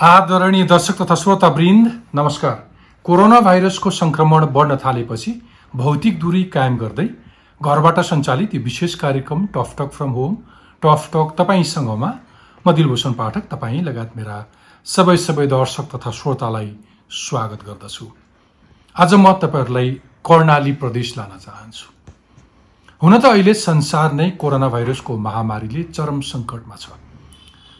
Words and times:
आदरणीय 0.00 0.64
दर्शक 0.64 1.00
तथा 1.00 1.14
श्रोतावृन्द 1.14 1.88
नमस्कार। 2.14 2.54
कोरोना 3.04 3.40
भाइरसको 3.40 3.90
सङ्क्रमण 3.90 4.44
बढ्न 4.52 4.76
थालेपछि 4.84 5.32
भौतिक 5.74 6.18
दूरी 6.20 6.42
कायम 6.54 6.76
गर्दै 6.78 7.04
घरबाट 7.60 7.98
सञ्चालित 8.10 8.54
यो 8.54 8.60
विशेष 8.62 8.94
कार्यक्रम 9.02 9.44
tough 9.54 9.74
talk 9.78 9.90
from 9.96 10.10
home 10.10 10.36
tough 10.82 11.10
talk 11.14 11.34
तपाईँसँगमा 11.40 12.10
म 12.64 12.72
दिलभूषण 12.72 13.12
पाठक 13.20 13.50
तपाईँ 13.50 13.82
लगायत 13.82 14.16
मेरा 14.16 14.38
सबै 14.86 15.16
सबै 15.18 15.46
दर्शक 15.46 15.92
तथा 15.94 16.10
श्रोतालाई 16.20 16.72
स्वागत 17.18 17.68
गर्दछु। 17.68 18.06
आज 18.96 19.14
म 19.14 19.32
तपाईँहरूलाई 19.44 19.90
कर्णाली 20.24 20.72
प्रदेश 20.80 21.12
लान 21.18 21.36
चाहन्छु। 21.44 21.86
हुन 23.02 23.18
त 23.18 23.24
अहिले 23.26 23.54
संसार 23.66 24.12
नै 24.14 24.30
कोरोना 24.40 24.68
भाइरसको 24.70 25.18
महामारीले 25.28 25.82
चरम 25.92 26.20
सङ्कटमा 26.32 26.76
छ। 26.80 26.99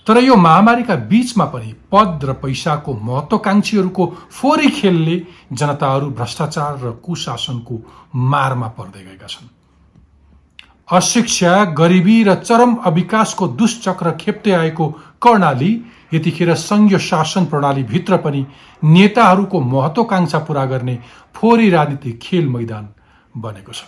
तर 0.07 0.19
यो 0.19 0.35
महामारीका 0.37 0.95
बीचमा 1.11 1.45
पनि 1.45 1.73
पद 1.93 2.25
र 2.25 2.33
पैसाको 2.43 2.95
महत्वाकांक्षीहरूको 3.03 4.07
फोहोरी 4.31 4.69
खेलले 4.71 5.17
जनताहरू 5.53 6.11
भ्रष्टाचार 6.11 6.79
र 6.83 6.91
कुशासनको 7.05 7.75
मारमा 8.33 8.69
पर्दै 8.79 9.03
गएका 9.05 9.27
छन्। 9.27 9.49
अशिक्षा 10.89 11.53
गरिबी 11.79 12.23
र 12.25 12.35
चरम 12.35 12.75
अविकासको 12.85 13.49
दुष्चक्र 13.55 14.11
खेप्दै 14.21 14.53
आएको 14.53 14.89
कर्णाली 15.23 15.73
यतिखेर 16.13 16.55
सङ्घीय 16.57 16.99
शासन 16.99 17.45
प्रणालीभित्र 17.45 18.17
पनि 18.17 18.45
नेताहरूको 18.83 19.61
महत्वाकांक्षा 19.61 20.39
पुरा 20.39 20.65
गर्ने 20.65 20.99
फोहोरी 21.35 21.71
राजनीतिक 21.71 22.19
खेल 22.19 22.49
मैदान 22.49 22.89
बनेको 23.37 23.73
छ। 23.73 23.85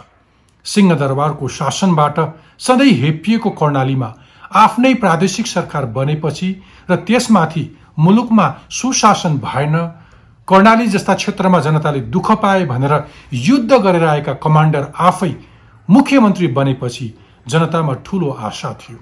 सिंहदरबारको 0.66 1.48
शासनबाट 1.48 2.18
सधैँ 2.58 2.92
हेपिएको 2.94 3.50
कर्णालीमा 3.50 4.14
आफ्नै 4.54 4.92
प्रादेशिक 4.94 5.46
सरकार 5.46 5.84
बनेपछि 5.86 6.50
र 6.90 6.96
त्यसमाथि 6.96 7.64
मुलुकमा 7.98 8.48
सुशासन 8.70 9.36
भएन 9.38 9.76
कर्णाली 10.48 10.86
जस्ता 10.86 11.14
क्षेत्रमा 11.14 11.60
जनताले 11.60 12.00
दुःख 12.10 12.30
पाए 12.42 12.64
भनेर 12.66 12.94
युद्ध 13.32 13.72
गरेर 13.74 14.04
आएका 14.04 14.32
कमान्डर 14.42 14.86
आफै 15.00 15.32
मुख्यमन्त्री 15.88 16.46
बनेपछि 16.48 17.12
जनतामा 17.48 17.94
ठुलो 18.06 18.30
आशा 18.40 18.72
थियो। 18.72 18.98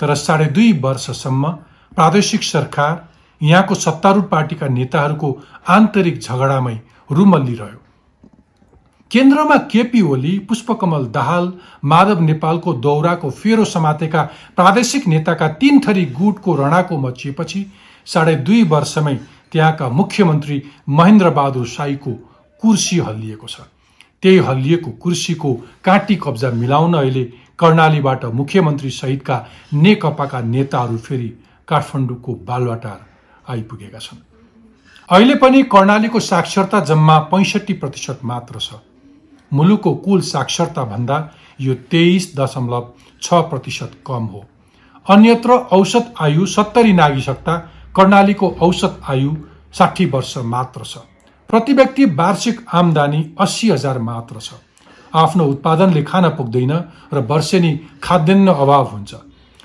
तर 0.00 0.14
साढे 0.14 0.44
दुई 0.46 0.72
वर्षसम्म 0.84 1.50
प्रादेशिक 1.92 2.42
सरकार 2.42 3.02
यहाँको 3.40 3.74
सत्तारूढ 3.74 4.24
पार्टीका 4.24 4.68
नेताहरूको 4.68 5.30
आन्तरिक 5.68 6.20
झगडामै 6.20 6.76
रुमल्लिरह्यो 7.10 7.83
केन्द्रमा 9.14 9.56
केपी 9.70 10.00
ओली 10.02 10.38
पुष्पकमल 10.48 11.04
दाहाल 11.14 11.52
माधव 11.84 12.20
नेपालको 12.20 12.72
दौराको 12.84 13.28
फेरो 13.32 13.64
समातेका 13.64 14.22
प्रादेशिक 14.56 15.06
नेताका 15.08 15.48
तीन 15.60 15.78
थरी 15.80 16.04
गुटको 16.12 16.54
रणाको 16.56 16.96
मचिएपछि 16.98 17.60
साढे 18.06 18.34
दुई 18.46 18.62
वर्षमै 18.72 19.14
त्यहाँका 19.52 19.88
मुख्यमन्त्री 19.88 20.60
महेन्द्र 20.90 21.30
बहादुर 21.30 21.66
साईको 21.66 22.12
कुर्सी 22.62 22.98
हल्लिएको 22.98 23.46
छ। 23.46 23.60
त्यही 24.22 24.38
हल्लिएको 24.48 24.90
कुर्सीको 25.02 25.52
काँटी 25.84 26.16
कब्जा 26.24 26.50
मिलाउन 26.52 26.94
अहिले 26.94 27.24
कर्णालीबाट 27.58 28.24
मुख्यमन्त्री 28.34 28.90
सहितका 28.90 29.36
नेकपाका 29.74 30.40
नेताहरू 30.48 30.96
फेरि 30.98 31.28
काठमाडौँको 31.68 32.34
बालुवाटार 32.48 32.98
आइपुगेका 33.48 33.98
छन्। 33.98 34.24
अहिले 35.08 35.34
पनि 35.36 35.62
कर्णालीको 35.70 36.20
साक्षरता 36.22 36.80
जम्मा 36.90 37.18
पैँसठी 37.30 37.72
प्रतिशत 37.74 38.24
मात्र 38.24 38.58
छ। 38.58 38.82
मुलुकको 39.54 39.94
कुल 40.04 40.20
साक्षरता 40.24 40.84
भन्दा 40.84 41.18
यो 41.60 41.74
तेइस 41.90 42.32
दशमलव 42.36 42.92
छ 43.22 43.34
प्रतिशत 43.50 43.92
कम 44.06 44.24
हो। 44.26 44.44
अन्यत्र 45.06 45.52
औसत 45.72 46.14
आयु 46.20 46.46
सत्तरी 46.48 46.92
नागिसक्दा 46.92 47.56
कर्णालीको 47.96 48.48
औसत 48.62 49.00
आयु 49.10 49.34
साठी 49.74 50.06
वर्ष 50.06 50.36
मात्र 50.46 50.84
छ। 50.84 50.98
प्रति 51.50 51.72
व्यक्ति 51.72 52.04
वार्षिक 52.14 52.60
आमदानी 52.74 53.24
अस्सी 53.40 53.70
हजार 53.70 53.98
मात्र 54.00 54.40
छ। 54.40 54.54
आफ्नो 55.14 55.44
उत्पादनले 55.46 56.02
खान 56.02 56.28
पुग्दैन 56.30 56.72
र 57.12 57.20
वर्षेनी 57.30 57.72
खाद्यान्न 58.02 58.48
अभाव 58.50 58.84
हुन्छ। 58.86 59.14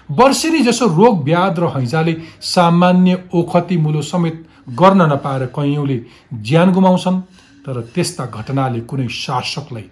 वर्षेनी 0.10 0.60
जसो 0.62 0.86
रोग 0.90 1.24
ब्याध 1.24 1.60
र 1.60 1.68
हैजाले 1.76 2.16
सामान्य 2.44 3.24
ओखती 3.34 3.78
मुलो 3.78 4.02
समेत 4.04 4.46
गर्न 4.80 5.02
नपाएर 5.12 5.46
कैयौँले 5.56 5.98
ज्यान 6.42 6.72
गुमाउँछन्। 6.74 7.22
तर 7.70 7.82
त्यस्ता 7.96 8.26
घटनाले 8.26 8.80
कुनै 8.82 9.08
शासकलाई 9.14 9.84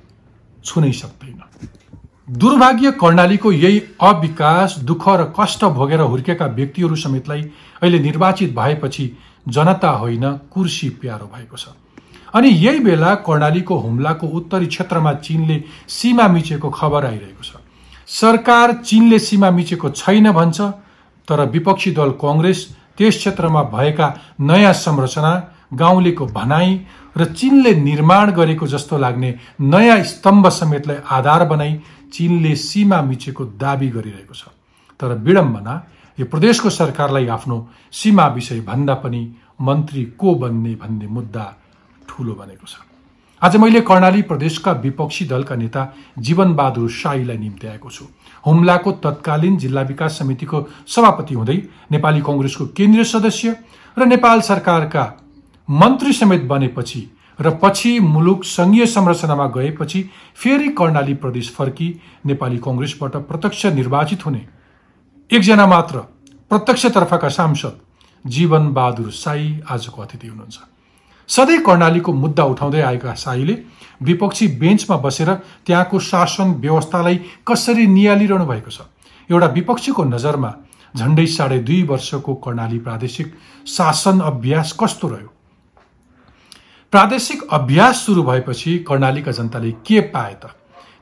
छुनै 0.66 0.92
सक्दैन। 0.92 1.42
दुर्भाग्य 2.28 2.92
कर्णालीको 3.02 3.52
यही 3.54 3.80
अविकास 4.02 4.78
दुःख 4.82 5.08
र 5.10 5.24
कष्ट 5.38 5.66
भोगेर 5.78 6.02
हुर्केका 6.04 6.46
व्यक्तिहरू 6.58 6.96
समेतलाई 6.96 7.42
अहिले 7.82 8.00
निर्वाचित 8.00 8.56
भएपछि 8.56 9.06
जनता 9.48 9.90
होइन 10.02 10.26
कुर्सी 10.52 10.90
प्यारो 11.02 11.30
भएको 11.36 11.58
छ। 11.58 11.68
अनि 12.34 12.50
यही 12.50 12.80
बेला 12.80 13.14
कर्णालीको 13.22 13.78
हुम्लाको 13.78 14.28
उत्तरी 14.28 14.66
क्षेत्रमा 14.68 15.14
चिनले 15.22 15.64
सीमा 15.88 16.28
मिचेको 16.28 16.70
खबर 16.70 17.06
आइरहेको 17.06 17.44
छ। 17.44 17.62
सरकार 18.08 18.74
चिनले 18.82 19.20
सीमा 19.20 19.52
मिचेको 19.52 19.90
छैन 19.92 20.32
भन्छ 20.32 20.62
तर 21.28 21.46
विपक्षी 21.46 21.92
दल 21.92 22.12
कङ्ग्रेस 22.18 22.66
त्यस 22.98 23.18
क्षेत्रमा 23.18 23.64
भएका 23.70 24.08
नयाँ 24.42 24.74
संरचना 24.76 25.34
गाउँलेको 25.74 26.26
भनाई 26.26 26.80
र 27.18 27.26
चिनले 27.34 27.74
निर्माण 27.76 28.32
गरेको 28.32 28.68
जस्तो 28.68 28.98
लाग्ने 28.98 29.34
नयाँ 29.62 30.02
स्तम्भ 30.04 30.48
समेतलाई 30.50 30.98
आधार 31.10 31.46
बनाई 31.46 31.74
चिनले 32.14 32.56
सीमा 32.56 33.02
मिचेको 33.02 33.46
दावी 33.58 33.90
गरिरहेको 33.90 34.34
छ। 34.34 34.48
तर 35.00 35.14
विडम्बना 35.18 35.74
यो 36.18 36.26
प्रदेशको 36.26 36.70
सरकारलाई 36.70 37.28
आफ्नो 37.28 37.58
सीमा 37.92 38.28
विषय 38.28 38.60
भन्दा 38.62 38.94
पनि 39.04 39.22
मन्त्री 39.62 40.04
को 40.18 40.36
बन्ने 40.36 40.74
भन्ने 40.76 41.08
मुद्दा 41.08 41.46
ठुलो 42.10 42.34
बनेको 42.34 42.68
छ। 42.68 42.76
आज 43.42 43.56
मैले 43.58 43.82
कर्णाली 43.82 44.22
प्रदेशका 44.22 44.72
विपक्षी 44.82 45.26
दलका 45.26 45.56
नेता 45.56 45.82
जीवन 46.18 46.54
बहादुर 46.54 46.90
साईलाई 46.92 47.38
निम्ति 47.38 47.68
आएको 47.68 47.90
छु। 47.90 48.06
हुम्लाको 48.46 48.92
तत्कालीन 49.04 49.58
जिल्ला 49.58 49.82
विकास 49.84 50.18
समितिको 50.20 50.66
सभापति 50.88 51.34
हुँदै 51.34 51.58
नेपाली 51.92 52.22
कङ्ग्रेसको 52.22 52.66
केन्द्रीय 52.78 53.04
सदस्य 53.06 53.56
र 53.98 54.06
नेपाल 54.06 54.42
सरकारका 54.42 55.04
मन्त्री 55.70 56.14
समेत 56.14 56.44
बनेपछि 56.44 57.10
र 57.40 57.50
पछि 57.64 58.00
मुलुक 58.00 58.44
सङ्घीय 58.44 58.86
संरचनामा 58.86 59.46
गएपछि 59.48 60.02
फेरि 60.36 60.70
कर्णाली 60.70 61.14
प्रदेश 61.14 61.50
फर्की 61.56 61.90
नेपाली 62.26 62.58
कङ्ग्रेसबाट 62.58 63.16
प्रत्यक्ष 63.28 63.66
निर्वाचित 63.66 64.26
हुने। 64.26 64.46
एकजना 65.32 65.66
मात्र 65.68 66.00
प्रत्यक्षतर्फका 66.52 67.30
सांसद 67.30 67.80
जीवन 68.26 68.74
बहादुर 68.74 69.12
साई 69.12 69.60
आजको 69.70 70.02
अतिथि 70.02 70.28
हुनुहुन्छ। 70.28 70.58
सधैँ 71.30 71.60
कर्णालीको 71.60 72.14
मुद्दा 72.14 72.44
उठाउँदै 72.44 72.82
आएका 72.82 73.14
साईले 73.14 73.58
विपक्षी 74.02 74.48
बेन्चमा 74.58 74.98
बसेर 74.98 75.34
त्यहाँको 75.68 76.00
शासन 76.00 76.54
व्यवस्थालाई 76.64 77.20
कसरी 77.48 77.88
निहालिरहनु 77.88 78.46
भएको 78.46 78.72
छ 78.72 78.82
एउटा 79.30 79.48
विपक्षीको 79.54 80.04
नजरमा 80.06 80.54
झन्डै 80.96 81.26
साढे 81.28 81.60
दुई 81.60 81.82
वर्षको 81.84 82.34
कर्णाली 82.36 82.80
प्रादेशिक 82.80 83.34
शासन 83.68 84.20
अभ्यास 84.22 84.78
कस्तो 84.80 85.08
रह्यो? 85.08 85.34
प्रादेशिक 86.92 87.42
अभ्यास 87.52 88.06
सुरु 88.06 88.24
भएपछि 88.24 88.78
कर्णालीका 88.78 89.32
जनताले 89.32 89.72
के 89.72 90.02
पाए 90.02 90.34
त? 90.34 90.48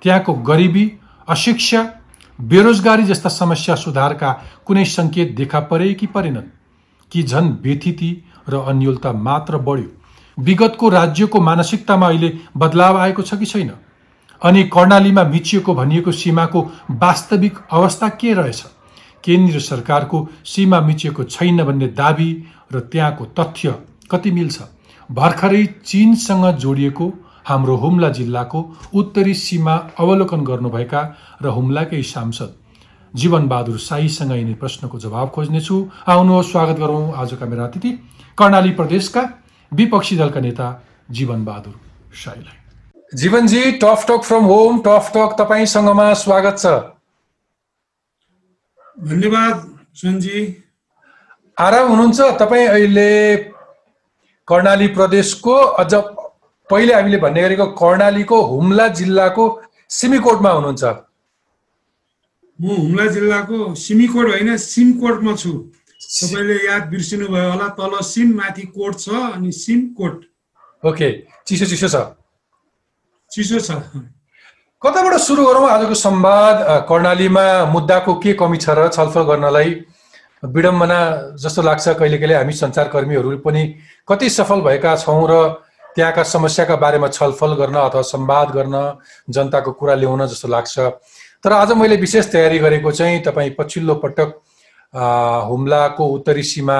त्यहाँको 0.04 0.34
गरिबी 0.34 0.92
अशिक्षा 1.30 1.90
बेरोजगारी 2.42 3.04
जस्ता 3.04 3.30
समस्या 3.30 3.76
सुधारका 3.76 4.44
कुनै 4.66 4.86
सङ्केत 4.86 5.36
देखा 5.36 5.60
परे 5.60 5.94
कि 5.94 6.08
परेनन्? 6.08 6.44
कि 7.12 7.24
झन् 7.24 7.54
व्यथिति 7.62 8.24
र 8.50 8.56
अन्यलता 8.56 9.12
मात्र 9.12 9.58
बढ्यो? 9.58 9.92
विगतको 10.40 10.90
राज्यको 10.90 11.42
मानसिकतामा 11.42 12.08
अहिले 12.08 12.40
बदलाव 12.58 12.98
आएको 12.98 13.22
छ 13.22 13.34
कि 13.34 13.46
छैन? 13.46 13.72
अनि 14.44 14.64
कर्णालीमा 14.64 15.24
मिचिएको 15.24 15.76
भनिएको 15.76 16.12
सीमाको 16.12 16.72
वास्तविक 16.92 17.60
अवस्था 17.72 18.10
के 18.10 18.34
रहेछ? 18.34 18.66
केन्द्र 19.24 19.60
सरकारको 19.60 20.30
सीमा 20.46 20.82
मिचिएको 20.82 21.24
छैन 21.24 21.64
भन्ने 21.64 21.88
दावी 21.88 22.44
र 22.74 22.80
त्यहाँको 22.80 23.26
तथ्य 23.26 23.76
कति 24.12 24.32
मिल्छ? 24.32 24.62
भर्खरै 25.10 25.66
चिनसँग 25.86 26.46
जोडिएको 26.58 27.08
हाम्रो 27.46 27.76
हुम्ला 27.76 28.10
जिल्लाको 28.10 28.60
उत्तरी 28.94 29.34
सीमा 29.36 29.76
अवलोकन 30.00 30.44
गर्नुभएका 30.44 31.02
र 31.42 31.48
हुम्लाकै 31.48 32.02
सांसद 32.04 32.54
जीवन 33.14 33.48
बहादुर 33.48 33.78
साईसँग 33.80 34.32
यिनी 34.32 34.54
प्रश्नको 34.54 35.00
जवाब 35.00 35.30
खोज्नेछु। 35.30 35.78
आउनुहोस् 36.08 36.52
स्वागत 36.52 36.78
गरौँ 36.80 37.14
आजका 37.16 37.46
मेरा 37.46 37.66
अतिथि 37.66 37.92
कर्णाली 38.38 38.72
प्रदेशका 38.72 39.22
विपक्षी 39.72 40.18
दलका 40.18 40.40
नेता 40.40 40.68
जीवन 41.12 41.46
बहादुर 41.46 41.80
साईलाई 42.16 43.18
जीवनजी 43.18 43.72
tough 43.84 44.06
talk 44.10 44.22
from 44.24 44.44
home 44.44 44.80
tough 44.86 45.12
talk 45.16 45.36
तपाईँसँगमा 45.40 46.14
स्वागत 46.16 46.56
छ। 46.60 46.66
धन्यवाद 49.06 49.56
सुनजी। 49.96 50.40
आराम 51.58 51.88
हुनुहुन्छ? 51.90 52.20
तपाईँ 52.40 52.68
अहिले 52.68 53.10
कर्णाली 54.48 54.88
प्रदेशको 54.96 55.56
अझ 55.82 55.94
पहिले 56.70 56.94
हामीले 56.94 57.18
भन्ने 57.18 57.42
गरेको 57.42 57.66
कर्णालीको 57.82 58.38
हुम्ला 58.52 58.88
जिल्लाको 59.00 59.44
सिमिकोटमा 59.90 60.50
हुनुहुन्छ। 60.50 60.84
म 62.60 62.66
हुम्ला 62.66 63.06
जिल्लाको 63.16 63.58
सिमिकोट 63.76 64.26
होइन 64.30 64.58
सिमकोटमा 64.58 65.34
छु। 65.36 65.52
तपाईँले 66.02 66.56
याद 66.66 66.84
बिर्सिनु 66.90 67.28
भयो 67.28 67.50
होला 67.52 67.68
तल 67.78 67.94
सिम 68.06 68.30
माथि 68.38 68.66
कोट 68.76 68.94
छ 69.00 69.10
अनि 69.34 69.52
सिम 69.52 69.80
कोट 69.98 70.16
ओके 70.84 71.10
चिसो 71.48 71.66
चिसो 71.66 71.88
छ। 71.88 71.96
चिसो 73.32 73.60
छ। 73.60 73.70
कताबाट 74.82 75.14
सुरु 75.20 75.46
गरौँ? 75.46 75.68
आजको 75.70 75.96
संवाद 75.96 76.58
कर्णालीमा 76.90 77.46
मुद्दाको 77.74 78.14
के 78.24 78.34
कमी 78.40 78.58
छ 78.58 78.70
र 78.78 78.88
छलफल 78.94 79.24
गर्नलाई 79.32 79.70
विडम्बना 80.54 81.00
जस्तो 81.42 81.62
लाग्छ 81.62 81.88
कहिले 81.90 82.18
कहिले 82.18 82.36
हामी 82.36 82.54
सञ्चारकर्मीहरू 82.54 83.38
पनि 83.40 83.64
कति 84.08 84.30
सफल 84.30 84.62
भएका 84.62 84.96
छौँ 84.96 85.28
र 85.30 85.34
त्यहाँका 85.96 86.24
समस्याका 86.26 86.76
बारेमा 86.76 87.08
छलफल 87.08 87.54
गर्न 87.56 87.76
अथवा 87.80 88.02
संवाद 88.04 88.50
गर्न 88.52 88.76
जनताको 89.30 89.72
कुरा 89.72 89.96
ल्याउन 89.96 90.26
जस्तो 90.28 90.48
लाग्छ। 90.48 90.80
तर 91.44 91.54
आज 91.54 91.72
मैले 91.72 91.96
विशेष 91.96 92.32
तयारी 92.32 92.60
गरेको 92.60 92.92
चाहिँ 92.92 93.22
तपाईँ 93.24 93.56
पछिल्लो 93.60 93.96
पटक 94.04 94.34
हुम्लाको 95.48 96.06
उत्तरी 96.06 96.44
सीमा 96.44 96.78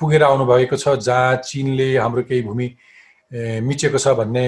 पुगेर 0.00 0.22
आउनुभएको 0.24 0.76
छ 0.76 0.96
जहाँ 0.98 1.36
चिनले 1.44 1.96
हाम्रो 1.98 2.22
केही 2.22 2.42
भूमि 2.42 2.68
मिचेको 3.60 3.98
छ 3.98 4.08
भन्ने 4.16 4.44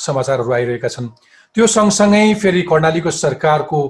समाचारहरू 0.00 0.52
आइरहेका 0.52 0.88
छन्। 0.88 1.08
त्यो 1.56 1.66
सँगसँगै 1.66 2.34
फेरि 2.40 2.62
कर्णालीको 2.62 3.10
सरकारको 3.10 3.80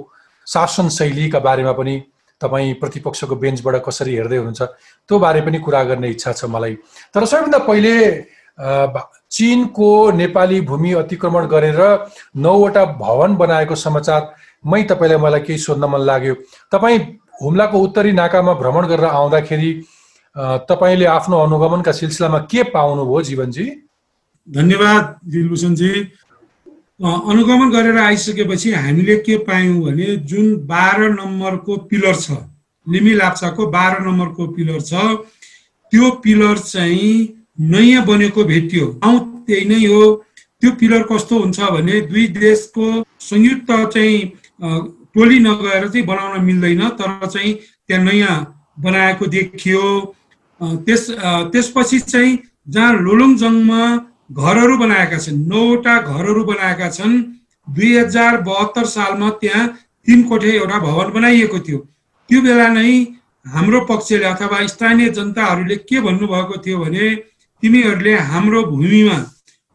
शासन 0.47 0.89
शैलीका 0.89 1.39
बारेमा 1.39 1.73
पनि 1.73 1.97
तपाईँ 2.41 2.75
प्रतिपक्षको 2.81 3.37
बेन्चबाट 3.37 3.83
कसरी 3.87 4.15
हेर्दै 4.17 4.37
हुनुहुन्छ? 4.37 4.63
त्यो 5.09 5.19
बारे 5.19 5.41
पनि 5.41 5.59
कुरा 5.59 5.83
गर्ने 5.85 6.09
इच्छा 6.11 6.33
छ 6.33 6.45
मलाई। 6.45 6.75
तर 7.15 7.25
सबैभन्दा 7.25 7.59
पहिले 7.69 7.95
चिनको 8.57 10.11
नेपाली 10.17 10.61
भूमि 10.61 10.93
अतिक्रमण 11.01 11.47
गरेर 11.47 11.81
नौवटा 12.37 12.85
भवन 13.01 13.37
बनाएको 13.37 13.75
समाचारमै 13.77 14.83
तपाईँलाई 14.91 15.19
मलाई 15.19 15.41
केही 15.41 15.59
सोध्न 15.59 15.85
मन 15.85 16.01
लाग्यो। 16.01 16.35
तपाईँ 16.73 16.99
हुम्लाको 17.43 17.79
उत्तरी 17.79 18.13
नाकामा 18.13 18.53
भ्रमण 18.61 18.87
गरेर 18.87 19.05
आउँदाखेरि 19.05 19.73
तपाईँले 20.69 21.05
आफ्नो 21.07 21.37
अनुगमनका 21.39 21.93
सिलसिलामा 21.93 22.39
के 22.51 22.63
पाउनुभयो 22.73 23.23
जीवनजी? 23.23 23.67
धन्यवाद 24.49 25.05
दिलभूषणजी। 25.33 25.93
अनुगमन 27.01 27.71
गरेर 27.71 27.97
आइसकेपछि 27.99 28.71
हामीले 28.73 29.17
के 29.21 29.37
पायौँ 29.45 29.81
भने 29.85 30.17
जुन 30.25 30.55
बाह्र 30.67 31.09
नम्बरको 31.13 31.77
पिलर 31.93 32.15
छ 32.17 32.37
लिमी 32.87 33.13
लाप्चाको 33.15 33.67
बाह्र 33.69 34.01
नम्बरको 34.07 34.47
पिलर 34.57 34.81
छ 34.81 34.95
त्यो 35.93 36.11
पिलर 36.25 36.59
चाहिँ 36.59 37.13
नयाँ 37.61 38.05
बनेको 38.07 38.45
भेटियो। 38.45 38.87
गाउँ 39.05 39.19
त्यही 39.47 39.65
नै 39.69 39.85
हो। 39.85 40.25
त्यो 40.63 40.71
पिलर 40.81 41.03
कस्तो 41.13 41.39
हुन्छ 41.39 41.61
भने 41.61 42.01
दुई 42.09 42.27
देशको 42.33 43.05
संयुक्त 43.21 43.71
चाहिँ 43.93 44.19
टोली 45.13 45.39
नगएर 45.39 45.89
चाहिँ 45.89 46.07
बनाउन 46.07 46.45
मिल्दैन 46.45 46.89
तर 46.97 47.27
चाहिँ 47.27 47.53
त्यहाँ 47.89 48.05
नयाँ 48.05 48.37
बनाएको 48.81 49.27
देखियो। 49.37 49.85
त्यस 50.61 51.11
त्यसपछि 51.53 51.99
चाहिँ 52.01 52.39
जहाँ 52.69 52.93
लोलुङजङमा 53.05 53.83
घरहरू 54.31 54.77
बनाएका 54.79 55.19
छन्। 55.19 55.39
नौवटा 55.49 55.95
घरहरू 56.03 56.45
बनाएका 56.45 56.89
छन्। 56.91 57.23
दुई 57.69 57.97
हजार 57.97 58.41
बहत्तर 58.43 58.85
सालमा 58.87 59.31
त्यहाँ 59.41 59.67
तिन 60.07 60.23
कोठे 60.29 60.51
एउटा 60.57 60.79
भवन 60.79 61.13
बनाइएको 61.13 61.59
थियो। 61.59 61.79
त्यो 62.31 62.41
बेला 62.43 62.69
नै 62.69 62.91
हाम्रो 63.47 63.81
पक्षले 63.87 64.25
अथवा 64.25 64.67
स्थानीय 64.67 65.09
जनताहरूले 65.09 65.77
के 65.89 66.01
भन्नुभएको 66.01 66.57
थियो 66.65 66.79
भने 66.79 67.15
तिमीहरूले 67.63 68.15
हाम्रो 68.31 68.63
भूमिमा 68.65 69.19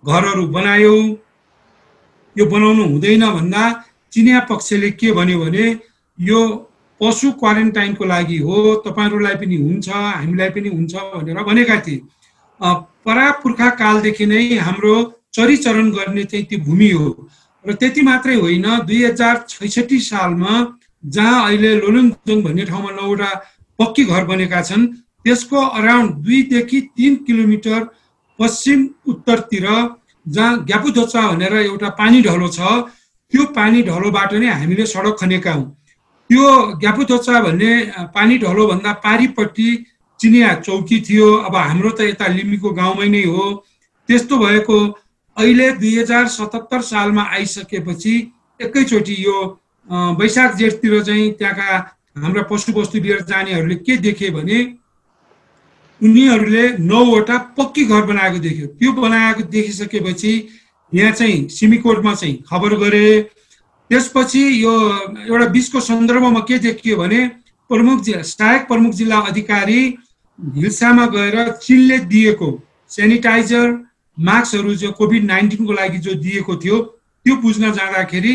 घरहरू 0.03 0.47
बनायौ। 0.47 0.95
यो 2.35 2.45
बनाउनु 2.45 2.83
हुँदैन 2.83 3.23
भन्दा 3.31 3.63
चिनिया 4.13 4.39
पक्षले 4.49 4.91
के 4.99 5.11
भन्यो 5.11 5.39
भने 5.39 5.65
यो 6.19 6.39
पशु 7.01 7.31
क्वारेन्टाइनको 7.39 8.05
लागि 8.05 8.37
हो 8.37 8.75
तपाईँहरूलाई 8.85 9.35
पनि 9.35 9.55
हुन्छ 9.57 9.89
हामीलाई 9.89 10.49
पनि 10.55 10.69
हुन्छ 10.69 10.93
भनेर 10.95 11.43
भनेका 11.43 11.79
थिए। 11.87 12.01
परापुर्खा 13.05 13.69
कालदेखि 13.81 14.25
नै 14.25 14.43
हाम्रो 14.57 14.95
चरिचरण 15.35 15.89
गर्ने 15.91 16.23
चाहिँ 16.23 16.45
त्यो 16.45 16.59
भूमि 16.65 16.89
हो। 16.91 17.07
र 17.65 17.73
त्यति 17.73 18.01
मात्रै 18.01 18.35
होइन 18.35 18.67
दुई 18.87 19.03
हजार 19.05 19.35
छैसठी 19.49 19.99
सालमा 20.01 20.53
जहाँ 21.03 21.37
अहिले 21.45 21.71
लोलुङजोङ 21.81 22.41
भन्ने 22.43 22.65
ठाउँमा 22.65 22.91
नौवटा 22.91 23.29
पक्की 23.79 24.03
घर 24.05 24.23
बनेका 24.25 24.61
छन् 24.61 24.87
त्यसको 25.25 25.59
अराउन्ड 25.79 26.11
दुईदेखि 26.25 26.79
तिन 26.97 27.15
किलोमिटर 27.27 27.79
पश्चिम 28.39 28.79
उत्तरतिर 29.11 29.67
जहाँ 30.25 30.63
ग्यापुधोचा 30.65 31.21
भनेर 31.31 31.53
एउटा 31.59 31.89
पानी 32.01 32.21
ढलो 32.21 32.47
छ 32.49 32.59
त्यो 33.33 33.45
पानी 33.55 33.81
ढलोबाट 33.83 34.33
नै 34.33 34.47
हामीले 34.51 34.85
सडक 34.85 35.15
खनेका 35.19 35.53
हौँ। 35.53 35.65
त्यो 36.29 36.45
ग्यापुधोचा 36.81 37.41
भन्ने 37.41 37.71
पानी 38.15 38.37
ढलोभन्दा 38.37 38.91
पारिपट्टि 39.05 39.69
चिनिया 40.21 40.53
चौकी 40.61 40.99
थियो 41.01 41.27
अब 41.49 41.55
हाम्रो 41.55 41.89
त 41.89 42.01
यता 42.07 42.27
लिम्बीको 42.29 42.69
गाउँमै 42.71 43.07
नै 43.09 43.23
हो। 43.25 43.45
त्यस्तो 44.09 44.37
भएको 44.37 44.77
अहिले 45.37 45.71
दुई 45.79 45.93
हजार 45.97 46.27
सतहत्तर 46.29 46.81
सालमा 46.83 47.23
आइसकेपछि 47.35 48.13
एकैचोटि 48.59 49.15
यो 49.19 49.37
वैशाख 50.19 50.55
जेठतिर 50.55 51.01
चाहिँ 51.03 51.31
त्यहाँका 51.39 51.77
हाम्रा 52.17 52.43
पशुवस्तु 52.51 52.99
लिएर 52.99 53.21
जानेहरूले 53.25 53.75
के 53.81 53.97
देखे 53.97 54.29
भने 54.31 54.59
उनीहरूले 56.01 56.65
नौवटा 56.79 57.37
पक्की 57.57 57.83
घर 57.85 58.01
बनाएको 58.05 58.39
देख्यो। 58.39 58.67
त्यो 58.77 58.91
बनाएको 58.93 59.43
देखिसकेपछि 59.49 60.33
यहाँ 60.91 61.11
चाहिँ 61.11 61.47
सिमीकोटमा 61.49 62.13
चाहिँ 62.15 62.35
खबर 62.49 62.75
गरे। 62.77 63.07
त्यसपछि 63.89 64.43
यो 64.63 64.73
एउटा 65.27 65.47
बिचको 65.49 65.79
सन्दर्भमा 65.79 66.39
के 66.47 66.57
देखियो 66.59 66.97
भने 66.97 67.19
प्रमुख 67.69 68.01
जिल्ला 68.03 68.21
सहायक 68.23 68.67
प्रमुख 68.67 68.93
जिल्ला 68.93 69.17
अधिकारी 69.31 69.81
हिल्सामा 70.55 71.05
गएर 71.15 71.51
चिनले 71.63 71.97
दिएको 72.11 72.49
सेनिटाइजर 72.91 73.67
मास्कहरू 74.17 74.73
जो 74.75 74.91
कोभिड 74.91 75.23
नाइन्टिनको 75.25 75.73
लागि 75.73 75.97
जो 75.97 76.13
दिएको 76.23 76.55
थियो 76.63 76.77
त्यो 77.25 77.35
बुझ्न 77.41 77.71
जाँदाखेरि 77.73 78.33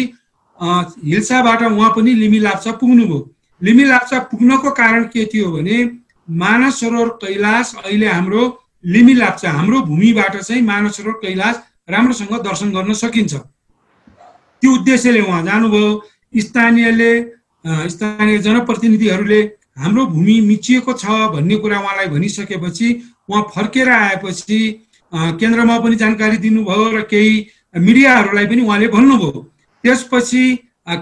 हिल्साबाट 0.58 1.62
उहाँ 1.62 1.90
पनि 1.96 2.14
लिमी 2.14 2.38
लाप्चा 2.38 2.72
पुग्नुभयो। 2.72 3.18
लिमी 3.60 3.84
लाप्चा 3.84 4.18
पुग्नको 4.30 4.70
कारण 4.70 5.04
के 5.12 5.24
थियो 5.34 5.50
भने 5.52 5.76
मानस 6.28 6.80
सरोवर 6.80 7.08
कैलाश 7.22 7.74
अहिले 7.84 8.06
हाम्रो 8.08 8.42
लिमी 8.84 9.14
लाप्चा 9.14 9.50
हाम्रो 9.50 9.80
भूमिबाट 9.82 10.36
चाहिँ 10.36 10.62
मानस 10.62 10.96
सरोवर 10.96 11.18
कैलाश 11.22 11.60
राम्रोसँग 11.90 12.34
दर्शन 12.44 12.70
गर्न 12.72 12.92
सकिन्छ। 12.94 13.34
त्यो 13.34 14.72
उद्देश्यले 14.72 15.20
उहाँ 15.20 15.42
जानुभयो। 15.44 16.02
स्थानीयले 16.34 17.12
स्थानीय 17.90 18.38
जनप्रतिनिधिहरूले 18.38 19.40
हाम्रो 19.76 20.06
भूमि 20.06 20.40
मिचिएको 20.40 20.92
छ 20.92 21.06
भन्ने 21.32 21.56
कुरा 21.56 21.78
उहाँलाई 21.78 22.06
भनिसकेपछि 22.08 22.88
उहाँ 23.28 23.42
फर्केर 23.54 23.88
आएपछि 23.90 24.58
केन्द्रमा 25.12 25.78
पनि 25.80 25.96
जानकारी 25.96 26.36
दिनुभयो 26.36 26.90
र 26.96 27.02
केही 27.10 27.34
मिडियाहरूलाई 27.74 28.46
पनि 28.46 28.62
उहाँले 28.62 28.88
भन्नुभयो। 28.88 29.42
त्यसपछि 29.84 30.44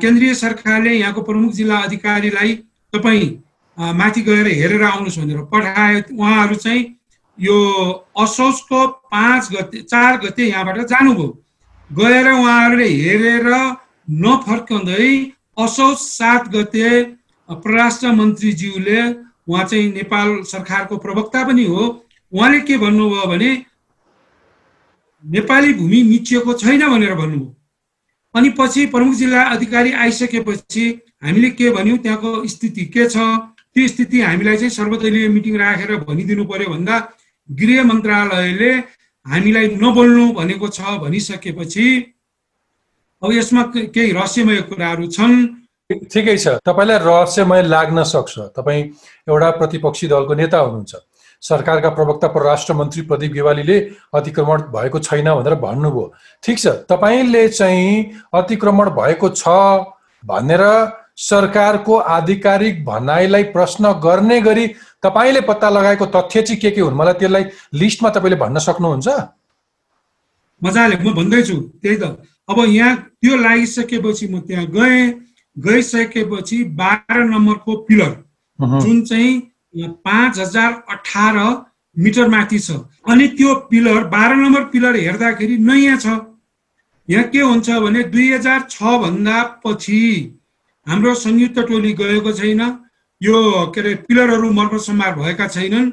केन्द्रीय 0.00 0.34
सरकारले 0.34 0.92
यहाँको 0.92 1.22
प्रमुख 1.22 1.52
जिल्ला 1.52 1.78
अधिकारीलाई 1.86 2.52
तपाईँ 2.92 3.30
माथि 3.78 4.20
गएर 4.22 4.46
हेरेर 4.48 4.82
आउनुहोस् 4.82 5.18
भनेर 5.18 5.40
पठाए 5.52 6.02
उहाँहरू 6.12 6.54
चाहिँ 6.56 6.82
यो 7.38 7.56
असोजको 8.18 8.86
पाँच 8.86 9.48
गते 9.52 9.80
चार 9.82 10.16
गते 10.18 10.42
यहाँबाट 10.46 10.78
जानुभयो। 10.90 11.28
गएर 11.90 12.28
उहाँहरूले 12.32 12.88
हेरेर 12.88 13.48
नफर्कँदै 14.24 15.08
असोज 15.58 15.96
सात 15.98 16.48
गते 16.54 16.90
परराष्ट्र 17.48 18.12
मन्त्रीज्यूले 18.12 19.00
उहाँ 19.48 19.64
चाहिँ 19.64 19.92
नेपाल 19.92 20.42
सरकारको 20.42 20.96
प्रवक्ता 20.96 21.44
पनि 21.48 21.64
हो। 21.64 21.82
उहाँले 22.32 22.60
के 22.60 22.76
भन्नुभयो 22.78 23.26
भने 23.28 23.50
नेपाली 25.24 25.72
भूमि 25.74 26.02
मिचिएको 26.02 26.52
छैन 26.52 26.88
भनेर 26.90 27.14
भन्नुभयो। 27.14 27.54
अनि 28.34 28.48
पछि 28.58 28.86
प्रमुख 28.86 29.14
जिल्ला 29.14 29.42
अधिकारी 29.54 29.92
आइसकेपछि 29.92 30.84
हामीले 31.24 31.50
के 31.50 31.70
भन्यौँ 31.70 31.98
त्यहाँको 31.98 32.46
स्थिति 32.48 32.84
के 32.86 33.08
छ? 33.08 33.16
त्यो 33.74 33.88
स्थिति 33.88 34.20
हामीलाई 34.20 34.56
चाहिँ 34.56 34.70
सर्वदलीय 34.70 35.28
मिटिङ 35.28 35.56
राखेर 35.58 35.96
भनिदिनु 36.06 36.44
पर्यो 36.44 36.70
भन्दा 36.70 36.96
गृह 37.48 37.82
मन्त्रालयले 37.84 38.72
हामीलाई 39.26 39.66
नबोल्नु 39.82 40.26
भनेको 40.32 40.68
छ 40.68 40.80
भनिसकेपछि 41.02 41.86
अब 43.22 43.32
यसमा 43.32 43.62
केही 43.74 44.12
रहस्यमय 44.12 44.60
कुराहरू 44.68 45.06
छन्। 45.06 45.34
ठिकै 45.90 46.36
छ। 46.38 46.64
तपाईँलाई 46.64 46.98
रहस्यमय 46.98 47.62
लाग्न 47.62 48.02
सक्छ। 48.02 48.56
तपाईँ 48.56 48.82
एउटा 49.28 49.50
प्रतिपक्षी 49.60 50.06
दलको 50.08 50.34
नेता 50.34 50.58
हुनुहुन्छ। 50.58 50.94
सरकारका 51.42 51.88
प्रवक्ता 51.90 52.28
परराष्ट्र 52.28 52.74
मन्त्री 52.74 53.02
प्रदीप 53.04 53.32
गेवालीले 53.32 53.76
अतिक्रमण 54.14 54.62
भएको 54.72 54.98
छैन 54.98 55.28
भनेर 55.28 55.54
भन्नुभयो। 55.60 56.04
ठिक 56.42 56.58
छ। 56.58 56.66
तपाईँले 56.88 57.48
चाहिँ 57.48 58.10
अतिक्रमण 58.32 58.90
भएको 58.96 59.28
छ 59.28 59.44
भनेर 60.24 60.64
सरकारको 61.20 61.94
आधिकारिक 62.16 62.84
भनाइलाई 62.84 63.42
प्रश्न 63.52 63.92
गर्ने 64.00 64.40
गरी 64.40 64.66
तपाईँले 65.04 65.40
पत्ता 65.44 65.68
लगाएको 65.68 66.06
तथ्य 66.06 66.42
चाहिँ 66.42 66.60
के 66.60 66.70
के 66.70 66.80
हुन्? 66.80 66.96
मलाई 66.96 67.14
त्यसलाई 67.20 67.44
लिस्टमा 67.74 68.08
तपाईँले 68.08 68.36
भन्न 68.40 68.58
सक्नुहुन्छ? 68.58 69.08
मजाले 70.64 70.96
म 70.96 71.12
भन्दैछु। 71.12 71.56
त्यही 71.84 71.96
त। 71.96 72.24
अब 72.48 72.58
यहाँ 72.72 72.96
त्यो 73.20 73.36
लागिसकेपछि 73.36 74.26
म 74.32 74.40
त्यहाँ 74.48 74.66
गएँ। 74.66 75.23
गइसकेपछि 75.56 76.62
बाह्र 76.78 77.24
नम्बरको 77.24 77.76
पिलर 77.88 78.12
जुन 78.58 79.02
चाहिँ 79.02 79.42
पाँच 80.04 80.38
हजार 80.38 80.72
अठार 80.90 81.36
मिटर 81.96 82.28
माथि 82.28 82.58
छ। 82.58 82.70
अनि 83.08 83.26
त्यो 83.38 83.54
पिलर 83.70 84.04
बाह्र 84.08 84.34
नम्बर 84.36 84.64
पिलर 84.70 84.96
हेर्दाखेरि 84.96 85.56
नयाँ 85.58 85.96
छ। 85.96 86.06
यहाँ 87.08 87.24
के 87.30 87.40
हुन्छ 87.40 87.70
भने 87.70 88.02
दुई 88.12 88.32
हजार 88.32 88.60
छ 88.70 88.82
भन्दा 89.02 89.42
पछि 89.64 90.00
हाम्रो 90.86 91.14
संयुक्त 91.14 91.58
टोली 91.68 91.92
गएको 91.92 92.32
छैन। 92.32 92.60
यो 93.20 93.36
के 93.74 93.80
अरे 93.80 93.94
पिलरहरू 94.08 94.50
मर्मसम्मार 94.50 95.14
भएका 95.18 95.46
छैनन्। 95.48 95.90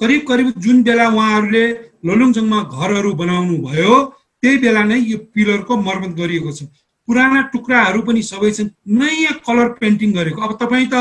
करिब 0.00 0.22
करिब 0.28 0.52
जुन 0.58 0.82
बेला 0.82 1.08
उहाँहरूले 1.08 1.64
लोलुङजङमा 2.06 2.62
घरहरू 2.64 3.12
बनाउनु 3.14 3.56
भयो 3.66 3.94
त्यही 4.42 4.56
बेला 4.58 4.82
नै 4.84 4.98
यो 5.00 5.18
पिलरको 5.34 5.76
मर्मत 5.76 6.16
गरिएको 6.16 6.52
छ। 6.52 6.64
पुराना 7.08 7.40
टुक्राहरू 7.52 8.00
पनि 8.02 8.22
सबै 8.22 8.50
छन्। 8.50 8.68
नयाँ 8.98 9.34
कलर 9.46 9.68
पेन्टिङ 9.80 10.12
गरेको। 10.12 10.42
अब 10.42 10.52
तपाईँ 10.62 10.88
त 10.92 10.94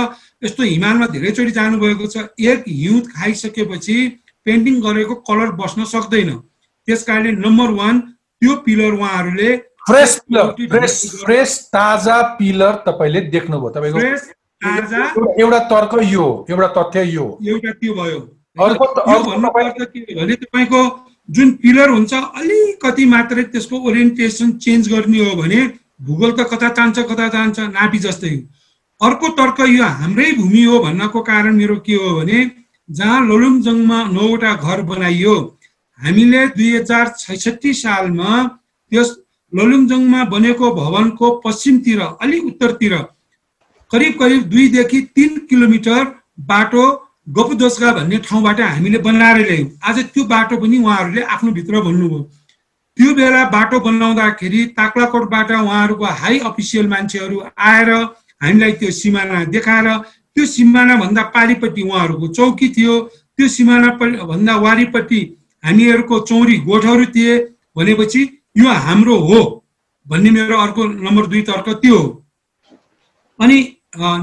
यस्तो 0.43 0.63
हिमालमा 0.63 1.05
धेरैचोटि 1.15 1.51
जानुभएको 1.51 2.05
छ। 2.07 2.15
एक 2.39 2.63
हिउँ 2.67 3.01
खाइसकेपछि 3.09 3.97
पेन्टिङ 4.45 4.75
गरेको 4.81 5.15
कलर 5.25 5.51
बस्न 5.61 5.85
सक्दैन। 5.85 6.29
त्यस 6.87 7.03
कारणले 7.03 7.31
नम्बर 7.41 7.69
वान 7.79 7.99
त्यो 8.41 8.55
पिलर 8.65 8.91
उहाँहरूले 8.93 9.49
फ्रेस 9.87 10.11
फ्रेस 10.69 10.93
फ्रेस 11.25 11.51
ताजा 11.73 12.17
पिलर 12.37 12.73
तपाईँले 12.85 13.21
देख्नुभयो। 13.33 13.69
तपाईँको 13.69 13.99
फ्रेस 13.99 14.21
ताजा। 14.61 15.01
एउटा 15.41 15.59
तर्क 15.71 15.93
यो 16.03 16.25
एउटा 16.49 16.67
तथ्य 16.77 17.03
यो। 17.09 17.25
एउटा 17.47 17.71
त्यो 17.81 17.93
भयो। 17.93 18.19
भने 18.57 20.35
तपाईँको 20.35 20.81
जुन 21.29 21.51
पिलर 21.61 21.89
हुन्छ 21.89 22.13
अलिकति 22.13 23.05
मात्रै 23.05 23.43
त्यसको 23.51 23.75
ओरिएन्टेसन 23.89 24.51
चेन्ज 24.63 24.83
गर्ने 24.93 25.19
हो 25.19 25.35
भने 25.41 25.59
भूगोल 25.99 26.31
त 26.31 26.47
कता 26.51 26.69
चाहन्छ 26.69 26.99
कता 27.09 27.27
चाहन्छ 27.35 27.59
नापी 27.73 27.99
जस्तै 28.05 28.35
अर्को 29.01 29.29
तर्क 29.37 29.59
यो 29.69 29.85
हाम्रै 29.99 30.31
भूमि 30.37 30.63
हो 30.63 30.79
भन्नको 30.85 31.21
कारण 31.29 31.55
मेरो 31.55 31.75
के 31.85 31.95
हो 32.03 32.13
भने 32.15 32.39
जहाँ 32.89 33.19
लोलुङजङमा 33.27 34.03
नौवटा 34.11 34.53
घर 34.55 34.81
बनाइयो 34.91 35.35
हामीले 35.99 36.45
दुई 36.57 36.71
हजार 36.75 37.13
छैसठी 37.19 37.73
सालमा 37.81 38.43
त्यस 38.91 39.15
लोलुङजङमा 39.53 40.23
बनेको 40.31 40.71
भवनको 40.75 41.31
पश्चिमतिर 41.45 42.01
अलिक 42.01 42.45
उत्तरतिर 42.45 42.95
करिब 43.91 44.13
करिब 44.19 44.43
दुईदेखि 44.53 45.01
तिन 45.15 45.37
किलोमिटर 45.49 46.03
बाटो 46.47 46.85
गपुदोस्गा 47.35 47.91
भन्ने 47.93 48.17
ठाउँबाट 48.25 48.59
हामीले 48.61 48.97
बनाएर 49.05 49.37
ल्यायौँ। 49.45 49.69
आज 49.89 49.99
त्यो 50.13 50.23
बाटो 50.31 50.57
पनि 50.61 50.77
उहाँहरूले 50.77 51.21
आफ्नो 51.35 51.51
भित्र 51.51 51.81
भन्नुभयो। 51.81 52.19
त्यो 52.97 53.13
बेला 53.15 53.43
बाटो 53.49 53.79
बनाउँदाखेरि 53.79 54.65
ताक्लाकोटबाट 54.77 55.51
उहाँहरूको 55.53 56.05
हाई 56.21 56.39
अफिसियल 56.49 56.87
मान्छेहरू 56.87 57.43
आएर 57.69 57.89
हामीलाई 58.41 58.71
त्यो 58.79 58.91
सिमाना 58.91 59.43
देखाएर 59.51 59.87
त्यो 60.35 60.45
सिमाना 60.45 60.95
भन्दा 60.95 61.23
पारिपट्टि 61.35 61.81
उहाँहरूको 61.81 62.27
चौकी 62.37 62.67
थियो। 62.77 62.99
त्यो 63.37 63.47
सिमाना 63.49 63.89
भन्दा 64.25 64.55
वारिपट्टि 64.57 65.21
हामीहरूको 65.63 66.19
चौरी 66.29 66.57
गोठहरू 66.67 67.05
थिए 67.15 67.37
भनेपछि 67.75 68.21
यो 68.57 68.69
हाम्रो 68.87 69.15
हो 69.29 69.39
भन्ने 70.07 70.29
मेरो 70.31 70.57
अर्को 70.57 70.83
नम्बर 70.85 71.25
दुई 71.27 71.41
तर्क 71.41 71.69
त्यो 71.81 71.97
हो। 71.97 72.07
अनि 73.39 73.57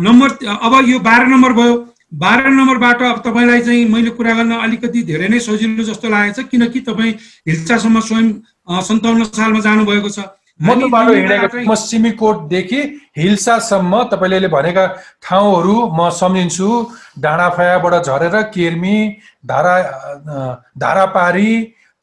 नम्बर 0.06 0.28
अब 0.48 0.72
यो 0.88 0.98
बाह्र 0.98 1.26
नम्बर 1.26 1.52
भयो। 1.52 1.74
बाह्र 2.12 2.48
नम्बरबाट 2.50 3.02
अब 3.02 3.18
तपाईँलाई 3.24 3.60
चाहिँ 3.60 3.84
मैले 3.88 4.10
कुरा 4.16 4.32
गर्न 4.34 4.52
अलिकति 4.54 5.02
धेरै 5.02 5.28
नै 5.28 5.38
सजिलो 5.40 5.84
जस्तो 5.84 6.08
लागेको 6.08 6.42
छ 6.42 6.44
किनकि 6.44 6.80
तपाईँ 6.84 7.12
हिल्सासम्म 7.48 8.00
स्वयं 8.00 8.28
सन्ताउन्न 8.68 9.24
सालमा 9.24 9.60
जानुभएको 9.60 10.08
छ। 10.08 10.18
म 10.60 10.90
बाटो 10.90 11.12
हिँडेको 11.12 11.74
सिमीकोटदेखि 11.76 12.80
हिल्सासम्म 13.18 14.02
तपाईँले 14.12 14.48
भनेका 14.48 14.86
ठाउँहरू 15.22 15.74
म 15.90 16.08
सम्झिन्छु। 16.12 16.68
डाँडाफायाबाट 17.18 17.94
झरेर 18.06 18.36
केर्मी 18.54 18.96
धारा 19.44 19.76
धारापारी 20.78 21.52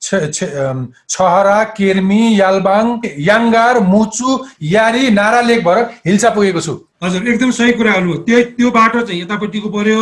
छहरा 0.02 1.64
केर्मी 1.78 2.22
यालबाङ 2.40 2.86
याङ्गार 3.20 3.80
मुचु 3.84 4.38
यारी 4.64 5.10
नारा 5.12 5.42
लेक 5.42 5.64
भएर 5.66 5.78
हिल्सा 6.06 6.30
पुगेको 6.36 6.62
छु। 6.62 6.74
हजुर 7.04 7.28
एकदम 7.28 7.52
सही 7.52 7.72
कुरा 7.74 7.94
गर्नुभयो 7.94 8.24
त्यो 8.24 8.44
त्यो 8.58 8.70
बाटो 8.72 9.02
चाहिँ 9.02 9.22
यतापट्टिको 9.22 9.70
पर्यो। 9.70 10.02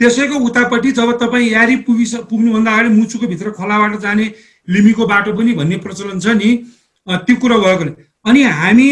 त्यसैको 0.00 0.36
उतापट्टि 0.46 0.90
जब 0.92 1.12
तपाईँ 1.18 1.48
यारी 1.50 1.76
पुगिस 1.84 2.14
पुग्नुभन्दा 2.30 2.72
अगाडि 2.72 2.88
मुचुको 2.88 3.26
भित्र 3.26 3.50
खोलाबाट 3.56 3.98
जाने 4.00 4.26
लिमीको 4.68 5.06
बाटो 5.06 5.32
पनि 5.32 5.52
भन्ने 5.60 5.76
प्रचलन 5.84 6.20
छ 6.20 6.36
नि 6.40 6.50
त्यो 7.06 7.36
कुरो 7.36 7.58
भएकोले 7.60 7.92
अनि 8.24 8.42
हामी 8.60 8.88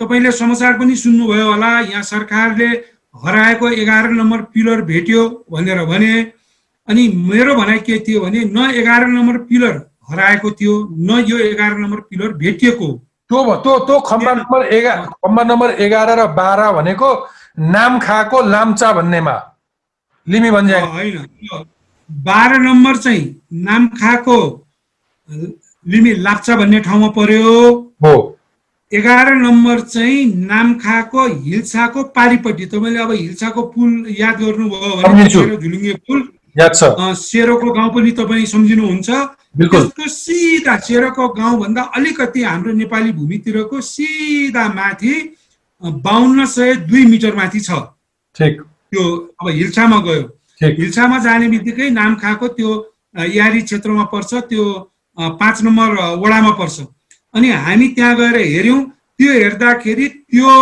तपाईँले 0.00 0.32
समाचार 0.32 0.78
पनि 0.78 0.96
सुन्नुभयो 0.96 1.46
होला 1.50 1.70
यहाँ 1.80 2.02
सरकारले 2.04 2.68
हराएको 3.14 3.68
एघार 3.82 4.10
नम्बर 4.12 4.40
पिलर 4.54 4.80
भेट्यो 4.90 5.22
भनेर 5.50 5.84
भने 5.86 6.14
अनि 6.88 7.06
मेरो 7.28 7.54
भनाइ 7.54 7.78
के 7.86 7.98
थियो 8.06 8.20
भने 8.20 8.44
न 8.46 8.70
एघार 8.74 9.06
नम्बर 9.08 9.38
पिलर 9.48 9.74
हराएको 10.10 10.50
थियो 10.60 10.74
न 10.90 11.24
यो 11.28 11.38
एघार 11.46 11.76
नम्बर 11.78 12.00
पिलर 12.10 12.32
भेटिएको। 12.34 12.88
त्यो 13.30 13.56
त्यो 13.64 13.78
त्यो 13.86 13.98
खम्बा 14.00 14.32
नम्बर 14.34 14.66
एघार 14.74 15.04
खम्बा 15.24 15.42
नम्बर 15.44 15.70
एघार 15.86 16.10
र 16.18 16.26
बाह्र 16.38 16.70
भनेको 16.76 17.10
नाम 17.74 17.98
खाएको 18.00 18.40
लाम्चा 18.48 18.92
भन्नेमा। 18.92 19.36
लिमी 20.26 20.50
भन्ज्याङ 20.50 20.86
होइन। 20.86 21.18
बाह्र 22.10 22.58
नम्बर 22.60 22.96
चाहिँ 22.96 23.24
नामखाको 23.66 24.38
लिमी 25.28 26.14
लाप्चा 26.16 26.56
भन्ने 26.56 26.80
ठाउँमा 26.80 27.08
पर्यो। 27.16 27.52
हो। 28.04 28.14
एघार 28.92 29.34
नम्बर 29.36 29.80
चाहिँ 29.80 30.24
नामखाको 30.46 31.26
हिल्साको 31.44 32.02
पारिपट्टि। 32.16 32.66
तपाईँले 32.66 32.98
अब 32.98 33.12
हिल्साको 33.12 33.62
पुल 33.74 33.90
याद 34.18 34.40
गर्नुभयो 34.40 34.90
भने 35.02 35.24
झुलुङ्गे 35.28 35.94
पुल 36.08 36.28
सेरोको 36.56 37.70
गाउँ 37.72 37.90
पनि 37.94 38.10
तपाईँ 38.10 38.46
सम्झिनुहुन्छ। 38.46 39.08
त्यसको 39.58 40.08
सिधा 40.08 40.76
सेरोको 40.80 41.28
गाउँभन्दा 41.36 41.82
अलिकति 41.96 42.42
हाम्रो 42.42 42.72
नेपाली 42.72 43.12
भूमितिरको 43.12 43.80
सिधा 43.80 44.66
माथि 44.68 45.14
बाहन्न 45.82 46.46
सय 46.46 46.74
दुई 46.88 47.04
मिटर 47.06 47.34
माथि 47.36 47.60
छ। 47.60 47.70
ठिक। 48.36 48.60
त्यो 48.60 49.04
अब 49.40 49.48
हिल्सामा 49.48 49.98
गयो। 50.00 50.22
हिल्सामा 50.60 51.18
जाने 51.18 51.48
बित्तिकै 51.48 51.90
नामखाको 51.90 52.48
त्यो 52.48 52.70
यारी 53.30 53.60
क्षेत्रमा 53.62 54.04
पर्छ। 54.12 54.34
त्यो 54.50 54.64
पाँच 55.18 55.62
नम्बर 55.62 55.88
वडामा 56.22 56.50
पर्छ। 56.58 56.80
अनि 57.34 57.48
हामी 57.50 57.88
त्यहाँ 57.96 58.14
गएर 58.16 58.36
हेऱ्यौँ 58.36 58.82
त्यो 59.18 59.32
हेर्दाखेरि 59.32 60.06
त्यो 60.08 60.52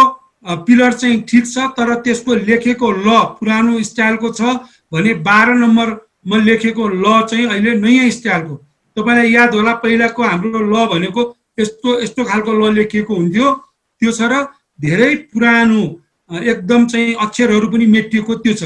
पिलर 0.66 0.92
चाहिँ 0.92 1.20
ठिक 1.28 1.44
छ 1.46 1.58
तर 1.76 1.94
त्यसको 2.00 2.34
लेखेको 2.48 2.90
ल 2.90 3.08
पुरानो 3.38 3.82
स्टाइलको 3.82 4.28
छ 4.32 4.42
भने 4.92 5.14
बाह्र 5.26 5.54
नम्बरमा 5.54 6.36
लेखेको 6.44 6.88
ल 6.88 7.04
चाहिँ 7.26 7.46
अहिले 7.46 7.74
नयाँ 7.80 8.10
स्टाइलको। 8.10 8.54
तपाईँलाई 8.96 9.32
याद 9.32 9.54
होला 9.54 9.72
पहिलाको 9.84 10.22
हाम्रो 10.22 10.60
ल 10.72 10.86
भनेको 10.92 11.22
यस्तो 11.58 12.00
यस्तो 12.02 12.24
खालको 12.24 12.52
ल 12.52 12.72
लेखिएको 12.74 13.14
हुन्थ्यो। 13.14 13.52
त्यो 14.02 14.10
छ 14.12 14.20
र 14.32 14.46
धेरै 14.78 15.14
पुरानो 15.32 15.80
एकदम 16.30 16.86
चाहिँ 16.86 17.14
अक्षरहरू 17.14 17.68
पनि 17.68 17.86
मेटिएको 17.86 18.34
त्यो 18.40 18.54
छ। 18.54 18.62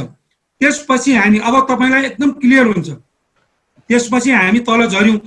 त्यसपछि 0.61 1.15
हामी 1.15 1.39
अब 1.41 1.55
तपाईँलाई 1.71 2.03
एकदम 2.05 2.31
क्लियर 2.41 2.67
हुन्छ। 2.67 2.89
त्यसपछि 3.91 4.31
हामी 4.31 4.61
तल 4.69 4.87
झऱ्यौँ। 4.87 5.19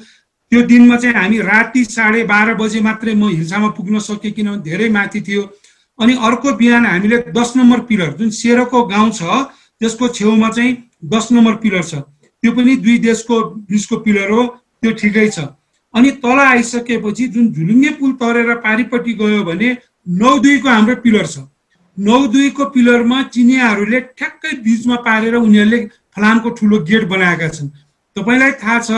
त्यो 0.53 0.62
दिनमा 0.69 0.95
चाहिँ 1.01 1.15
हामी 1.15 1.38
राति 1.41 1.83
साढे 1.83 2.24
बाह्र 2.29 2.53
बजे 2.53 2.79
मात्रै 2.86 3.13
म 3.17 3.27
हिल्सामा 3.27 3.69
पुग्न 3.74 4.00
सकेँ 4.00 4.31
किनभने 4.31 4.62
धेरै 4.62 4.89
माथि 4.93 5.22
थियो। 5.25 5.41
अनि 6.00 6.13
अर्को 6.22 6.51
बिहान 6.62 6.86
हामीले 6.86 7.17
दस 7.33 7.53
नम्बर 7.57 7.79
पिलर 7.89 8.12
जुन 8.22 8.29
सेरोको 8.29 8.83
गाउँ 8.86 9.10
छ 9.17 9.50
त्यसको 9.81 10.07
छेउमा 10.13 10.50
चाहिँ 10.50 10.77
दस 11.10 11.31
नम्बर 11.31 11.55
पिलर 11.57 11.81
छ। 11.81 12.05
त्यो 12.43 12.51
पनि 12.53 12.75
दुई 12.86 12.98
देशको 13.01 13.41
बिचको 13.65 13.98
पिलर 14.05 14.29
हो 14.29 14.45
त्यो 14.77 14.91
ठिकै 14.93 15.27
छ। 15.33 15.50
अनि 15.93 16.12
तल 16.22 16.39
आइसकेपछि 16.45 17.27
जुन 17.33 17.50
झुलुङ्गे 17.50 17.89
पुल 17.98 18.12
तरेर 18.22 18.53
पारिपट्टि 18.62 19.13
गयो 19.25 19.43
भने 19.50 19.75
नौ 20.22 20.38
दुईको 20.38 20.69
हाम्रो 20.69 20.95
पिलर 21.01 21.25
छ। 21.33 21.50
नौ 21.98 22.22
दुईको 22.29 22.63
पिलरमा 22.77 23.22
चिनियाहरूले 23.33 24.00
ठ्याक्कै 24.13 24.53
बिचमा 24.62 24.95
पारेर 25.01 25.36
उनीहरूले 25.41 25.86
फलामको 26.13 26.50
ठुलो 26.62 26.86
गेट 26.86 27.10
बनाएका 27.10 27.48
छन्। 27.50 27.74
तपाईँलाई 28.15 28.51
थाहा 28.62 28.79
छ 28.86 28.91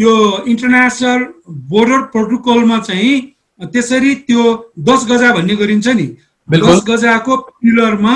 यो 0.00 0.12
इन्टरनेसनल 0.48 1.24
बोर्डर 1.70 2.00
प्रोटोकलमा 2.12 2.78
चाहिँ 2.88 3.14
त्यसरी 3.60 4.14
त्यो 4.28 4.42
दस 4.88 5.06
गजा 5.10 5.32
भन्ने 5.34 5.54
गरिन्छ 5.56 5.88
नि। 5.88 6.06
दस 6.48 6.84
गजाको 6.88 7.36
पिलरमा 7.36 8.14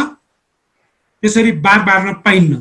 त्यसरी 1.22 1.52
बार 1.66 1.80
बार्न 1.88 2.12
पाइन्न। 2.24 2.54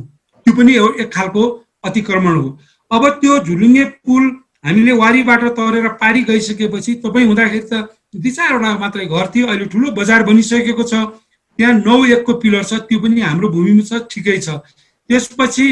त्यो 0.46 0.54
पनि 0.56 0.74
एक 1.02 1.10
खालको 1.14 1.44
अतिक्रमण 1.88 2.36
हो। 2.36 2.50
अब 2.92 3.08
त्यो 3.22 3.38
झुलुङ्गे 3.48 3.84
पुल 4.06 4.24
हामीले 4.66 4.92
वारीबाट 5.00 5.44
तरेर 5.56 5.88
पारी 6.02 6.22
गइसकेपछि 6.24 6.94
तपाईँ 7.04 7.26
हुँदाखेरि 7.28 7.68
त 7.72 7.88
दुई 8.16 8.32
चारवटा 8.32 8.78
मात्रै 8.80 9.06
घर 9.06 9.28
थियो 9.34 9.48
अहिले 9.48 9.66
ठुलो 9.72 9.92
बजार 9.92 10.24
बनिसकेको 10.24 10.84
छ। 10.84 10.94
त्यहाँ 11.60 11.74
नौ 11.80 11.96
एकको 12.06 12.34
पिलर 12.44 12.64
छ 12.64 12.74
त्यो 12.88 13.00
पनि 13.00 13.22
हाम्रो 13.22 13.48
भूमिमा 13.56 13.84
छ 13.88 14.04
ठिकै 14.12 14.38
छ। 14.46 14.60
त्यसपछि 15.10 15.68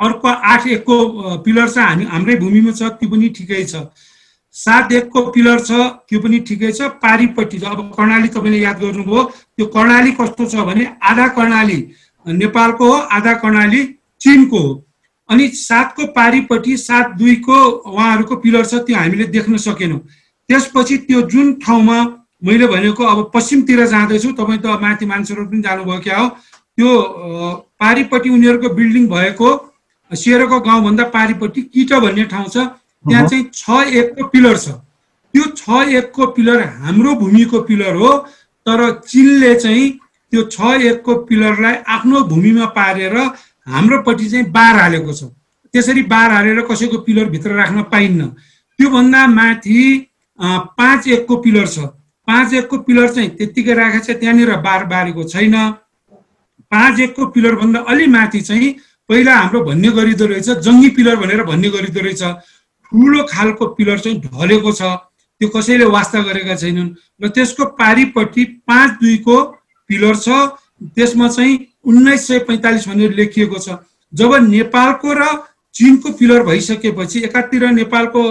अर्को 0.00 0.28
आठ 0.28 0.66
एकको 0.66 0.96
पिलर 1.44 1.68
छ 1.68 1.78
हामी 1.78 2.04
हाम्रै 2.12 2.36
भूमिमा 2.42 2.72
छ 2.72 2.82
त्यो 3.00 3.08
पनि 3.10 3.28
ठिकै 3.38 3.64
छ। 3.64 3.84
सात 4.54 4.92
एकको 4.92 5.20
पिलर 5.30 5.58
छ 5.60 5.70
त्यो 6.08 6.20
पनि 6.20 6.38
ठिकै 6.48 6.70
छ। 6.72 6.88
पारिपट्टि 7.02 7.58
छ। 7.58 7.64
अब 7.64 7.80
कर्णाली 7.96 8.28
तपाईँले 8.28 8.60
याद 8.60 8.78
गर्नुभयो 8.80 9.24
त्यो 9.56 9.66
कर्णाली 9.74 10.10
कस्तो 10.20 10.46
छ 10.46 10.64
भने 10.68 10.86
आधा 11.10 11.26
कर्णाली 11.36 11.78
नेपालको 12.26 12.92
हो 12.92 12.96
आधा 13.16 13.32
कर्णाली 13.42 13.82
चिनको 14.20 14.58
हो। 14.58 14.72
अनि 15.28 15.48
सातको 15.56 16.06
पारिपट्टि 16.16 16.76
सात 16.78 17.14
दुईको 17.18 17.58
उहाँहरूको 17.86 18.36
पिलर 18.42 18.64
छ 18.66 18.82
त्यो 18.86 18.96
हामीले 18.96 19.24
देख्न 19.36 19.56
सकेनौँ। 19.66 20.00
त्यसपछि 20.48 20.96
त्यो 21.06 21.20
जुन 21.30 21.52
ठाउँमा 21.62 21.98
मैले 22.42 22.66
भनेको 22.66 23.04
अब 23.04 23.30
पश्चिमतिर 23.34 23.86
जाँदैछु 23.86 24.32
तपाईँ 24.34 24.58
त 24.58 24.66
माथि 24.82 25.06
मान्छेहरू 25.06 25.44
पनि 25.46 25.62
जानुभयो 25.62 26.00
क्या 26.00 26.18
हो। 26.18 26.28
त्यो 26.78 26.88
पारिपट्टि 27.80 28.28
उनीहरूको 28.30 28.68
बिल्डिङ 28.74 29.06
भएको 29.08 29.48
सेरोको 30.10 30.60
गाउँभन्दा 30.60 31.04
पारिपट्टि 31.14 31.62
किट 31.62 31.92
भन्ने 31.94 32.24
ठाउँ 32.32 32.48
छ 32.48 32.56
त्यहाँ 33.04 33.26
चाहिँ 33.28 33.44
छ 33.54 33.86
एकको 33.94 34.26
पिलर 34.28 34.56
छ। 34.56 34.68
त्यो 35.34 35.44
छ 35.56 35.88
एकको 35.94 36.26
पिलर 36.36 36.62
हाम्रो 36.62 37.14
भूमिको 37.16 37.60
पिलर 37.68 37.94
हो 37.94 38.16
तर 38.66 38.80
चिनले 39.06 39.54
चाहिँ 39.54 39.90
त्यो 40.32 40.42
छ 40.50 40.80
एकको 40.82 41.14
पिलरलाई 41.28 41.74
आफ्नो 41.88 42.20
भूमिमा 42.30 42.66
पारेर 42.76 43.16
हाम्रोपट्टि 43.66 44.26
चाहिँ 44.30 44.50
बार 44.50 44.76
हालेको 44.80 45.12
छ। 45.12 45.24
त्यसरी 45.74 46.02
बार 46.10 46.30
हालेर 46.30 46.60
कसैको 46.66 46.98
पिलर 47.06 47.24
भित्र 47.30 47.54
राख्न 47.54 47.82
पाइन्न। 47.92 48.26
त्योभन्दा 48.78 49.26
माथि 49.28 49.78
पाँच 50.38 51.08
एकको 51.08 51.36
पिलर 51.36 51.66
छ। 51.66 51.78
पाँच 52.28 52.54
एकको 52.54 52.78
पिलर 52.86 53.08
चाहिँ 53.08 53.30
त्यत्तिकै 53.36 53.74
राखेको 53.74 54.04
छ 54.04 54.18
त्यहाँनिर 54.18 54.56
बार 54.58 54.84
बारेको 54.86 55.24
छैन। 55.24 55.54
पाँच 56.72 57.00
एकको 57.00 57.26
पिलरभन्दा 57.26 57.80
अलि 57.88 58.06
माथि 58.08 58.40
चाहिँ 58.40 58.74
पहिला 59.10 59.34
हाम्रो 59.36 59.60
भन्ने 59.66 59.90
गरिँदो 59.98 60.26
रहेछ 60.30 60.48
जङ्गी 60.64 60.88
पिलर 60.96 61.16
भनेर 61.18 61.42
भन्ने 61.44 61.68
गरिँदो 61.76 62.00
रहेछ। 62.00 62.22
ठुलो 62.22 63.22
खालको 63.30 63.66
पिलर 63.74 63.98
चाहिँ 63.98 64.20
ढलेको 64.22 64.72
छ 64.72 64.82
त्यो 65.40 65.48
कसैले 65.50 65.84
वास्ता 65.90 66.20
गरेका 66.22 66.54
छैनन्। 66.56 66.88
र 67.22 67.28
त्यसको 67.34 67.64
पारिपट्टि 67.74 68.44
पाँच 68.68 68.90
दुईको 69.02 69.36
पिलर 69.90 70.16
छ 70.16 70.28
त्यसमा 70.96 71.28
चाहिँ 71.28 71.58
उन्नाइस 71.84 72.26
सय 72.26 72.38
पैँतालिस 72.48 72.88
भनेर 72.88 73.12
लेखिएको 73.14 73.58
छ। 73.58 73.82
जब 74.12 74.34
नेपालको 74.46 75.12
र 75.12 75.22
चिनको 75.74 76.12
पिलर 76.18 76.42
भइसकेपछि 76.42 77.18
एकातिर 77.24 77.66
नेपालको 77.70 78.22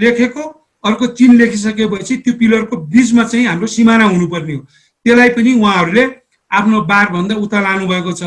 लेखेको 0.00 0.42
अर्को 0.84 1.06
चिन 1.18 1.36
लेखिसकेपछि 1.38 2.16
त्यो 2.16 2.34
पिलरको 2.38 2.76
बिचमा 2.88 3.24
चाहिँ 3.24 3.46
हाम्रो 3.46 3.66
सिमाना 3.66 4.04
हुनुपर्ने 4.04 4.54
हो। 4.54 4.60
त्यसलाई 5.06 5.28
पनि 5.36 5.52
उहाँहरूले 5.60 6.04
आफ्नो 6.50 6.80
बारभन्दा 6.90 7.34
उता 7.36 7.60
लानुभएको 7.60 8.12
छ। 8.12 8.22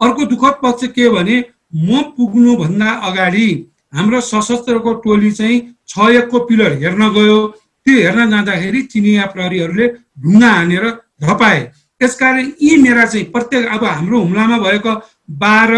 अर्को 0.00 0.24
दुःखद 0.26 0.58
पक्ष 0.62 0.86
के 0.96 1.08
भने 1.10 1.36
म 1.74 2.02
पुग्नुभन्दा 2.16 2.90
अगाडि 3.08 3.48
हाम्रो 3.94 4.20
सशस्त्रको 4.22 4.92
टोली 5.04 5.30
चाहिँ 5.32 5.60
छ 5.88 6.08
एकको 6.10 6.38
पिलर 6.46 6.72
हेर्न 6.82 7.08
गयो। 7.14 7.38
त्यो 7.86 7.96
हेर्न 7.96 8.30
जाँदाखेरि 8.30 8.82
चिनिया 8.92 9.26
प्रहरीहरूले 9.32 9.86
ढुङ्गा 10.22 10.50
हानेर 10.50 10.84
धपाए। 11.22 11.60
त्यसकारण 12.00 12.50
यी 12.62 12.76
मेरा 12.82 13.04
चाहिँ 13.06 13.24
प्रत्येक 13.32 13.66
अब 13.74 13.84
हाम्रो 13.84 14.20
हुम्लामा 14.20 14.58
भएको 14.58 14.94
बाह्र 15.42 15.74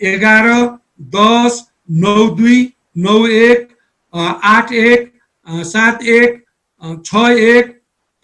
एघार 0.00 0.46
दस 1.16 1.62
नौ 2.02 2.26
दुई 2.36 2.58
नौ 2.96 3.26
एक 3.26 3.68
आठ 4.14 4.72
एक 4.72 5.12
सात 5.66 6.02
एक 6.18 6.44
छ 7.04 7.28
एक 7.30 7.72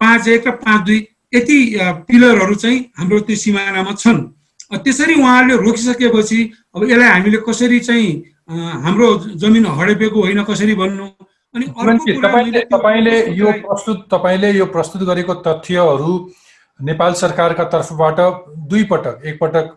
पाँच 0.01 0.27
एक 0.27 0.47
र 0.47 0.51
पाँच 0.63 0.85
दुई 0.85 0.99
यति 1.33 1.59
पिलरहरू 2.07 2.55
चाहिँ 2.55 2.79
हाम्रो 2.97 3.19
त्यो 3.19 3.35
सिमानामा 3.35 3.91
छन्। 3.99 4.21
त्यसरी 4.77 5.13
उहाँहरूले 5.13 5.55
रोकिसकेपछि 5.57 6.39
अब 6.75 6.83
यसलाई 6.83 7.09
हामीले 7.09 7.37
कसरी 7.47 7.79
चाहिँ 7.79 8.11
हाम्रो 8.85 9.07
जमिन 9.35 9.65
हडेपेको 9.79 10.21
होइन 10.21 10.43
कसरी 10.43 10.75
भन्नु? 10.75 11.05
अनि 11.55 11.65
तपाईँले 12.65 13.15
यो 13.35 13.51
प्रस्तुत 13.61 14.07
तपाईँले 14.11 14.51
यो 14.51 14.65
प्रस्तुत 14.65 15.01
गरेको 15.03 15.33
तथ्यहरू 15.47 16.13
नेपाल 16.79 17.13
सरकारका 17.13 17.63
तर्फबाट 17.73 18.19
दुई 18.69 18.83
पटक 18.83 19.21
एकपटक 19.25 19.69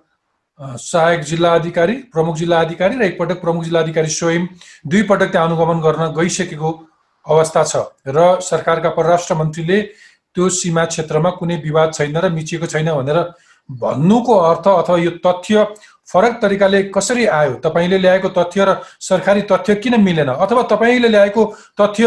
सहायक 0.81 1.21
जिल्ला 1.21 1.53
अधिकारी 1.55 1.95
प्रमुख 2.13 2.37
जिल्ला 2.37 2.61
अधिकारी 2.61 2.97
र 2.97 3.03
एकपटक 3.03 3.41
प्रमुख 3.41 3.65
जिल्ला 3.65 3.81
अधिकारी 3.81 4.09
स्वयं 4.11 4.47
दुई 4.87 5.03
पटक 5.03 5.33
त्यहाँ 5.33 5.49
अनुगमन 5.49 5.81
गर्न 5.81 6.13
गइसकेको 6.17 6.71
अवस्था 7.27 7.65
छ 7.65 7.85
र 8.09 8.41
सरकारका 8.41 8.91
परराष्ट्र 8.91 9.35
मन्त्रीले 9.35 9.81
त्यो 9.83 10.49
सीमा 10.49 10.85
क्षेत्रमा 10.87 11.31
कुनै 11.31 11.57
विवाद 11.65 11.93
छैन 11.95 12.17
र 12.17 12.31
मिचिएको 12.31 12.67
छैन 12.67 12.89
भनेर 12.93 13.21
भन्नुको 13.71 14.35
अर्थ 14.51 14.69
अथवा 14.69 14.97
यो 14.99 15.11
तथ्य 15.27 15.65
फरक 16.09 16.39
तरिकाले 16.43 16.83
कसरी 16.95 17.25
आयो? 17.27 17.55
तपाईँले 17.65 17.99
ल्याएको 17.99 18.29
तथ्य 18.31 18.65
र 18.65 18.77
सरकारी 19.01 19.43
तथ्य 19.51 19.75
किन 19.83 20.01
मिलेन? 20.01 20.29
अथवा 20.29 20.63
तपाईँले 20.71 21.09
ल्याएको 21.09 21.45
तथ्य 21.81 22.07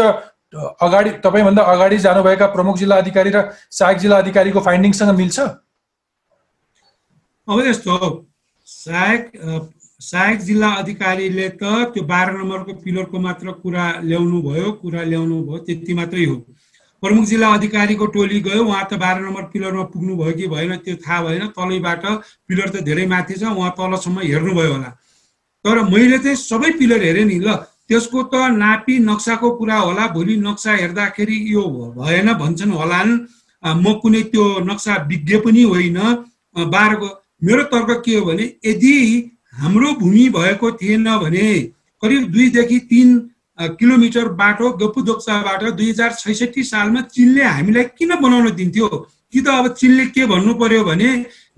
अगाडि 0.82 1.10
तपाईँभन्दा 1.24 1.62
अगाडि 1.62 1.98
जानुभएका 1.98 2.46
प्रमुख 2.54 2.76
जिल्ला 2.78 2.96
अधिकारी 2.96 3.30
र 3.30 3.42
सहायक 3.70 3.98
जिल्ला 3.98 4.16
अधिकारीको 4.18 4.60
फाइन्डिङसँग 4.60 5.16
मिल्छ? 5.16 5.38
अब 7.48 7.60
यस्तो 7.66 7.94
सहायक 8.66 9.30
सहायक 10.00 10.38
जिल्ला 10.40 10.68
अधिकारीले 10.80 11.48
त 11.60 11.92
त्यो 11.92 12.02
बाह्र 12.08 12.32
नम्बरको 12.32 12.72
पिलरको 12.82 13.18
मात्र 13.20 13.52
कुरा 13.62 13.84
ल्याउनु 14.00 14.42
भयो 14.42 14.72
कुरा 14.80 15.02
ल्याउनु 15.02 15.36
भयो 15.44 15.58
त्यति 15.68 15.94
मात्रै 15.94 16.24
हो। 16.24 16.36
प्रमुख 17.02 17.24
जिल्ला 17.24 17.48
अधिकारीको 17.54 18.06
टोली 18.14 18.40
गयो। 18.40 18.64
उहाँ 18.64 18.84
त 18.90 18.94
बाह्र 19.00 19.20
नम्बर 19.20 19.42
पिलरमा 19.52 19.84
पुग्नु 19.92 20.16
भयो 20.16 20.32
कि 20.36 20.46
भएन 20.48 20.76
त्यो 20.84 20.96
थाहा 21.00 21.22
भएन। 21.24 21.46
तलैबाट 21.56 22.04
पिलर 22.48 22.68
त 22.68 22.84
धेरै 22.84 23.06
माथि 23.06 23.34
छ 23.34 23.42
उहाँ 23.50 23.72
तलसम्म 23.78 24.20
हेर्नुभयो 24.20 24.72
होला। 24.72 24.90
तर 25.64 25.76
मैले 25.88 26.18
चाहिँ 26.18 26.36
सबै 26.38 26.70
पिलर 26.78 27.02
हेरेँ 27.04 27.24
नि 27.24 27.38
ल। 27.40 27.48
त्यसको 27.88 28.22
त 28.32 28.34
नापी 28.54 28.98
नक्साको 29.02 29.50
कुरा 29.58 29.78
होला। 29.78 30.06
भोलि 30.14 30.36
नक्सा 30.38 30.72
हेर्दाखेरि 30.74 31.36
यो 31.52 31.62
भएन 31.96 32.32
भन्छन् 32.36 32.72
होलान्। 32.72 33.10
म 33.64 33.84
कुनै 34.02 34.22
त्यो 34.32 34.44
नक्सा 34.64 34.92
विज्ञ 35.08 35.36
पनि 35.44 35.62
होइन। 35.62 35.98
बाह्रको 36.56 37.08
मेरो 37.42 37.62
तर्क 37.72 37.90
के 38.04 38.14
हो 38.16 38.24
भने 38.24 38.44
यदि 38.64 38.94
हाम्रो 39.54 39.88
भूमि 40.00 40.28
भएको 40.28 40.70
थिएन 40.80 41.04
भने 41.18 41.46
करिब 42.02 42.22
दुईदेखि 42.32 42.78
तिन 42.90 43.08
किलोमिटर 43.60 44.28
बाटो 44.40 44.70
गपुदोक्साबाट 44.80 45.62
दुई 45.76 45.90
हजार 45.90 46.12
छैसठी 46.18 46.62
सालमा 46.64 47.00
चिनले 47.14 47.44
हामीलाई 47.44 47.84
किन 47.98 48.14
बनाउन 48.20 48.50
दिन्थ्यो? 48.56 48.88
कि 49.32 49.40
त 49.40 49.48
अब 49.48 49.66
चिनले 49.78 50.04
के 50.16 50.26
भन्नु 50.26 50.54
पर्यो 50.60 50.84
भने 50.84 51.08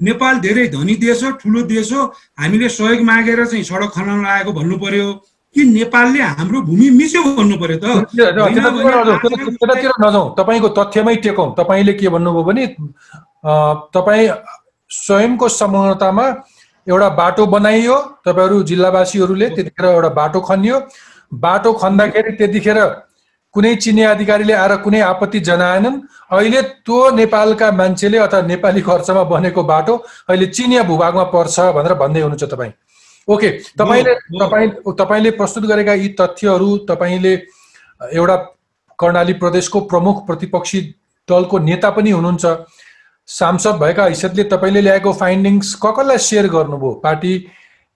नेपाल 0.03 0.39
धेरै 0.45 0.67
धनी 0.69 0.95
देश 0.99 1.23
हो 1.25 1.31
ठुलो 1.41 1.63
देश 1.71 1.93
हो 1.93 2.01
हामीले 2.41 2.69
सहयोग 2.69 3.01
मागेर 3.07 3.45
चाहिँ 3.47 3.65
सडक 3.65 3.91
खनाउन 3.95 4.25
लागेको 4.25 4.53
भन्नु 4.53 4.77
पर्यो। 4.79 5.13
कि 5.55 5.65
नेपालले 5.65 6.21
हाम्रो 6.23 6.61
भूमि 6.65 6.89
मिच्यो 6.91 7.23
भन्नु 7.23 7.57
पर्यो 7.61 7.79
त? 7.79 7.87
नजाउँ 10.01 10.35
तपाईँको 10.39 10.69
तथ्यमै 10.79 11.15
टेकौँ। 11.25 11.49
तपाईँले 11.59 11.93
के 12.01 12.09
भन्नुभयो 12.09 12.43
भने 12.43 12.67
तपाईँ 13.95 14.29
स्वयंको 14.91 15.49
संलग्नतामा 15.49 16.27
एउटा 16.89 17.09
बाटो 17.21 17.47
बनाइयो। 17.47 17.97
तपाईँहरू 18.27 18.63
जिल्लावासीहरूले 18.71 19.49
त्यतिखेर 19.55 19.87
एउटा 19.87 20.09
बाटो 20.21 20.41
खनियो। 20.41 20.77
बाटो 21.33 21.73
खन्दाखेरि 21.73 22.33
त्यतिखेर 22.37 22.79
कुनै 23.55 23.75
चिनी 23.77 24.03
अधिकारीले 24.03 24.53
आएर 24.55 24.77
कुनै 24.85 25.01
आपत्ति 25.03 25.41
जनाएनन्। 25.41 26.01
अहिले 26.33 26.63
त्यो 26.85 27.11
नेपालका 27.17 27.71
मान्छेले 27.73 28.19
अथवा 28.19 28.41
नेपाली 28.43 28.81
खर्चमा 28.81 29.23
बनेको 29.33 29.63
बाटो 29.63 29.97
अहिले 30.29 30.47
चिनिया 30.47 30.83
भूभागमा 30.83 31.25
पर्छ 31.35 31.61
भनेर 31.77 31.95
भन्दै 31.95 32.21
हुनुहुन्छ 32.21 32.45
तपाईँ। 32.53 32.73
ओके 33.29 33.51
तपाईँले 33.79 34.15
तपाईँ 34.41 34.69
तपाईँले 34.99 35.31
प्रस्तुत 35.37 35.65
गरेका 35.65 35.95
यी 35.95 36.09
तथ्यहरू 36.21 36.77
तपाईँले 36.89 37.35
एउटा 38.13 38.37
कर्णाली 38.99 39.33
प्रदेशको 39.35 39.81
प्रमुख 39.93 40.27
प्रतिपक्षी 40.27 40.81
दलको 41.29 41.59
नेता 41.59 41.91
पनि 41.91 42.11
हुनुहुन्छ। 42.11 42.45
सांसद 43.29 43.77
भएका 43.81 44.05
हैसियतले 44.05 44.45
तपाईँले 44.45 44.81
ल्याएको 44.81 45.13
फाइन्डिङ्स 45.13 45.75
क 45.83 45.95
कसलाई 45.99 46.19
सेयर 46.19 46.47
गर्नुभयो 46.49 46.93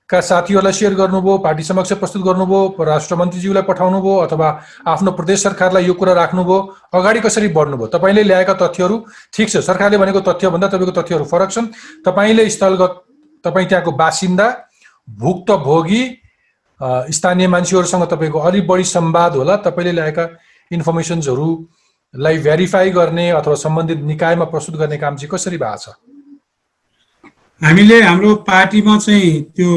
पार्टीका 0.07 0.21
साथीहरूलाई 0.23 0.73
सेयर 0.73 0.95
गर्नुभयो 0.95 1.38
पार्टी 1.38 1.62
समक्ष 1.62 1.92
प्रस्तुत 1.99 2.23
गर्नुभयो 2.23 2.85
राष्ट्र 2.85 3.14
मन्त्रीज्यूलाई 3.16 3.62
पठाउनु 3.66 4.01
भयो 4.01 4.16
अथवा 4.23 4.49
आफ्नो 4.87 5.11
प्रदेश 5.12 5.42
सरकारलाई 5.42 5.85
यो 5.85 5.95
कुरा 5.95 6.12
राख्नुभयो 6.14 6.59
अगाडि 6.95 7.21
कसरी 7.21 7.49
बढ्नुभयो? 7.51 7.87
तपाईँले 7.90 8.23
ल्याएका 8.23 8.55
तथ्यहरू 8.55 8.97
ठिक 9.35 9.49
छ। 9.51 9.57
सरकारले 9.66 9.99
भनेको 9.99 10.21
तथ्यभन्दा 10.23 10.69
तपाईँको 10.69 10.95
तथ्यहरू 11.03 11.25
फरक 11.27 11.51
छन्। 11.51 11.66
तपाईँले 12.07 12.49
स्थलगत 12.51 12.92
तपाईँ 13.45 13.66
त्यहाँको 13.66 13.92
बासिन्दा 13.99 14.47
भुक्तभोगी 15.09 16.03
स्थानीय 17.11 17.49
मान्छेहरूसँग 17.49 18.07
तपाईँको 18.07 18.38
अलिक 18.38 18.66
बढी 18.66 18.85
संवाद 18.87 19.33
होला। 19.37 19.57
तपाईँले 19.66 19.92
ल्याएका 19.92 20.25
इन्फर्मेसन्सहरू 20.71 21.49
लाई 22.14 22.38
भेरिफाई 22.47 22.90
गर्ने 22.95 23.31
अथवा 23.42 23.55
सम्बन्धित 23.59 24.07
निकायमा 24.07 24.45
प्रस्तुत 24.55 24.77
गर्ने 24.79 24.99
काम 25.03 25.16
चाहिँ 25.19 25.31
कसरी 25.35 25.59
भएको 25.59 25.77
छ? 25.83 25.99
हामीले 27.62 28.01
हाम्रो 28.03 28.35
पार्टीमा 28.45 28.97
चाहिँ 28.99 29.42
त्यो 29.57 29.71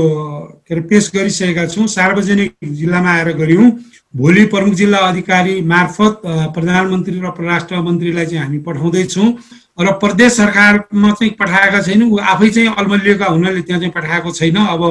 के 0.68 0.74
अरे 0.76 0.82
पेस 0.90 1.12
गरिसकेका 1.16 1.66
छौँ। 1.66 1.86
सार्वजनिक 1.88 2.52
जिल्लामा 2.76 3.12
आएर 3.12 3.32
गऱ्यौँ। 3.40 3.70
भोलि 4.14 4.44
प्रमुख 4.52 4.74
जिल्ला 4.76 4.98
अधिकारी 5.08 5.62
मार्फत 5.64 6.22
प्रधानमन्त्री 6.56 7.20
र 7.20 7.30
परराष्ट्र 7.32 7.80
मन्त्रीलाई 7.80 8.26
चाहिँ 8.26 8.44
हामी 8.44 8.60
पठाउँदैछौँ 8.68 9.28
र 9.80 9.92
प्रदेश 9.96 10.32
सरकारमा 10.34 11.12
चाहिँ 11.12 11.34
पठाएका 11.40 11.82
छैन। 11.82 12.04
ऊ 12.04 12.18
आफै 12.20 12.50
चाहिँ 12.50 12.76
अल्मलिएका 12.78 13.26
हुनाले 13.26 13.62
त्यहाँ 13.62 13.80
चाहिँ 13.80 13.94
पठाएको 13.96 14.32
छैन। 14.32 14.58
अब 14.60 14.82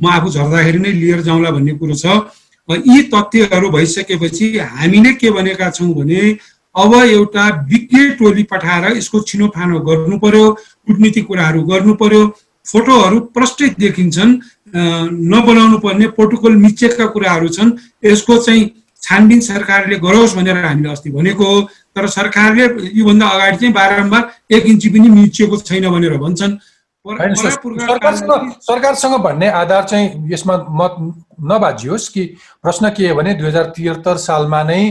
म 0.00 0.06
आफू 0.12 0.28
झर्दाखेरि 0.28 0.78
नै 0.78 0.92
लिएर 0.92 1.20
जाउँला 1.24 1.50
भन्ने 1.50 1.72
कुरो 1.80 1.94
छ। 1.96 2.28
यी 2.68 3.02
तथ्यहरू 3.08 3.70
भइसकेपछि 3.70 4.58
हामीले 4.58 5.12
के 5.16 5.30
भनेका 5.30 5.70
छौँ 5.70 5.94
भने 5.94 6.20
अब 6.74 6.94
एउटा 6.94 7.44
विज्ञ 7.70 8.08
टोली 8.18 8.42
पठाएर 8.52 8.96
यसको 8.96 9.20
छिनोफानो 9.28 9.78
गर्नु 9.88 10.18
पर्यो 10.18 10.44
कुटनीति 10.86 11.20
कुराहरू 11.28 11.62
गर्नु 11.70 11.94
पर्यो 12.02 12.22
फोटोहरू 12.66 13.20
प्रष्टै 13.36 13.68
देखिन्छन् 13.78 14.32
नबनाउनु 15.32 15.78
पर्ने 15.78 16.06
प्रोटोकल 16.16 16.52
मिचेका 16.64 17.06
कुराहरू 17.14 17.48
छन् 17.48 17.70
यसको 18.04 18.36
चाहिँ 18.42 18.70
छानबिन 19.02 19.40
सरकारले 19.46 19.96
गरोस् 20.00 20.34
भनेर 20.36 20.56
हामीले 20.64 20.90
अस्ति 20.90 21.10
भनेको 21.10 21.44
हो। 21.44 21.60
तर 21.94 22.06
सरकारले 22.08 22.64
योभन्दा 22.98 23.26
अगाडि 23.28 23.56
चाहिँ 23.56 23.72
बारम्बार 23.74 24.54
एक 24.56 24.66
इन्ची 24.66 24.88
पनि 24.90 25.08
मिचिएको 25.10 25.56
छैन 25.60 25.88
भनेर 25.90 26.16
भन्छन्। 26.18 26.56
सरकारसँग 28.64 29.14
भन्ने 29.22 29.48
आधार 29.60 29.82
चाहिँ 29.84 30.32
यसमा 30.32 30.56
मत 30.80 30.94
नबाजियोस् 31.52 32.08
कि 32.08 32.24
प्रश्न 32.62 32.90
के 32.96 33.08
हो 33.08 33.14
भने 33.14 33.34
दुई 33.34 33.46
हजार 33.46 33.64
त्रिहत्तर 33.76 34.16
सालमा 34.16 34.62
नै 34.62 34.82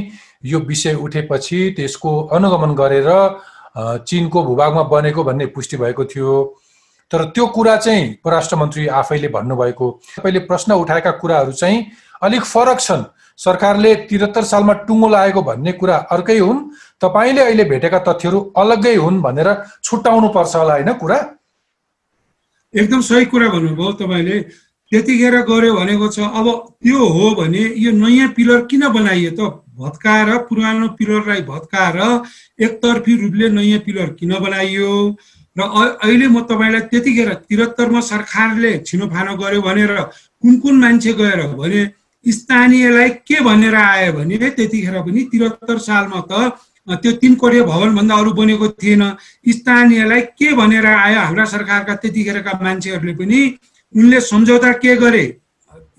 यो 0.44 0.60
विषय 0.60 0.94
उठेपछि 0.96 1.60
त्यसको 1.78 2.12
अनुगमन 2.34 2.76
गरेर 2.76 3.10
चिनको 4.08 4.44
भूभागमा 4.44 4.84
बनेको 4.84 5.24
भन्ने 5.24 5.46
पुष्टि 5.56 5.78
भएको 5.78 6.06
थियो। 6.06 6.34
तर 7.12 7.24
त्यो 7.30 7.46
कुरा 7.48 7.76
चाहिँ 7.78 8.14
परराष्ट्र 8.26 8.56
मन्त्री 8.56 8.88
आफैले 8.88 9.28
भन्नुभएको। 9.28 9.90
तपाईँले 10.18 10.40
प्रश्न 10.50 10.74
उठाएका 10.74 11.12
कुराहरू 11.22 11.52
चाहिँ 11.52 11.86
अलिक 12.22 12.44
फरक 12.44 12.80
छन्। 12.80 13.04
सरकारले 13.40 13.94
त्रिहत्तर 14.06 14.44
सालमा 14.44 14.74
टुङ्गो 14.86 15.08
लागेको 15.10 15.42
भन्ने 15.42 15.72
कुरा 15.74 15.96
अर्कै 16.12 16.38
हुन्। 16.38 16.60
तपाईँले 17.02 17.42
अहिले 17.42 17.64
भेटेका 17.64 18.00
तथ्यहरू 18.08 18.40
अलग्गै 18.58 18.96
हुन् 18.96 19.22
भनेर 19.22 19.50
छुट्याउनु 19.84 20.30
पर्छ 20.30 20.56
होला 20.56 20.74
होइन 20.74 20.94
कुरा? 21.02 21.18
एकदम 22.74 23.02
सही 23.02 23.26
कुरा 23.26 23.48
भन्नुभयो 23.50 23.92
तपाईँले। 24.02 24.40
त्यतिखेर 24.92 25.36
गर्यो 25.50 25.74
भनेको 25.74 26.08
छ 26.08 26.20
अब 26.20 26.48
त्यो 26.78 26.98
हो 26.98 27.30
भने 27.42 27.62
यो 27.78 27.92
नयाँ 27.92 28.30
पिलर 28.38 28.66
किन 28.70 28.88
बनाइयो 28.94 29.32
त? 29.34 29.63
भत्काएर 29.84 30.30
पुरानो 30.50 30.88
पिलरलाई 30.98 31.42
भत्काएर 31.52 31.98
एकतर्फी 32.66 33.14
रूपले 33.22 33.50
नयाँ 33.50 33.80
पिलर 33.86 34.10
किन 34.20 34.32
बनाइयो? 34.40 34.92
र 35.56 35.62
अहिले 35.62 36.28
म 36.28 36.42
तपाईँलाई 36.50 36.82
त्यतिखेर 36.90 37.34
त्रिहत्तरमा 37.46 38.02
सरकारले 38.02 38.72
छिनोफानो 38.88 39.34
गर्यो 39.38 39.62
भनेर 39.62 39.92
कुन 40.42 40.54
कुन 40.60 40.76
मान्छे 40.82 41.14
गएर 41.14 41.42
भने 41.54 41.82
स्थानीयलाई 42.26 43.10
के 43.28 43.40
भनेर 43.44 43.76
आयो 43.76 44.14
भने 44.14 44.38
त्यतिखेर 44.38 44.96
पनि 45.06 45.22
त्रिहत्तर 45.32 45.78
सालमा 45.78 46.22
त 46.32 46.58
त्यो 46.88 47.12
तिन 47.22 47.36
कोरिय 47.42 47.62
भवनभन्दा 47.64 48.16
अरू 48.16 48.32
बनेको 48.34 48.68
थिएन। 48.82 49.04
स्थानीयलाई 49.48 50.22
के 50.36 50.52
भनेर 50.52 50.86
आयो 50.86 51.20
हाम्रा 51.20 51.46
सरकारका 51.46 51.94
त्यतिखेरका 52.02 52.60
मान्छेहरूले 52.64 53.14
पनि 53.16 53.40
उनले 53.96 54.20
सम्झौता 54.22 54.72
के 54.84 54.96
गरे? 54.96 55.26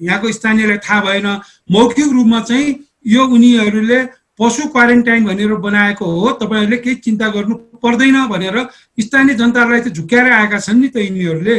यहाँको 0.03 0.33
स्थानीयलाई 0.33 0.79
थाहा 0.85 1.01
भएन। 1.01 1.27
मौखिक 1.73 2.09
रूपमा 2.12 2.40
चाहिँ 2.40 2.68
यो 3.07 3.23
उनीहरूले 3.27 3.99
पशु 4.40 4.67
क्वारेन्टाइन 4.75 5.25
भनेर 5.25 5.55
बनाएको 5.67 6.05
हो। 6.05 6.31
तपाईँहरूले 6.40 6.77
केही 6.85 6.97
चिन्ता 7.07 7.29
गर्नु 7.37 7.55
पर्दैन 7.85 8.17
भनेर 8.29 8.57
स्थानीय 9.01 9.35
जनतालाई 9.40 9.81
त 9.81 9.88
झुक्क्याएर 9.95 10.33
आएका 10.33 10.59
छन् 10.59 10.81
नि 10.81 10.88
त 10.88 10.97
यिनीहरूले। 11.05 11.59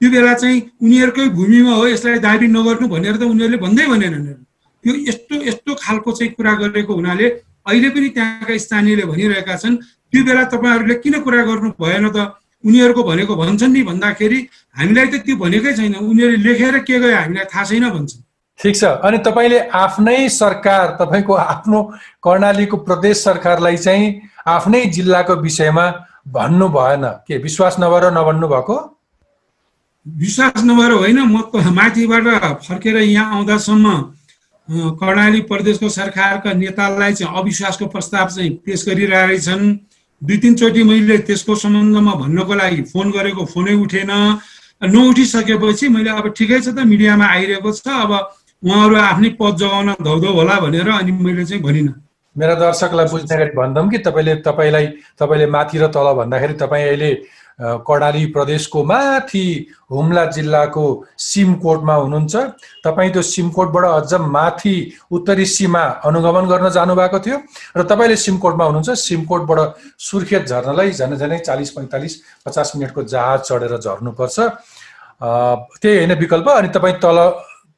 त्यो 0.00 0.10
बेला 0.10 0.34
चाहिँ 0.34 0.58
उनीहरूकै 0.82 1.28
भूमिमा 1.38 1.72
हो 1.74 1.86
यसलाई 1.88 2.18
दाबी 2.18 2.46
नगर्नु 2.56 2.86
भनेर 2.88 3.16
त 3.16 3.22
उनीहरूले 3.24 3.58
भन्दै 3.64 3.86
भनेनन् 3.92 4.26
त्यो 4.84 4.92
यस्तो 5.08 5.34
यस्तो 5.48 5.70
खालको 5.76 6.12
चाहिँ 6.12 6.32
कुरा 6.36 6.52
गरेको 6.60 6.92
हुनाले 6.94 7.26
अहिले 7.68 7.88
पनि 7.94 8.08
त्यहाँका 8.16 8.56
स्थानीयले 8.64 9.04
भनिरहेका 9.12 9.56
छन् 9.62 9.76
त्यो 10.12 10.20
बेला 10.24 10.44
तपाईँहरूले 10.52 10.94
किन 11.04 11.14
कुरा 11.24 11.42
गर्नु 11.48 11.68
भएन 11.80 12.08
त? 12.16 12.18
उनीहरूको 12.64 13.02
भनेको 13.04 13.34
भन्छन् 13.36 13.72
नि 13.72 13.82
भन्दाखेरि 13.88 14.38
हामीलाई 14.76 15.06
त 15.12 15.14
त्यो 15.24 15.36
भनेकै 15.36 15.72
छैन। 15.76 15.94
उनीहरूले 16.00 16.44
लेखेर 16.44 16.78
के 16.84 16.96
गयो 17.00 17.16
हामीलाई 17.16 17.44
थाहा 17.52 17.64
छैन 17.64 17.88
भन्छन्। 17.88 18.20
ठिक 18.60 18.76
छ। 18.76 18.84
अनि 18.84 19.18
तपाईँले 19.24 19.58
आफ्नै 19.72 20.28
सरकार 20.28 20.96
तपाईँको 21.00 21.34
आफ्नो 21.34 21.82
कर्णालीको 22.22 22.76
प्रदेश 22.76 23.16
सरकारलाई 23.24 23.76
चाहिँ 23.76 24.20
आफ्नै 24.46 24.84
जिल्लाको 24.96 25.34
विषयमा 25.40 25.86
भन्नु 26.28 26.68
भएन। 26.68 27.04
के 27.26 27.36
विश्वास 27.38 27.76
नभएर 27.80 28.10
नभन्नु 28.12 28.48
भएको? 28.48 28.76
विश्वास 30.06 30.62
नभएर 30.64 30.92
होइन। 30.92 31.18
म 31.24 31.36
माथिबाट 31.72 32.26
फर्केर 32.68 32.96
यहाँ 32.96 33.36
आउँदासम्म 33.36 33.96
कर्णाली 34.68 35.40
प्रदेशको 35.50 35.88
सरकारका 35.88 36.52
नेतालाई 36.52 37.12
चाहिँ 37.12 37.34
अविश्वासको 37.34 37.86
प्रस्ताव 37.86 38.28
चाहिँ 38.28 38.50
पेस 38.64 38.84
गरिरहेछन्। 38.88 39.64
दुई 40.22 40.36
तिनचोटि 40.36 40.82
मैले 40.84 41.18
त्यसको 41.24 41.54
सम्बन्धमा 41.56 42.14
भन्नको 42.14 42.54
लागि 42.54 42.82
फोन 42.92 43.10
गरेको 43.10 43.44
फोनै 43.44 43.74
उठेन। 43.82 44.12
नउठिसकेपछि 44.80 45.88
मैले 45.88 46.10
अब 46.10 46.28
ठिकै 46.36 46.60
छ 46.60 46.68
त 46.72 46.84
मिडियामा 46.84 47.26
आइरहेको 47.26 47.72
छ। 47.72 47.88
अब 47.88 48.12
उहाँहरू 48.62 48.96
आफ्नै 49.00 49.28
पद 49.40 49.56
जगाउन 49.56 49.88
धौधौ 50.04 50.30
होला 50.32 50.60
भनेर 50.60 50.88
अनि 50.90 51.12
मैले 51.16 51.44
चाहिँ 51.44 51.62
भनिनँ। 51.62 51.94
मेरा 52.36 52.54
दर्शकलाई 52.54 53.06
बुझ्ने 53.08 53.36
गरी 53.36 53.88
कि 53.90 53.98
तपाईँले 54.04 54.34
तपाईँलाई 54.44 54.86
तपाईँले 55.18 55.46
माथि 55.48 55.78
र 55.78 55.86
तल 55.88 56.12
भन्दाखेरि 56.20 56.54
तपाईँ 56.60 56.86
अहिले 56.86 57.10
कर्णाली 57.60 58.24
प्रदेशको 58.36 58.84
माथि 58.84 59.44
हुम्ला 59.90 60.24
जिल्लाको 60.36 60.84
सिमकोटमा 61.18 61.94
हुनुहुन्छ। 61.94 62.36
तपाईँ 62.84 63.10
त्यो 63.12 63.22
सिमकोटबाट 63.24 63.84
अझ 63.84 64.12
माथि 64.28 64.76
उत्तरी 65.10 65.44
सीमा 65.46 65.84
अनुगमन 66.04 66.44
गर्न 66.48 66.68
जानुभएको 66.68 67.18
थियो 67.18 67.36
र 67.76 67.82
तपाईँले 67.82 68.16
सिमकोटमा 68.16 68.64
हुनुहुन्छ। 68.64 68.90
सिमकोटबाट 69.00 69.58
सुर्खेत 69.98 70.44
झर्नलाई 70.46 70.90
झन् 70.92 71.16
झनै 71.16 71.38
चालिस 71.48 71.70
पैँतालिस 71.76 72.14
पचास 72.44 72.72
मिनटको 72.76 73.02
जहाज 73.08 73.40
चढेर 73.40 73.76
झर्नुपर्छ। 73.78 74.38
त्यही 75.80 75.96
होइन 75.96 76.12
विकल्प। 76.14 76.48
अनि 76.50 76.68
तपाईँ 76.68 76.96
तल 77.00 77.18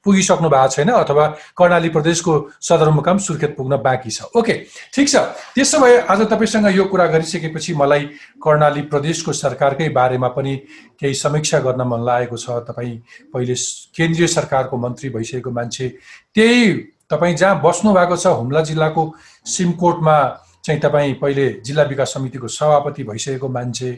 पुगिसक्नु 0.04 0.48
भएको 0.48 0.68
छैन 0.68 0.88
अथवा 0.90 1.26
कर्णाली 1.58 1.88
प्रदेशको 1.88 2.32
सदरमुकाम 2.60 3.18
सुर्खेत 3.18 3.56
पुग्न 3.56 3.76
बाँकी 3.78 4.10
छ। 4.10 4.22
ओके 4.36 4.54
ठिक 4.94 5.08
छ। 5.08 5.16
त्यसो 5.54 5.78
भए 5.78 5.98
आज 6.10 6.20
तपाईँसँग 6.30 6.66
यो 6.76 6.84
कुरा 6.84 7.06
गरिसकेपछि 7.06 7.74
मलाई 7.74 8.04
कर्णाली 8.42 8.82
प्रदेशको 8.90 9.32
सरकारकै 9.32 9.88
बारेमा 9.88 10.28
पनि 10.34 10.56
केही 11.00 11.14
समीक्षा 11.14 11.58
गर्न 11.60 11.82
मन 11.86 12.02
लागेको 12.02 12.36
छ। 12.36 12.50
तपाईँ 12.66 12.96
पहिले 13.34 13.54
केन्द्रीय 13.96 14.26
सरकारको 14.28 14.76
मन्त्री 14.76 15.10
भइसकेको 15.10 15.50
मान्छे 15.50 15.88
त्यही 16.34 16.72
तपाईँ 17.10 17.36
जहाँ 17.36 17.60
बस्नु 17.62 17.92
भएको 17.92 18.16
छ 18.16 18.26
हुम्ला 18.26 18.60
जिल्लाको 18.64 19.02
सिमकोटमा 19.46 20.16
चाहिँ 20.64 20.80
तपाईँ 20.80 21.14
पहिले 21.22 21.48
जिल्ला 21.62 21.82
विकास 21.84 22.14
समितिको 22.14 22.48
सभापति 22.48 23.04
भइसकेको 23.04 23.48
मान्छे 23.48 23.92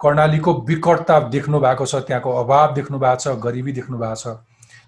कर्णालीको 0.00 0.52
विकटता 0.68 1.18
देख्नु 1.28 1.60
भएको 1.60 1.86
छ 1.86 1.94
त्यहाँको 2.06 2.32
अभाव 2.42 2.74
देख्नु 2.74 2.98
भएको 2.98 3.20
छ 3.20 3.36
गरिबी 3.44 3.72
देख्नु 3.72 3.98
भएको 3.98 4.14
छ। 4.16 4.36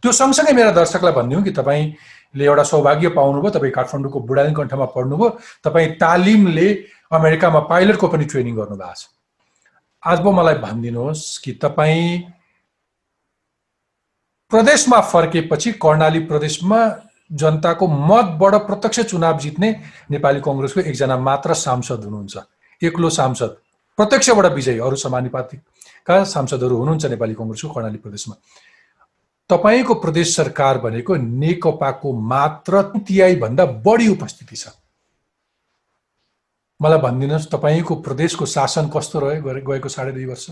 त्यो 0.02 0.12
सँगसँगै 0.12 0.52
मेरा 0.52 0.70
दर्शकलाई 0.72 1.12
भनिदिउँ 1.12 1.42
कि 1.44 1.50
तपाईँले 1.58 2.44
एउटा 2.44 2.62
सौभाग्य 2.70 3.08
पाउनुभयो 3.18 3.50
तपाईँ 3.50 3.72
काठमाडौँको 3.72 4.20
बुढानी 4.28 4.54
कण्ठमा 4.54 4.86
पढ्नुभयो 4.94 5.28
तपाईँ 5.64 5.88
तालिमले 6.00 6.68
अमेरिकामा 7.12 7.60
पाइलटको 7.72 8.06
पनि 8.08 8.24
ट्रेनिङ 8.24 8.54
गर्नुभएको 8.56 8.94
छ। 8.94 9.06
आज 10.02 10.18
पो 10.22 10.30
मलाई 10.32 10.54
भनिदिनुहोस् 10.62 11.24
कि 11.44 11.52
तपाईँ 11.62 12.22
प्रदेशमा 14.52 15.00
फर्केपछि 15.12 15.72
कर्णाली 15.82 16.20
प्रदेशमा 16.30 16.80
जनताको 17.30 17.86
मतबाट 17.86 18.54
प्रत्यक्ष 18.66 19.00
चुनाव 19.10 19.38
जित्ने 19.38 19.68
नेपाली 20.10 20.40
कङ्ग्रेसको 20.40 20.80
एकजना 20.80 21.16
मात्र 21.18 21.54
सांसद 21.54 22.04
हुनुहुन्छ। 22.04 22.36
एक्लो 22.80 23.10
सांसद 23.10 23.50
प्रत्यक्षबाट 23.98 24.46
विजयी 24.54 24.78
अरू 24.78 24.96
समानुपातिकका 24.96 26.22
सांसदहरू 26.24 26.76
हुनुहुन्छ 26.76 27.04
नेपाली 27.12 27.34
कङ्ग्रेसको 27.34 27.68
कर्णाली 27.74 27.98
प्रदेशमा। 27.98 28.34
तपाईँको 29.50 29.94
प्रदेश 29.94 30.34
सरकार 30.36 30.78
भनेको 30.78 31.16
नेकपाको 31.16 32.12
मात्र 32.12 32.82
भन्दा 33.40 33.64
बढी 33.84 34.08
उपस्थिति 34.08 34.56
छ। 34.56 34.68
मलाई 36.80 36.98
भनिदिनुहोस् 37.00 37.50
तपाईँको 37.52 37.94
प्रदेशको 38.06 38.46
शासन 38.46 38.90
कस्तो 38.96 39.18
रह्यो 39.20 39.42
गएको 39.66 39.88
साढे 39.88 40.12
दुई 40.12 40.24
वर्ष? 40.24 40.46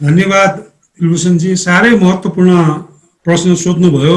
धन्यवाद 0.00 0.58
कुलभूषणजी 1.00 1.54
साह्रै 1.56 1.90
महत्त्वपूर्ण 1.98 2.52
प्रश्न 3.26 3.54
सोध्नुभयो। 3.54 4.16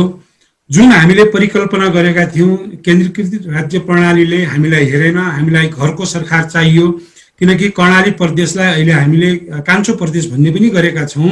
जुन 0.69 0.91
हामीले 0.91 1.23
परिकल्पना 1.31 1.87
गरेका 1.89 2.25
थियौँ 2.25 2.57
केन्द्रीकृत 2.85 3.47
राज्य 3.47 3.79
प्रणालीले 3.79 4.43
हामीलाई 4.45 4.85
हेरेन 4.85 5.17
हामीलाई 5.17 5.67
घरको 5.69 6.05
सरकार 6.05 6.49
चाहियो। 6.49 6.91
किनकि 7.39 7.69
कर्णाली 7.79 8.11
प्रदेशलाई 8.19 8.67
अहिले 8.73 8.91
हामीले 8.91 9.29
कान्छो 9.67 9.93
प्रदेश 10.01 10.29
भन्ने 10.31 10.51
पनि 10.51 10.69
गरेका 10.69 11.05
छौँ। 11.05 11.31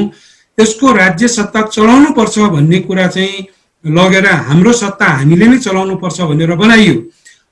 यसको 0.58 0.92
राज्य 0.94 1.28
सत्ता 1.28 1.62
चलाउनु 1.68 2.10
पर्छ 2.18 2.40
भन्ने 2.56 2.80
कुरा 2.88 3.08
चाहिँ 3.08 3.46
लगेर 3.86 4.26
हाम्रो 4.48 4.74
सत्ता 4.74 5.06
हामीले 5.06 5.48
नै 5.48 5.58
चलाउनु 5.60 5.96
पर्छ 6.04 6.22
भनेर 6.32 6.56
बनाइयो। 6.56 6.96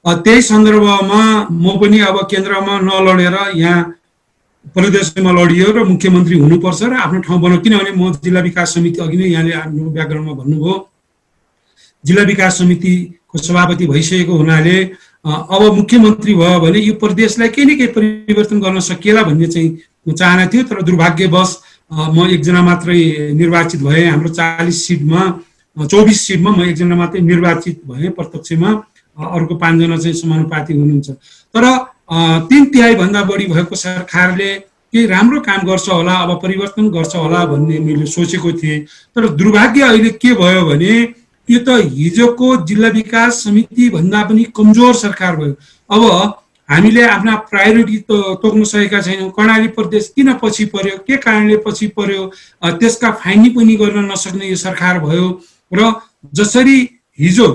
त्यही 0.05 0.41
सन्दर्भमा 0.41 1.21
म 1.51 1.77
पनि 1.81 1.99
अब 1.99 2.17
केन्द्रमा 2.31 2.73
नलडेर 2.79 3.37
यहाँ 3.55 3.83
प्रदेशमा 4.75 5.31
लडियो 5.31 5.71
र 5.71 5.83
मुख्यमन्त्री 5.85 6.35
हुनुपर्छ 6.39 6.81
र 6.83 6.93
आफ्नो 6.95 7.19
ठाउँ 7.21 7.39
बनाऊ। 7.41 7.59
किनभने 7.61 7.91
म 7.93 8.11
जिल्ला 8.23 8.41
विकास 8.41 8.73
समिति 8.73 9.01
अघि 9.01 9.17
नै 9.17 9.27
यहाँले 9.29 9.53
आफ्नो 9.53 9.89
व्याकरणमा 9.93 10.33
भन्नुभयो। 10.33 10.73
जिल्ला 12.03 12.23
विकास 12.23 12.57
समितिको 12.57 13.37
सभापति 13.37 13.85
भइसकेको 13.87 14.33
हुनाले 14.33 14.77
अब 15.25 15.61
मुख्यमन्त्री 15.75 16.33
भयो 16.35 16.59
भने 16.61 16.79
यो 16.79 16.93
प्रदेशलाई 17.01 17.49
केही 17.49 17.65
न 17.65 17.77
केही 17.77 17.87
परिवर्तन 17.97 18.59
गर्न 18.61 18.79
सकिएला 18.79 19.23
भन्ने 19.23 19.47
चाहिँ 19.47 20.13
चाहना 20.13 20.45
थियो 20.53 20.63
तर 20.69 20.81
दुर्भाग्यवश 20.85 21.51
म 21.91 22.27
एकजना 22.29 22.61
मात्रै 22.61 23.33
निर्वाचित 23.33 23.81
भएँ 23.81 24.05
हाम्रो 24.05 24.29
चालिस 24.29 24.85
सिटमा 24.87 25.21
चौबिस 25.77 26.21
सिटमा 26.27 26.51
म 26.51 26.61
एकजना 26.69 26.95
मात्रै 26.95 27.21
निर्वाचित 27.21 27.81
भएँ 27.87 28.09
प्रत्यक्षमा 28.13 28.69
अर्को 29.17 29.55
पाँचजना 29.55 29.97
चाहिँ 29.97 30.13
समानुपाती 30.13 30.73
हुनुहुन्छ। 30.73 31.09
तर 31.55 31.65
तिन 32.49 32.65
तिहाईभन्दा 32.69 33.23
बढी 33.25 33.45
भएको 33.49 33.75
सरकारले 33.75 34.53
केही 34.93 35.05
राम्रो 35.07 35.39
काम 35.41 35.65
गर्छ 35.67 35.89
होला 35.89 36.13
अब 36.23 36.37
परिवर्तन 36.41 36.89
गर्छ 36.93 37.15
होला 37.15 37.45
भन्ने 37.45 37.79
मैले 37.81 38.05
सोचेको 38.05 38.51
थिएँ। 38.61 38.79
तर 39.15 39.27
दुर्भाग्य 39.33 39.81
अहिले 39.81 40.09
के 40.21 40.33
भयो 40.37 40.65
भने 40.69 40.93
यो 41.49 41.59
त 41.59 41.69
हिजोको 41.91 42.55
जिल्ला 42.65 42.89
विकास 42.89 43.43
समिति 43.43 43.89
भन्दा 43.89 44.23
पनि 44.23 44.43
कमजोर 44.55 44.93
सरकार 44.95 45.35
भयो। 45.35 45.53
अब 45.89 46.03
हामीले 46.69 47.03
आफ्ना 47.05 47.35
प्रायोरिटी 47.49 47.97
तोक्न 48.09 48.63
सकेका 48.63 49.01
छैनौँ। 49.01 49.29
कर्णाली 49.31 49.67
प्रदेश 49.77 50.11
किन 50.15 50.33
पछि 50.41 50.65
पर्यो? 50.73 50.97
के 51.05 51.17
कारणले 51.17 51.57
पछि 51.65 51.87
पर्यो? 51.93 52.25
त्यसका 52.81 53.11
फाइनी 53.21 53.49
पनि 53.53 53.75
गर्न 53.75 54.11
नसक्ने 54.11 54.49
यो 54.49 54.55
सरकार 54.57 54.99
भयो। 54.99 55.29
र 55.73 55.93
जसरी 56.33 56.77
हिजो 57.19 57.47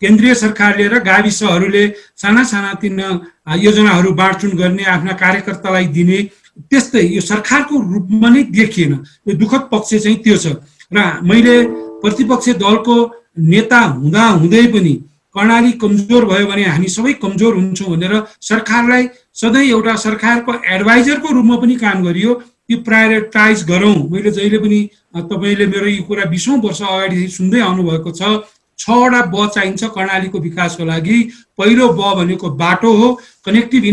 केन्द्रीय 0.00 0.34
सरकारले 0.34 0.86
र 0.88 0.98
गाविसहरूले 1.00 1.84
साना 2.16 2.44
साना 2.44 2.72
तिन 2.82 3.00
योजनाहरू 3.64 4.12
बाँडचुन 4.12 4.56
गर्ने 4.56 4.84
आफ्ना 4.84 5.12
कार्यकर्तालाई 5.12 5.86
दिने 5.96 6.22
त्यस्तै 6.70 7.02
यो 7.14 7.20
सरकारको 7.20 7.80
रूपमा 7.92 8.28
नै 8.28 8.42
देखिएन। 8.52 8.92
यो 9.28 9.32
दुःखद 9.40 9.68
पक्ष 9.72 9.94
चाहिँ 9.94 10.16
त्यो 10.24 10.36
छ। 10.36 10.46
र 10.92 11.20
मैले 11.24 11.56
प्रतिपक्ष 12.04 12.48
दलको 12.60 12.96
नेता 13.50 13.80
हुँदा 13.80 14.24
हुँदै 14.38 14.66
पनि 14.72 14.94
कर्णाली 15.34 15.72
कमजोर 15.82 16.24
भयो 16.24 16.46
भने 16.46 16.64
हामी 16.64 16.88
सबै 16.88 17.12
कमजोर 17.22 17.54
हुन्छौँ 17.54 17.90
भनेर 17.90 18.12
सरकारलाई 18.40 19.08
सधैँ 19.34 19.64
एउटा 19.68 19.94
सरकारको 20.02 20.52
एडभाइजरको 20.74 21.28
रूपमा 21.34 21.56
पनि 21.62 21.74
काम 21.76 22.04
गरियो। 22.04 22.42
यो 22.70 22.76
प्रायोरिटाइज 22.80 23.64
गरौँ। 23.68 23.94
मैले 24.10 24.30
जहिले 24.30 24.58
पनि 24.58 24.78
तपाईँले 25.16 25.66
मेरो 25.66 25.86
यो 25.88 26.02
कुरा 26.08 26.24
बिसौँ 26.30 26.56
वर्ष 26.62 26.80
अगाडि 26.82 27.26
सुन्दै 27.28 27.60
आउनुभएको 27.60 28.10
छ 28.10 28.22
छवटा 28.78 29.20
ब 29.32 29.46
चाहिन्छ 29.54 29.84
कर्णालीको 29.96 30.38
विकासको 30.38 30.84
लागि। 30.84 31.18
पहिलो 31.58 31.88
ब 31.98 32.14
भनेको 32.20 32.50
बाटो 32.54 32.92
हो। 32.92 33.08
कनेक्टिभ 33.46 33.84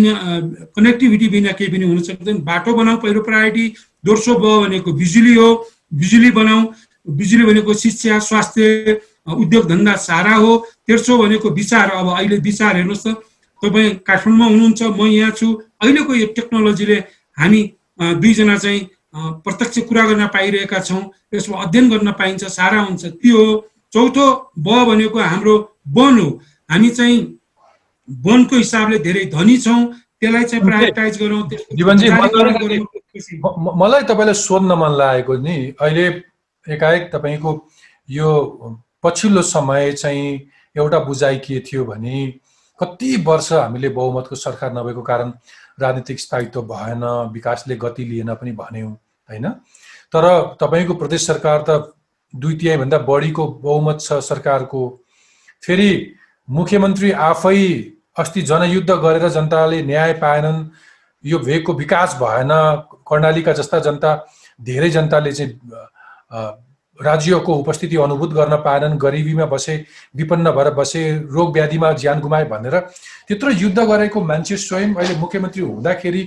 कनेक्टिभिटी 0.78 1.28
बिना 1.30 1.52
केही 1.58 1.72
पनि 1.74 1.86
हुन 1.86 2.00
सक्दैन। 2.06 2.38
बाटो 2.46 2.74
बनाऊ 2.74 2.98
पहिलो 3.04 3.22
प्रायोरिटी 3.22 3.66
दोस्रो 4.06 4.36
ब 4.36 4.46
भनेको 4.64 4.94
बिजुली 4.94 5.36
हो। 5.36 5.50
बिजुली 5.94 6.32
बनाऊ। 6.32 6.62
बिजुली 7.08 7.46
भनेको 7.46 7.74
शिक्षा 7.74 8.20
स्वास्थ्य 8.20 9.00
उद्योग 9.28 9.68
धन्दा 9.70 9.96
सारा 9.96 10.36
हो। 10.36 10.58
तेर्सो 10.88 11.18
भनेको 11.18 11.50
विचार 11.50 11.90
अब 11.90 12.08
अहिले 12.18 12.38
विचार 12.38 12.76
हेर्नुहोस् 12.76 13.08
त 13.08 13.10
तपाईँ 13.62 13.90
काठमाडौँमा 14.08 14.46
हुनुहुन्छ 14.46 14.82
म 14.82 15.06
यहाँ 15.08 15.32
छु। 15.38 15.48
अहिलेको 15.82 16.14
यो 16.14 16.26
टेक्नोलोजीले 16.38 16.98
हामी 17.38 17.62
दुईजना 18.22 18.58
चाहिँ 18.58 18.80
प्रत्यक्ष 19.46 19.78
कुरा 19.90 20.04
गर्न 20.08 20.28
पाइरहेका 20.34 20.80
छौँ। 20.80 21.02
यसमा 21.34 21.58
अध्ययन 21.64 21.90
गर्न 21.90 22.12
पाइन्छ 22.18 22.44
सारा 22.50 22.80
हुन्छ। 22.82 23.06
त्यो 23.22 23.38
हो। 23.38 23.68
चौथो 23.94 24.26
ब 24.58 24.68
भनेको 24.90 25.20
हाम्रो 25.20 25.56
वन 25.94 26.20
हो। 26.20 26.30
हामी 26.70 26.90
चाहिँ 26.90 27.18
वनको 28.08 28.56
हिसाबले 28.56 28.98
धेरै 29.06 29.26
धनी 29.36 29.58
छौँ। 29.58 29.82
त्यसलाई 30.22 30.44
चाहिँ 30.44 30.64
प्रायोरिटाइज 30.66 31.18
गरौँ। 31.22 31.42
मलाई 33.78 34.04
तपाईँलाई 34.10 34.34
सोध्न 34.34 34.72
मन 34.82 34.92
लागेको 34.98 35.34
नि। 35.38 35.56
अहिले 35.82 36.06
एकाएक 36.70 37.10
तपाईँको 37.14 37.52
यो 38.10 38.30
पछिल्लो 39.04 39.42
समय 39.42 39.92
चाहिँ 39.92 40.50
एउटा 40.78 41.00
बुझाइ 41.00 41.38
के 41.40 41.60
थियो 41.60 41.86
भने 41.86 42.26
कति 42.80 43.16
वर्ष 43.18 43.52
हामीले 43.54 43.90
बहुमतको 43.90 44.36
सरकार 44.36 44.74
नभएको 44.74 45.02
कारण 45.02 45.34
राजनीतिक 45.80 46.20
स्थायित्व 46.20 46.62
भएन 46.62 47.04
विकासले 47.34 47.76
गति 47.76 48.06
लिएन 48.06 48.34
पनि 48.36 48.52
भन्यौँ 48.52 48.92
होइन? 48.92 49.50
तर 50.14 50.56
तपाईँको 50.62 50.94
प्रदेश 50.94 51.28
सरकार 51.28 51.66
त 51.70 51.94
दुई 52.34 52.56
तिहाईभन्दा 52.58 52.98
बढीको 52.98 53.48
बहुमत 53.64 54.02
छ 54.02 54.14
सरकारको। 54.24 54.82
फेरि 55.64 56.16
मुख्यमन्त्री 56.50 57.12
आफै 57.12 57.58
अस्ति 58.20 58.42
जनयुद्ध 58.42 58.90
गरेर 58.90 59.28
जनताले 59.30 59.82
न्याय 59.84 60.14
पाएनन् 60.14 60.66
यो 61.24 61.40
भेगको 61.40 61.74
विकास 61.74 62.16
भएन 62.22 62.50
कर्णालीका 63.08 63.54
जस्ता 63.54 63.80
जनता 63.80 64.16
धेरै 64.62 64.90
जनताले 64.90 65.32
चाहिँ 65.32 65.60
राज्यको 67.00 67.54
उपस्थिति 67.54 67.96
अनुभूत 67.98 68.34
गर्न 68.34 68.56
पाएनन् 68.66 68.98
गरिबीमा 68.98 69.46
बसे 69.46 69.76
विपन्न 70.16 70.52
भएर 70.52 70.70
बसे 70.74 71.02
रोग 71.32 71.54
व्याधिमा 71.54 71.92
ज्यान 71.94 72.20
गुमाए 72.20 72.46
भनेर 72.46 72.80
त्यत्रो 73.28 73.52
युद्ध 73.52 73.80
गरेको 73.80 74.22
मान्छे 74.22 74.58
स्वयं 74.58 74.96
अहिले 74.96 75.16
मुख्यमन्त्री 75.18 75.62
हुँदाखेरि 75.64 76.24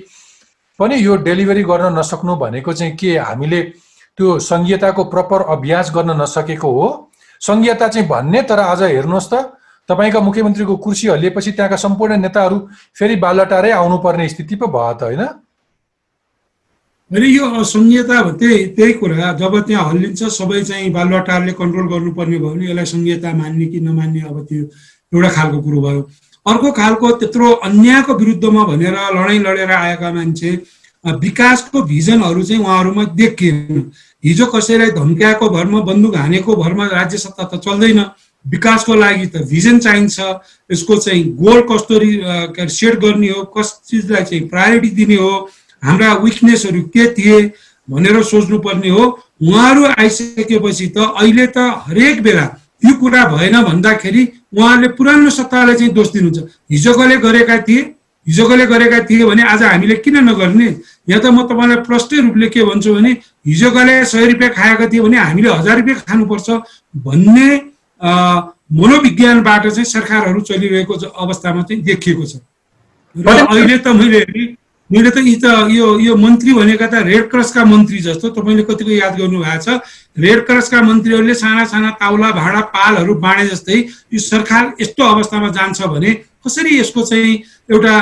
पनि 0.79 0.97
यो 0.97 1.17
डेलिभरी 1.17 1.63
गर्न 1.63 1.99
नसक्नु 1.99 2.37
भनेको 2.37 2.73
चाहिँ 2.73 2.97
के? 2.97 3.19
हामीले 3.19 3.63
त्यो 4.19 4.39
सङ्घीयताको 4.39 5.05
प्रपर 5.05 5.43
अभ्यास 5.53 5.91
गर्न 5.95 6.21
नसकेको 6.23 6.71
हो। 6.71 6.87
सङ्घीयता 7.41 7.89
चाहिँ 7.89 8.09
भन्ने 8.09 8.43
तर 8.43 8.59
आज 8.59 8.83
हेर्नुहोस् 8.83 9.31
त 9.31 9.35
तपाईँका 9.89 10.21
मुख्यमन्त्रीको 10.21 10.77
कुर्सी 10.77 11.09
हल्लिएपछि 11.09 11.53
त्यहाँका 11.53 11.77
सम्पूर्ण 11.77 12.17
नेताहरू 12.21 12.59
फेरि 12.99 13.17
बालटारै 13.17 13.71
आउनुपर्ने 13.71 14.29
स्थिति 14.29 14.55
पो 14.57 14.67
भयो 14.67 14.95
त 14.99 15.03
होइन? 15.03 15.23
अनि 17.11 17.27
यो 17.37 17.45
असङ्घीयता 17.61 18.17
त्यही 18.41 18.65
त्यही 18.77 18.93
कुरा। 19.01 19.33
जब 19.41 19.55
त्यहाँ 19.67 19.85
हल्लिन्छ 19.91 20.23
सबै 20.25 20.63
चाहिँ 20.65 20.91
बालुवाटारले 20.93 21.53
कन्ट्रोल 21.61 21.87
गर्नुपर्ने 21.93 22.39
भयो 22.39 22.51
भने 22.55 22.65
यसलाई 22.71 22.87
सङ्घीयता 22.93 23.33
मान्ने 23.41 23.67
कि 23.73 23.81
नमान्ने 23.81 24.21
अब 24.31 24.37
त्यो 24.49 24.63
एउटा 25.13 25.29
खालको 25.37 25.59
कुरो 25.63 25.81
भयो। 25.87 26.01
अर्को 26.47 26.73
खालको 26.73 27.11
त्यत्रो 27.21 27.51
अन्यायको 27.69 28.13
विरुद्धमा 28.15 28.63
भनेर 28.71 28.97
लडाइँ 29.17 29.41
लडेर 29.47 29.71
आएका 29.71 30.13
मान्छे 30.13 30.51
विकासको 31.05 31.83
भिजनहरू 31.85 32.43
चाहिँ 32.43 32.63
उहाँहरूमा 32.65 33.05
देखिएन। 33.21 33.91
हिजो 34.25 34.47
कसैलाई 34.49 34.91
धम्क्याएको 34.97 35.49
भरमा 35.57 35.81
बन्दुक 35.85 36.17
हानेको 36.17 36.57
भरमा 36.57 36.85
राज्य 36.89 37.19
सत्ता 37.19 37.45
त 37.45 37.61
चल्दैन। 37.61 38.01
विकासको 38.45 38.95
लागि 38.95 39.27
त 39.27 39.45
भिजन 39.49 39.79
चाहिन्छ। 39.79 40.17
यसको 40.73 40.97
चाहिँ 40.97 41.23
गोल 41.37 41.61
कस्तोरी 41.71 42.11
सेट 42.73 42.95
गर्ने 43.05 43.29
हो 43.29 43.45
कस 43.53 43.69
चिजलाई 43.89 44.25
चाहिँ 44.25 44.49
प्रायोरिटी 44.49 44.91
दिने 44.97 45.17
हो। 45.17 45.33
हाम्रा 45.85 46.13
विकनेसहरू 46.25 46.83
के 46.95 47.07
थिए 47.15 47.41
भनेर 47.89 48.23
सोच्नुपर्ने 48.25 48.89
हो। 48.89 49.05
उहाँहरू 49.43 49.85
आइसकेपछि 49.99 50.87
त 50.97 50.99
अहिले 51.21 51.47
त 51.47 51.59
हरेक 51.87 52.23
बेला 52.23 52.47
यो 52.83 52.93
कुरा 53.01 53.25
भएन 53.29 53.63
भन्दाखेरि 53.63 54.23
उहाँहरूले 54.57 54.89
पुरानो 54.97 55.31
सत्तालाई 55.31 55.75
चाहिँ 55.77 55.93
दोष 55.93 56.09
दिनुहुन्छ। 56.13 56.39
हिजोकोले 56.73 57.17
गरेका 57.17 57.57
थिए? 57.69 57.83
हिजोकोले 58.27 58.67
गरेका 58.67 58.99
थिए 59.05 59.25
भने 59.25 59.43
आज 59.43 59.63
हामीले 59.63 59.97
किन 60.01 60.17
नगर्ने? 60.25 60.69
यहाँ 61.09 61.21
त 61.21 61.27
म 61.29 61.45
तपाईँलाई 61.45 61.85
प्रष्टै 61.85 62.17
रूपले 62.25 62.49
के 62.49 62.65
भन्छु 62.65 62.95
भने 62.95 63.11
हिजोकाले 63.45 64.05
सय 64.05 64.27
रुपियाँ 64.33 64.53
खाएका 64.53 64.87
थिए 64.89 65.01
भने 65.01 65.17
हामीले 65.19 65.49
हजार 65.51 65.77
रुपियाँ 65.79 65.99
खानुपर्छ 66.09 66.49
भन्ने 67.05 67.49
मनोविज्ञानबाट 68.01 69.63
चाहिँ 69.69 69.85
सरकारहरू 69.85 70.41
चलिरहेको 70.41 70.95
अवस्थामा 70.95 71.63
चाहिँ 71.69 71.83
देखिएको 71.85 72.25
छ। 72.25 72.41
र 73.17 73.29
अहिले 73.29 73.79
त 73.79 73.89
मैले 73.93 74.21
मैले 74.95 75.11
त 75.11 75.19
यी 75.27 75.35
त 75.43 75.75
यो 75.75 75.87
यो 76.01 76.15
मन्त्री 76.17 76.53
भनेका 76.55 76.87
त 76.87 77.03
रेड 77.11 77.25
क्रसका 77.31 77.65
मन्त्री 77.67 77.99
जस्तो 78.07 78.29
तपाईँले 78.37 78.63
कतिको 78.63 78.91
याद 78.95 79.15
गर्नु 79.19 79.39
भएको 79.43 79.63
छ 79.65 79.81
रेड 80.17 80.47
क्रसका 80.47 80.83
मन्त्रीहरूले 80.89 81.35
साना 81.35 81.65
साना 81.73 81.91
ताउला 82.03 82.31
भाँडा 82.39 82.61
पालहरू 82.75 83.15
बाँडे 83.25 83.47
जस्तै 83.49 83.79
यो 84.15 84.21
सरकार 84.23 84.73
यस्तो 84.81 85.03
अवस्थामा 85.15 85.49
जान्छ 85.59 85.83
भने 85.95 86.13
कसरी 86.47 86.79
यसको 86.79 87.03
चाहिँ 87.11 87.35
एउटा 87.75 87.95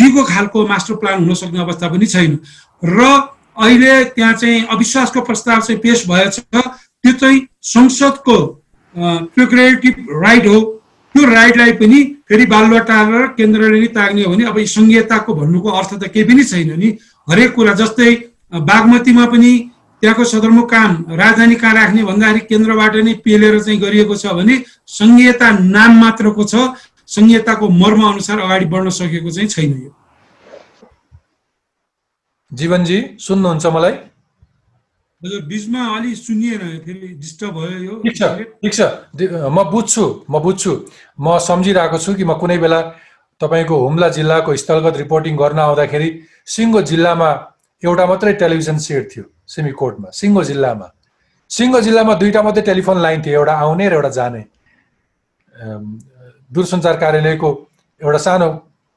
दिगो 0.00 0.22
खालको 0.24 0.66
मास्टर 0.72 0.94
प्लान 1.02 1.24
हुन 1.24 1.34
सक्ने 1.34 1.60
अवस्था 1.60 1.88
पनि 1.92 2.06
छैन। 2.06 2.38
र 2.82 3.00
अहिले 3.56 3.92
त्यहाँ 4.16 4.32
चाहिँ 4.32 4.64
अविश्वासको 4.72 5.20
प्रस्ताव 5.28 5.60
चाहिँ 5.60 5.80
पेस 5.80 6.04
भएछ। 6.08 6.38
त्यो 6.40 7.12
चाहिँ 7.12 7.40
संसदको 7.60 8.36
प्रोक्रेटिभ 9.36 9.96
राइट 10.24 10.46
हो। 10.46 10.60
त्यो 11.14 11.24
राइटलाई 11.28 11.72
पनि 11.80 12.00
फेरि 12.32 12.44
बालुवाटा 12.48 12.96
र 13.12 13.36
केन्द्रले 13.36 13.78
नै 13.80 13.88
ताग्ने 13.92 14.22
हो 14.24 14.32
भने 14.32 14.44
अब 14.48 14.56
सङ्घीयताको 14.64 15.30
भन्नुको 15.36 15.68
अर्थ 15.68 15.92
त 16.00 16.08
केही 16.08 16.24
पनि 16.24 16.44
छैन 16.48 16.70
नि। 16.80 16.88
हरेक 17.28 17.50
कुरा 17.52 17.72
जस्तै 17.76 18.10
बागमतीमा 18.48 19.24
पनि 19.32 19.52
त्यहाँको 20.00 20.24
सदरमुकाम 20.32 20.90
राजधानी 21.12 21.54
कहाँ 21.60 21.74
राख्ने 21.76 22.02
भन्दाखेरि 22.08 22.40
केन्द्रबाट 22.48 22.94
नै 23.04 23.12
पेलेर 23.20 23.60
चाहिँ 23.60 23.78
गरिएको 23.84 24.16
छ 24.16 24.32
भने 24.32 24.54
सङ्घीयता 24.88 25.48
नाम 25.76 25.92
मात्रको 26.00 26.44
छ। 26.48 26.54
संहिताको 27.04 27.68
मर्म 27.68 28.00
अनुसार 28.08 28.38
अगाडि 28.40 28.66
बढ्न 28.72 28.88
सकेको 28.88 29.30
चाहिँ 29.30 29.48
छैन 29.52 29.72
यो। 29.84 29.92
जीवनजी 32.52 32.98
सुन्नुहुन्छ 33.20 33.66
मलाई? 33.76 33.94
हजुर 35.22 35.42
बिचमा 35.46 35.82
अलि 35.96 36.14
सुनिएन 36.16 36.62
फेरि 36.84 37.08
डिस्टर्ब 37.22 37.54
भयो 37.54 37.78
यो। 37.78 37.94
ठिक 38.02 38.16
छ 38.18 38.22
ठिक 38.62 38.72
छ। 38.74 38.80
म 39.54 39.62
बुझ्छु 39.70 40.04
म 40.30 40.38
बुझ्छु। 40.42 40.72
म 41.20 41.38
सम्झिरहेको 41.38 41.98
छु 41.98 42.14
कि 42.18 42.24
म 42.24 42.34
कुनै 42.42 42.58
बेला 42.58 42.80
तपाईँको 43.40 43.76
हुम्ला 43.86 44.08
जिल्लाको 44.18 44.56
स्थलगत 44.56 44.96
रिपोर्टिङ 45.02 45.36
गर्न 45.36 45.58
आउँदाखेरि 45.58 46.08
सिङ्गो 46.54 46.82
जिल्लामा 46.90 47.30
एउटा 47.82 48.04
मात्रै 48.06 48.32
टेलिभिजन 48.42 48.78
सेट 48.82 49.04
थियो 49.14 49.24
सिमीकोटमा 49.46 50.08
सिङ्गो 50.10 50.42
जिल्लामा। 50.50 50.86
सिङ्गो 51.50 51.80
जिल्लामा 51.86 52.12
दुईवटा 52.20 52.42
मात्रै 52.42 52.62
टेलिफोन 52.70 52.98
लाइन 53.06 53.22
थियो 53.22 53.34
एउटा 53.40 53.54
आउने 53.62 53.88
र 53.88 53.92
एउटा 53.94 54.10
जाने। 54.18 54.42
दूरसञ्चार 56.50 56.96
कार्यालयको 57.02 57.48
एउटा 58.00 58.20
सानो 58.26 58.48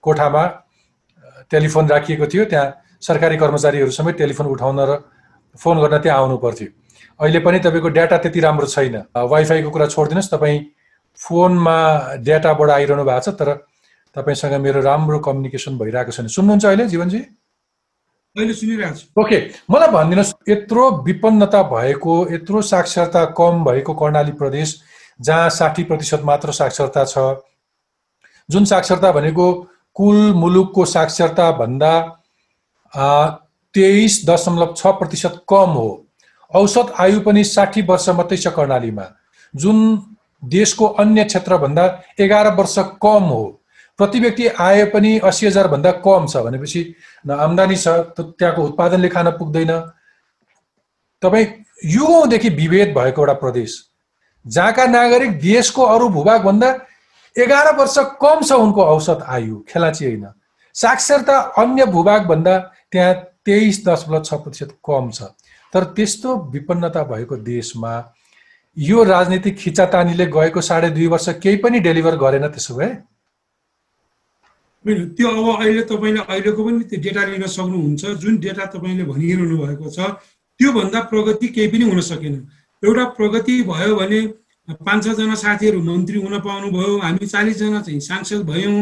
कोठामा 0.04 0.44
टेलिफोन 1.54 1.86
राखिएको 1.94 2.26
थियो 2.34 2.46
त्यहाँ 2.50 2.68
सरकारी 3.08 3.38
कर्मचारीहरू 3.38 3.92
समेत 3.94 4.16
टेलिफोन 4.18 4.48
उठाउन 4.50 4.80
र 4.90 4.92
फोन 5.58 5.82
गर्न 5.82 5.98
त्यहाँ 6.00 6.20
आउनु 6.20 6.38
पर्थ्यो। 6.38 6.68
अहिले 7.20 7.40
पनि 7.40 7.60
तपाईँको 7.60 7.90
डाटा 7.90 8.18
त्यति 8.18 8.40
राम्रो 8.40 8.68
छैन। 8.68 8.96
वाइफाईको 9.16 9.70
कुरा 9.70 9.86
छोडिदिनुहोस् 9.88 10.32
तपाईँ 10.32 10.60
फोनमा 11.20 11.78
डाटाबाट 12.28 12.70
आइरहनु 12.70 13.04
भएको 13.04 13.22
छ 13.22 13.36
तर 13.40 13.50
तपाईँसँग 14.16 14.54
मेरो 14.62 14.82
राम्रो 14.82 15.20
कम्युनिकेसन 15.20 15.78
भइरहेको 15.78 16.12
छैन। 16.12 16.28
सुन्नुहुन्छ 16.28 16.66
अहिले 16.66 16.88
जीवनजी? 16.88 17.20
अहिले 18.36 18.54
सुनिरहेको 18.54 18.96
छु। 18.96 19.22
ओके 19.22 19.38
मलाई 19.72 19.88
भनिदिनुहोस् 19.96 20.34
यत्रो 20.50 20.84
विपन्नता 21.04 21.62
भएको 21.72 22.14
यत्रो 22.34 22.62
साक्षरता 22.62 23.24
कम 23.40 23.64
भएको 23.64 23.94
कर्णाली 23.96 24.32
प्रदेश 24.36 24.82
जहाँ 25.20 25.50
साठी 25.50 25.84
प्रतिशत 25.84 26.22
मात्र 26.26 26.52
साक्षरता 26.52 27.04
छ 27.06 27.18
जुन 28.50 28.66
साक्षरता 28.66 29.12
भनेको 29.12 29.46
कुल 29.96 30.18
मुलुकको 30.36 30.86
साक्षरता 30.86 31.52
भन्दा 31.58 31.94
तेइस 33.76 34.22
दशमलव 34.26 34.74
छ 34.78 34.88
प्रतिशत 35.00 35.42
कम 35.50 35.72
हो। 35.72 35.90
औसत 36.52 36.94
आयु 37.00 37.20
पनि 37.22 37.44
साठी 37.44 37.82
वर्ष 37.82 38.10
मात्रै 38.12 38.38
छ 38.38 38.48
कर्णालीमा। 38.56 39.06
जुन 39.54 39.78
देशको 40.44 40.86
अन्य 41.02 41.24
क्षेत्रभन्दा 41.24 41.86
एघार 42.20 42.54
वर्ष 42.56 42.76
कम 43.04 43.24
हो। 43.30 43.44
प्रति 44.00 44.20
व्यक्ति 44.20 44.48
आय 44.60 44.84
पनि 44.86 45.18
अस्सी 45.22 45.48
हजारभन्दा 45.48 45.92
कम 46.06 46.26
छ 46.28 46.38
भनेपछि 46.46 46.82
आम्दानी 47.26 47.76
छ 47.76 47.88
त्यहाँको 48.20 48.64
उत्पादनले 48.64 49.10
खान 49.10 49.32
पुग्दैन। 49.38 49.72
तपाईँ 51.22 51.48
युगौँदेखि 51.86 52.50
विभेद 52.52 52.94
भएको 52.98 53.22
एउटा 53.22 53.34
प्रदेश। 53.36 53.78
जहाँका 54.46 54.86
नागरिक 54.88 55.40
देशको 55.42 55.84
अरू 55.84 56.10
भूभागभन्दा 56.10 56.70
एघार 57.36 57.76
वर्ष 57.78 57.96
कम 58.22 58.42
छ 58.42 58.52
उनको 58.56 58.84
औसत 58.86 59.24
आयु। 59.28 59.60
खेलाची 59.70 60.06
होइन। 60.06 60.28
साक्षरता 60.76 61.40
अन्य 61.58 61.86
भूभागभन्दा 61.86 62.58
त्यहाँ 62.92 63.14
तेइस 63.46 63.84
दशमलव 63.88 64.24
छ 64.24 64.34
प्रतिशत 64.44 64.72
कम 64.84 65.10
छ। 65.12 65.22
तर 65.74 65.84
त्यस्तो 65.96 66.36
विपन्नता 66.52 67.04
भएको 67.04 67.36
देशमा 67.46 67.94
यो 68.78 69.04
राजनीतिक 69.06 69.56
खिचातानीले 69.58 70.26
गएको 70.28 70.62
साढे 70.62 70.90
दुई 70.90 71.08
वर्ष 71.08 71.28
केही 71.44 71.58
पनि 71.64 71.80
डेलिभर 71.80 72.16
गरेन 72.18 72.48
त्यसो 72.48 72.76
भए? 72.76 72.92
होइन 74.86 75.10
त्यो 75.18 75.30
अब 75.30 75.48
अहिले 75.62 75.82
तपाईँले 75.90 76.22
अहिलेको 76.22 76.64
पनि 76.64 76.84
त्यो 76.90 77.00
डेटा 77.02 77.24
लिन 77.26 77.46
सक्नुहुन्छ। 77.48 78.06
जुन 78.22 78.38
डेटा 78.38 78.66
तपाईँले 78.74 79.04
भनिरहनु 79.04 79.58
भएको 79.58 79.90
छ 79.90 80.00
त्योभन्दा 80.60 81.00
प्रगति 81.12 81.48
केही 81.56 81.68
पनि 81.68 81.90
हुन 81.90 82.02
सकेन। 82.02 82.36
एउटा 82.84 83.06
प्रगति 83.18 83.62
भयो 83.64 83.96
भने 83.96 84.20
पाँच 84.68 85.04
छजना 85.06 85.36
साथीहरू 85.36 85.82
मन्त्री 85.84 86.22
हुन 86.22 86.40
पाउनुभयो 86.42 86.98
हामी 87.00 87.26
चालिसजना 87.26 87.82
चाहिँ 87.82 88.00
सांसद 88.02 88.46
भयौँ 88.46 88.80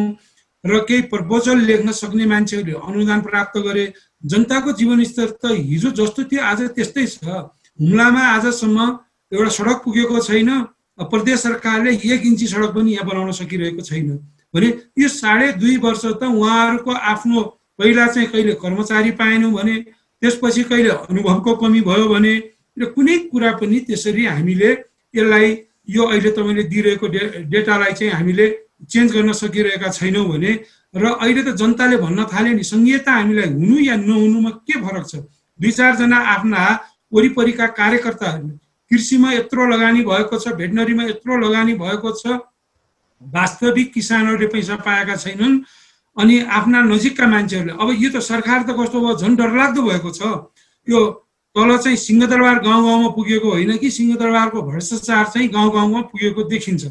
र 0.63 0.79
केही 0.87 1.01
प्रपोजल 1.11 1.57
लेख्न 1.61 1.91
सक्ने 1.91 2.25
मान्छेहरूले 2.25 2.73
अनुदान 2.87 3.21
प्राप्त 3.21 3.57
गरे 3.59 3.85
जनताको 4.23 4.71
जीवनस्तर 4.79 5.27
त 5.41 5.51
हिजो 5.51 5.89
जस्तो 5.99 6.23
थियो 6.31 6.41
आज 6.41 6.61
त्यस्तै 6.75 7.05
छ। 7.05 7.23
हुम्लामा 7.79 8.21
आजसम्म 8.35 8.79
एउटा 9.31 9.49
सडक 9.57 9.77
पुगेको 9.83 10.19
छैन। 10.19 10.49
प्रदेश 10.99 11.39
सरकारले 11.39 11.91
एक 11.91 12.21
इन्ची 12.25 12.47
सडक 12.47 12.71
पनि 12.75 12.91
यहाँ 12.93 13.07
बनाउन 13.09 13.31
सकिरहेको 13.33 13.81
छैन। 13.81 14.09
भने 14.53 14.67
यो 14.99 15.07
साढे 15.09 15.51
दुई 15.59 15.77
वर्ष 15.83 16.05
त 16.05 16.23
उहाँहरूको 16.23 16.91
आफ्नो 17.11 17.41
पहिला 17.79 18.05
चाहिँ 18.07 18.27
कहिले 18.29 18.53
कर्मचारी 18.63 19.11
पाएनौँ 19.19 19.51
भने 19.51 19.75
त्यसपछि 20.21 20.63
कहिले 20.69 20.89
अनुभवको 21.09 21.55
कमी 21.57 21.81
भयो 21.81 22.07
भने 22.07 22.33
र 22.79 22.85
कुनै 22.95 23.17
कुरा 23.33 23.51
पनि 23.59 23.79
त्यसरी 23.89 24.25
हामीले 24.25 24.69
यसलाई 25.13 25.47
यो 25.89 26.03
अहिले 26.05 26.29
तपाईँले 26.31 26.63
दिइरहेको 26.63 27.07
डे 27.07 27.21
डेटालाई 27.49 27.93
चाहिँ 27.93 28.13
हामीले 28.13 28.45
चेन्ज 28.89 29.11
गर्न 29.13 29.31
सकिरहेका 29.33 29.89
छैनौँ 29.89 30.25
भने 30.29 30.51
र 30.95 31.03
अहिले 31.13 31.41
त 31.43 31.55
जनताले 31.57 31.97
भन्न 31.97 32.25
थाले 32.33 32.53
नि 32.53 32.63
सङ्घीयता 32.63 33.11
हामीलाई 33.11 33.49
हुनु 33.53 33.77
या 33.81 33.95
नहुनुमा 33.97 34.49
के 34.67 34.75
फरक 34.81 35.05
छ? 35.07 35.15
दुई 35.59 35.71
चारजना 35.71 36.17
आफ्ना 36.33 36.61
वरिपरिका 37.13 37.67
कार्यकर्ताहरूले 37.79 38.55
कृषिमा 38.91 39.31
यत्रो 39.33 39.65
लगानी 39.67 40.01
भएको 40.05 40.37
छ 40.37 40.53
भेटनरीमा 40.59 41.03
यत्रो 41.03 41.37
लगानी 41.45 41.73
भएको 41.81 42.11
छ 42.19 42.39
वास्तविक 43.21 43.93
किसानहरूले 43.93 44.47
पैसा 44.53 44.75
पाएका 44.85 45.15
छैनन् 45.15 45.59
अनि 46.17 46.39
आफ्ना 46.57 46.81
नजिकका 46.83 47.27
मान्छेहरूले। 47.27 47.73
अब 47.73 47.89
यो 47.97 48.09
त 48.13 48.21
सरकार 48.21 48.63
त 48.63 48.75
कस्तो 48.77 48.99
भयो? 49.01 49.17
झन् 49.17 49.35
डरलाग्दो 49.35 49.81
भएको 49.81 50.09
छ। 50.13 50.21
यो 50.87 50.99
तल 51.55 51.77
चाहिँ 51.77 51.97
सिंहदरबार 51.97 52.59
गाउँ 52.61 52.83
गाउँमा 52.85 53.09
पुगेको 53.17 53.49
होइन 53.49 53.77
कि 53.77 53.89
सिंहदरबारको 53.89 54.61
भ्रष्टाचार 54.61 55.25
चाहिँ 55.33 55.47
गाउँ 55.49 55.71
गाउँमा 55.73 56.01
पुगेको 56.11 56.43
देखिन्छ। 56.53 56.83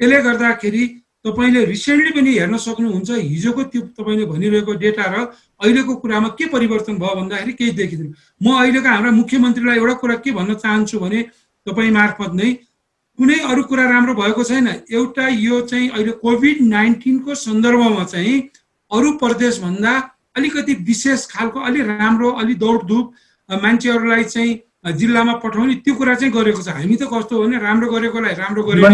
यसले 0.00 0.20
गर्दाखेरि 0.22 0.82
तपाईँले 1.24 1.64
रिसेन्टली 1.64 2.10
पनि 2.16 2.30
हेर्न 2.38 2.56
सक्नुहुन्छ 2.56 3.10
हिजोको 3.10 3.62
त्यो 3.72 3.80
तपाईँले 3.96 4.24
भनिरहेको 4.24 4.72
डेटा 4.80 5.04
र 5.12 5.16
अहिलेको 5.60 5.94
कुरामा 6.00 6.28
के 6.38 6.46
परिवर्तन 6.48 6.96
भयो 6.96 7.14
भन्दाखेरि 7.20 7.52
केही 7.60 7.70
देखिँदैन। 7.76 8.14
म 8.40 8.46
अहिलेको 8.56 8.88
हाम्रा 8.88 9.10
मुख्यमन्त्रीलाई 9.20 9.76
एउटा 9.76 9.94
कुरा 10.00 10.16
के 10.24 10.30
भन्न 10.32 10.54
चाहन्छु 10.64 10.98
भने 10.98 11.20
तपाईँ 11.66 11.90
मार्फत 11.92 12.32
नै 12.40 12.48
कुनै 13.18 13.38
अरू 13.52 13.62
कुरा 13.68 13.84
राम्रो 13.84 14.14
भएको 14.16 14.42
छैन। 14.44 14.68
एउटा 14.88 15.28
यो 15.28 15.60
चाहिँ 15.68 15.88
अहिले 15.90 16.12
कोभिड 16.24 16.56
नाइन्टिनको 16.64 17.34
सन्दर्भमा 17.36 18.04
चाहिँ 18.04 18.36
अरू 18.90 19.12
प्रदेशभन्दा 19.20 19.92
अलिकति 20.36 20.74
विशेष 20.88 21.26
खालको 21.30 21.60
अलि 21.68 21.80
राम्रो 21.84 22.30
अलि 22.40 22.54
दौडधुप 22.54 23.06
मान्छेहरूलाई 23.48 24.24
चाहिँ 24.24 24.58
जिल्लामा 24.84 25.32
पठाउने 25.44 25.74
त्यो 25.84 25.94
कुरा 25.94 26.14
चाहिँ 26.14 26.32
गरेको 26.32 26.62
छ। 26.62 26.68
हामी 26.72 26.96
त 26.96 27.04
कस्तो 27.12 27.36
हो 27.36 27.42
भने 27.44 27.58
राम्रो 27.60 27.88
गरेकोलाई 27.92 28.34
राम्रो 28.34 28.62
गरेको 28.64 28.88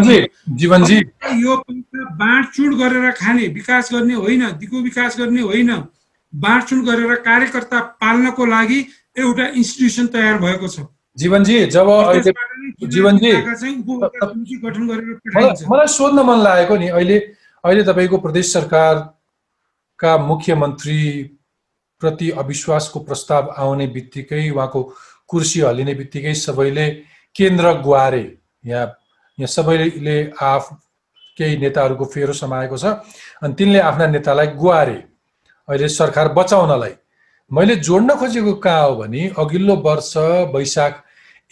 यो 1.38 1.56
पैसा 1.62 2.04
बाँडचुड 2.16 2.74
गरेर 2.74 3.10
खाने 3.14 3.46
विकास 3.54 3.92
गर्ने 3.94 4.14
होइन 4.14 4.42
दिगो 4.58 4.82
विकास 4.82 5.18
गर्ने 5.18 5.42
होइन 5.42 5.70
बाँडचुड 6.32 6.84
गरेर 6.84 7.14
कार्यकर्ता 7.22 7.80
पाल्नको 8.02 8.44
लागि 8.46 8.80
एउटा 9.16 9.46
इन्स्टिट्युसन 9.54 10.06
तयार 10.10 10.38
भएको 10.38 10.68
छ। 10.68 10.90
जीवनजी 11.16 11.64
जब 11.70 11.86
जीवनजी 12.90 13.32
मलाई 15.70 15.86
सोध्न 15.86 16.18
मन 16.26 16.38
लागेको 16.42 16.76
नि 16.76 16.88
अहिले 16.88 17.18
अहिले 17.64 17.82
तपाईँको 17.84 18.16
प्रदेश 18.18 18.52
सरकारका 18.52 20.18
मुख्यमन्त्री 20.26 21.00
प्रति 22.02 22.30
अविश्वासको 22.42 23.00
प्रस्ताव 23.00 23.54
आउने 23.56 23.86
बित्तिकै 23.86 24.50
उहाँको 24.50 24.80
कुर्सी 25.30 25.60
हल्लिने 25.60 25.94
बित्तिकै 25.94 26.34
सबैले 26.36 26.86
केन्द्र 27.36 27.72
गुहारे 27.82 28.24
यहाँ 28.64 28.86
यहाँ 29.38 29.46
सबैले 29.48 30.18
आफ 30.42 30.68
केही 31.38 31.56
नेताहरूको 31.56 32.04
फेरो 32.06 32.32
समाएको 32.32 32.76
छ। 32.78 32.84
अनि 33.42 33.54
तिनले 33.54 33.78
आफ्ना 33.80 34.06
नेतालाई 34.06 34.46
गुहारे 34.56 35.02
अहिले 35.68 35.88
सरकार 35.90 36.32
बचाउनलाई। 36.32 36.94
मैले 37.50 37.74
जोड्न 37.78 38.14
खोजेको 38.16 38.52
कहाँ 38.64 38.88
हो 38.88 38.94
भने 38.96 39.26
अघिल्लो 39.38 39.76
वर्ष 39.84 40.12
वैशाख 40.54 41.02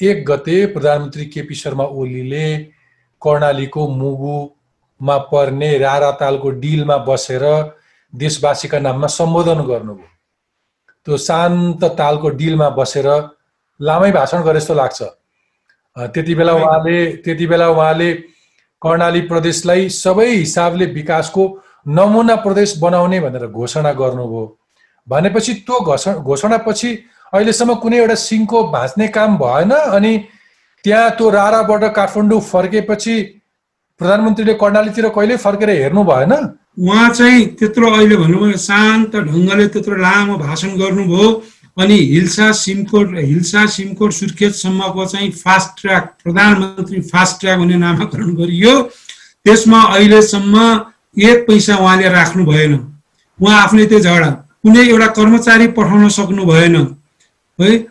एक 0.01 0.25
गते 0.27 0.57
प्रधानमन्त्री 0.67 1.27
केपी 1.27 1.55
शर्मा 1.55 1.85
ओलीले 1.85 2.47
कर्णालीको 3.23 3.87
मुगुमा 3.91 5.17
पर्ने 5.31 5.77
रारा 5.79 6.11
तालको 6.21 6.51
डिलमा 6.63 6.97
बसेर 7.07 7.45
देशवासीका 8.13 8.79
नाममा 8.79 9.07
सम्बोधन 9.11 9.61
गर्नुभयो। 9.67 10.09
त्यो 11.07 11.17
शान्त 11.19 11.85
तालको 11.99 12.29
डिलमा 12.41 12.69
बसेर 12.71 13.09
लामै 13.81 14.11
भाषण 14.13 14.43
गरे 14.43 14.61
जस्तो 14.61 14.75
लाग्छ। 14.75 15.03
त्यति 15.97 16.35
बेला 16.35 16.53
उहाँले 16.53 16.97
त्यति 17.25 17.47
बेला 17.47 17.69
उहाँले 17.71 18.13
कर्णाली 18.83 19.21
प्रदेशलाई 19.31 19.89
सबै 19.89 20.29
हिसाबले 20.31 20.87
विकासको 20.93 21.45
नमुना 21.89 22.35
प्रदेश 22.45 22.77
बनाउने 22.79 23.21
भनेर 23.21 23.47
घोषणा 23.47 23.93
गर्नुभयो। 23.93 24.45
भनेपछि 25.09 25.53
त्यो 25.67 25.81
घोषणा 25.81 26.15
घोषणापछि 26.15 26.91
अहिलेसम्म 27.33 27.75
कुनै 27.83 27.99
एउटा 27.99 28.15
सिङको 28.15 28.63
भाँच्ने 28.73 29.09
काम 29.17 29.37
भएन 29.39 29.71
अनि 29.71 30.13
त्यहाँ 30.85 31.11
त्यो 31.17 31.31
राराबाट 31.31 31.85
काठमाडौँ 31.97 32.41
फर्केपछि 32.43 33.15
प्रधानमन्त्रीले 34.01 34.55
कर्णालीतिर 34.63 35.09
कहिले 35.09 35.37
फर्केर 35.37 35.71
हेर्नु 35.71 36.03
भएन। 36.05 36.33
उहाँ 36.79 37.09
चाहिँ 37.15 37.47
त्यत्रो 37.59 37.91
अहिले 37.91 38.17
भन्नुभयो 38.17 38.57
शान्त 38.59 39.17
ढङ्गले 39.17 39.67
त्यत्रो 39.75 39.97
लामो 39.97 40.37
भाषण 40.39 40.71
गर्नुभयो। 40.79 41.29
अनि 41.77 41.95
हिल्सा 41.95 42.51
सिमकोट 42.53 43.15
हिल्सा 43.19 43.67
सिमकोट 43.67 44.13
सुर्खेतसम्मको 44.13 45.07
चाहिँ 45.07 45.31
फास्ट 45.31 45.81
ट्र्याक 45.81 46.05
प्रधानमन्त्री 46.25 47.01
फास्ट 47.11 47.41
ट्र्याक 47.41 47.59
भन्ने 47.59 47.77
नामाकरण 47.77 48.35
गरियो। 48.35 48.81
त्यसमा 49.45 49.81
अहिलेसम्म 49.83 50.57
एक 51.19 51.47
पैसा 51.47 51.77
उहाँले 51.77 52.09
राख्नु 52.09 52.45
भएन। 52.47 52.75
उहाँ 53.41 53.63
आफ्नै 53.63 53.87
त्यो 53.87 54.01
झगडा। 54.01 54.31
कुनै 54.63 54.87
एउटा 54.89 55.07
कर्मचारी 55.19 55.67
पठाउन 55.77 56.09
सक्नु 56.09 56.45
भएन। 56.45 56.77
है? 57.59 57.87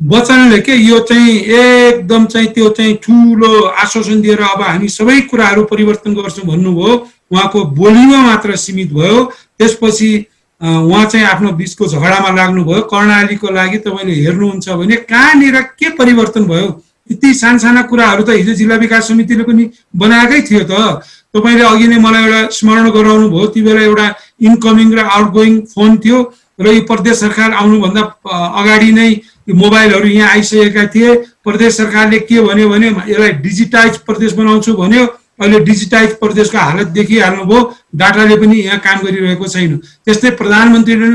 वचनले 0.00 0.58
के? 0.60 0.74
यो 0.74 0.98
चाहिँ 0.98 1.38
एकदम 1.38 2.26
चाहिँ 2.26 2.48
त्यो 2.54 2.68
चाहिँ 2.70 2.94
ठुलो 3.02 3.62
आश्वासन 3.62 4.20
दिएर 4.20 4.42
अब 4.42 4.62
हामी 4.62 4.88
सबै 4.88 5.20
कुराहरू 5.30 5.64
परिवर्तन 5.64 6.14
गर्छौँ 6.14 6.46
भन्नुभयो। 6.46 6.94
उहाँको 7.30 7.64
बोलीमा 7.64 8.20
मात्र 8.22 8.56
सीमित 8.56 8.92
भयो। 8.92 9.24
त्यसपछि 9.58 10.10
उहाँ 10.60 11.04
चाहिँ 11.06 11.26
आफ्नो 11.26 11.50
बिचको 11.54 11.86
झगडामा 11.86 12.30
लाग्नुभयो। 12.34 12.80
कर्णालीको 12.90 13.48
लागि 13.54 13.78
तपाईँले 13.78 14.14
हेर्नुहुन्छ 14.22 14.68
भने 14.68 14.96
कहाँनिर 15.06 15.60
के 15.78 15.88
परिवर्तन 15.94 16.44
भयो? 16.44 16.66
यति 17.10 17.34
सानसाना 17.34 17.82
कुराहरू 17.88 18.22
त 18.22 18.30
हिजो 18.36 18.54
जिल्ला 18.54 18.76
विकास 18.76 19.08
समितिले 19.08 19.44
पनि 19.46 19.70
बनाएकै 19.96 20.40
थियो 20.50 20.62
त। 20.66 21.02
तपाईँले 21.30 21.62
अघि 21.62 21.86
नै 21.88 21.98
मलाई 22.02 22.24
एउटा 22.24 22.40
स्मरण 22.58 22.90
गराउनु 22.90 23.28
भयो 23.30 23.46
ती 23.54 23.62
बेला 23.62 23.82
एउटा 23.82 24.06
इन्कमिङ 24.42 24.92
र 24.92 25.00
आउटगोइङ 25.06 25.60
फोन 25.72 25.96
थियो 26.04 26.18
र 26.58 26.66
यो 26.74 26.80
प्रदेश 26.90 27.16
सरकार 27.20 27.52
आउनुभन्दा 27.54 28.02
अगाडि 28.60 28.90
नै 28.92 29.10
मोबाइलहरू 29.46 30.08
यहाँ 30.08 30.30
आइसकेका 30.34 30.84
थिए। 30.94 31.14
प्रदेश 31.46 31.76
सरकारले 31.76 32.18
के 32.28 32.40
भन्यो 32.42 32.68
भने 32.68 32.88
यसलाई 33.08 33.32
डिजिटाइज 33.46 33.96
प्रदेश 34.04 34.32
बनाउँछु 34.34 34.74
भन्यो। 34.74 35.06
अहिले 35.40 35.58
डिजिटाइज 35.64 36.10
प्रदेशको 36.18 36.58
हालत 36.58 36.86
देखिहाल्नुभयो 36.98 37.60
डाटाले 37.94 38.36
पनि 38.36 38.56
यहाँ 38.60 38.78
काम 38.86 38.98
गरिरहेको 39.06 39.46
छैन। 39.46 39.76
त्यस्तै 40.04 40.30
प्रधानमन्त्रीले 40.40 41.10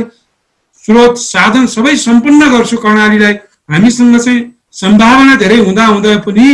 स्रोत 0.86 1.18
साधन 1.20 1.66
सबै 1.68 1.96
सम्पन्न 1.98 2.52
गर्छु 2.52 2.78
कर्णालीलाई 2.78 3.34
हामीसँग 3.72 4.18
चाहिँ 4.20 4.42
सम्भावना 4.74 5.36
धेरै 5.36 5.58
हुँदा 5.58 5.86
हुँदा 5.86 6.18
पनि 6.28 6.48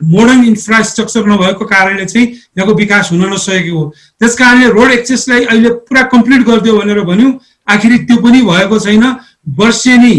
मोडर्न 0.00 0.44
इन्फ्रास्ट्रक्चर 0.44 1.26
नभएको 1.26 1.64
कारणले 1.64 2.04
चाहिँ 2.04 2.26
यहाँको 2.26 2.74
विकास 2.74 3.10
हुन 3.12 3.22
नसकेको 3.32 3.78
हो। 3.78 3.84
त्यस 4.20 4.34
कारणले 4.38 4.68
रोड 4.68 4.90
एक्सेसलाई 4.92 5.44
अहिले 5.44 5.70
पुरा 5.88 6.02
कम्प्लिट 6.12 6.40
गरिदियो 6.46 6.78
भनेर 6.78 7.00
भन्यौँ। 7.02 7.32
आखिरी 7.68 7.98
त्यो 8.04 8.16
पनि 8.22 8.40
भएको 8.42 8.78
छैन। 8.78 9.04
वर्षेनी 9.58 10.14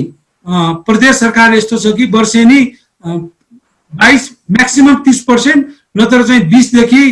प्रदेश 0.87 1.15
सरकार 1.15 1.55
यस्तो 1.55 1.77
छ 1.77 1.95
कि 1.97 2.05
वर्षेनी 2.09 2.59
बाइस 3.05 4.29
म्याक्सिमम् 4.51 5.03
तिस 5.05 5.19
पर्सेन्ट 5.23 5.67
नत्र 5.99 6.23
चाहिँ 6.27 6.43
बिसदेखि 6.49 7.03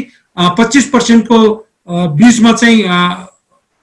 पच्चिस 0.57 0.89
पर्सेन्टको 0.89 1.37
बिचमा 2.19 2.51
चाहिँ 2.51 2.83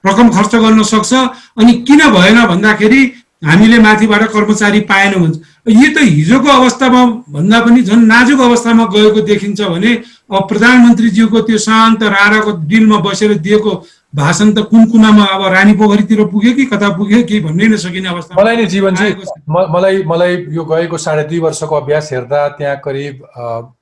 रकम 0.05 0.29
खर्च 0.37 0.55
गर्न 0.55 0.83
सक्छ। 0.83 1.13
अनि 1.59 1.73
किन 1.89 2.01
भएन 2.13 2.47
भन्दाखेरि 2.47 3.03
हामीले 3.45 3.79
माथिबाट 3.79 4.23
कर्मचारी 4.33 4.81
पाएनौँ 4.91 5.21
भन्छ 5.21 5.39
यो 5.69 5.89
त 5.95 6.03
हिजोको 6.03 6.49
अवस्थामा 6.51 7.05
भन्दा 7.35 7.61
पनि 7.61 7.83
झन् 7.83 8.07
नाजुक 8.07 8.41
अवस्थामा 8.41 8.85
गएको 8.95 9.21
देखिन्छ 9.27 9.61
भने 9.63 9.93
अब 10.31 10.47
प्रधानमन्त्रीज्यूको 10.49 11.41
त्यो 11.47 11.59
शान्त 11.59 12.03
राराको 12.03 12.53
डिलमा 12.71 12.99
बसेर 13.07 13.35
दिएको 13.47 13.73
भाषण 14.15 14.53
त 14.55 14.67
कुन 14.71 14.87
कुनामा 14.91 15.25
अब 15.35 15.43
रानी 15.55 15.73
पोखरीतिर 15.75 16.25
पुग्यो 16.35 16.53
कि 16.55 16.65
कता 16.71 16.89
पुग्यो 16.99 17.23
केही 17.23 17.41
भन्नै 17.41 17.67
नसकिने 17.75 18.09
अवस्था 18.09 18.41
मलाई 18.41 18.57
नि 18.57 18.67
जीवन 18.75 18.95
चाहिँ 18.97 19.15
मलाई 19.49 20.03
मलाई 20.07 20.37
यो 20.59 20.65
गएको 20.65 20.99
साढे 20.99 21.25
दुई 21.31 21.39
वर्षको 21.47 21.75
अभ्यास 21.77 22.13
हेर्दा 22.13 22.49
त्यहाँ 22.59 22.77
करिब 22.85 23.27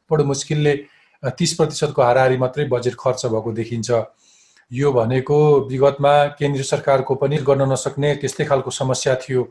बडो 0.09 0.25
मुस्किलले 0.25 0.75
तिस 1.23 1.53
प्रतिशतको 1.55 2.03
हाराहारी 2.03 2.37
मात्रै 2.39 2.65
बजेट 2.69 2.95
खर्च 2.99 3.27
भएको 3.27 3.53
देखिन्छ। 3.53 3.91
यो 4.71 4.93
भनेको 4.93 5.39
विगतमा 5.69 6.13
केन्द्रीय 6.39 6.65
सरकारको 6.65 7.15
पनि 7.15 7.37
गर्न 7.45 7.63
नसक्ने 7.73 8.15
त्यस्तै 8.23 8.45
खालको 8.45 8.71
समस्या 8.71 9.15
थियो। 9.23 9.43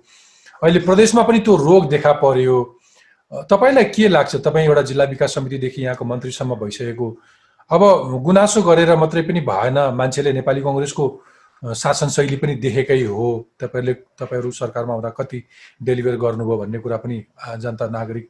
अहिले 0.63 0.79
प्रदेशमा 0.79 1.23
पनि 1.23 1.39
त्यो 1.39 1.55
रोग 1.55 1.89
देखा 1.89 2.11
पर्यो। 2.23 2.57
तपाईँलाई 3.31 3.85
के 3.93 4.07
लाग्छ? 4.07 4.35
तपाईँ 4.41 4.65
एउटा 4.67 4.81
जिल्ला 4.81 5.03
विकास 5.13 5.35
समितिदेखि 5.35 5.81
यहाँको 5.83 6.05
मन्त्रीसम्म 6.05 6.55
भइसकेको। 6.55 7.07
अब 7.71 7.81
गुनासो 8.23 8.61
गरेर 8.63 8.95
मात्रै 8.95 9.21
पनि 9.21 9.41
भएन 9.45 9.77
मान्छेले 9.93 10.33
नेपाली 10.33 10.61
कङ्ग्रेसको 10.61 11.05
शासन 11.63 12.09
शैली 12.09 12.35
पनि 12.41 12.55
देखेकै 12.55 13.03
हो। 13.03 13.27
तपाईँहरूले 13.59 13.93
तपाईँहरू 14.17 14.51
सरकारमा 14.51 14.93
हुँदा 14.93 15.09
कति 15.13 15.43
डेलिभर 15.83 16.15
गर्नुभयो 16.17 16.57
भन्ने 16.57 16.79
कुरा 16.79 16.97
पनि 16.97 17.17
जनता 17.59 17.87
नागरिक 17.87 18.25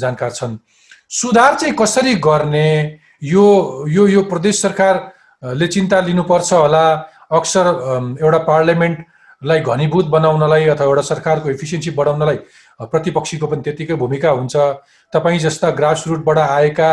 जानकार 0.00 0.30
छन्। 0.30 0.58
सुधार 1.10 1.54
चाहिँ 1.54 1.74
कसरी 1.74 2.14
गर्ने? 2.14 2.98
यो 3.22 3.86
यो 3.88 4.06
यो 4.06 4.22
प्रदेश 4.22 4.60
सरकारले 4.62 5.66
चिन्ता 5.66 6.00
लिनुपर्छ 6.00 6.52
होला। 6.52 6.86
अक्सर 7.30 7.66
एउटा 8.22 8.38
पार्लियामेन्टलाई 8.44 9.60
घनीभूत 9.60 10.06
बनाउनलाई 10.06 10.64
अथवा 10.68 10.86
एउटा 10.86 11.02
सरकारको 11.02 11.50
इफिसियन्सी 11.50 11.90
बढाउनलाई 11.90 12.36
प्रतिपक्षीको 12.82 13.46
पनि 13.46 13.62
त्यतिकै 13.62 13.94
भूमिका 13.94 14.30
हुन्छ। 14.30 14.56
तपाईँ 15.12 15.38
जस्ता 15.38 15.70
ग्रास 15.78 16.04
रुटबाट 16.06 16.38
आएका 16.38 16.90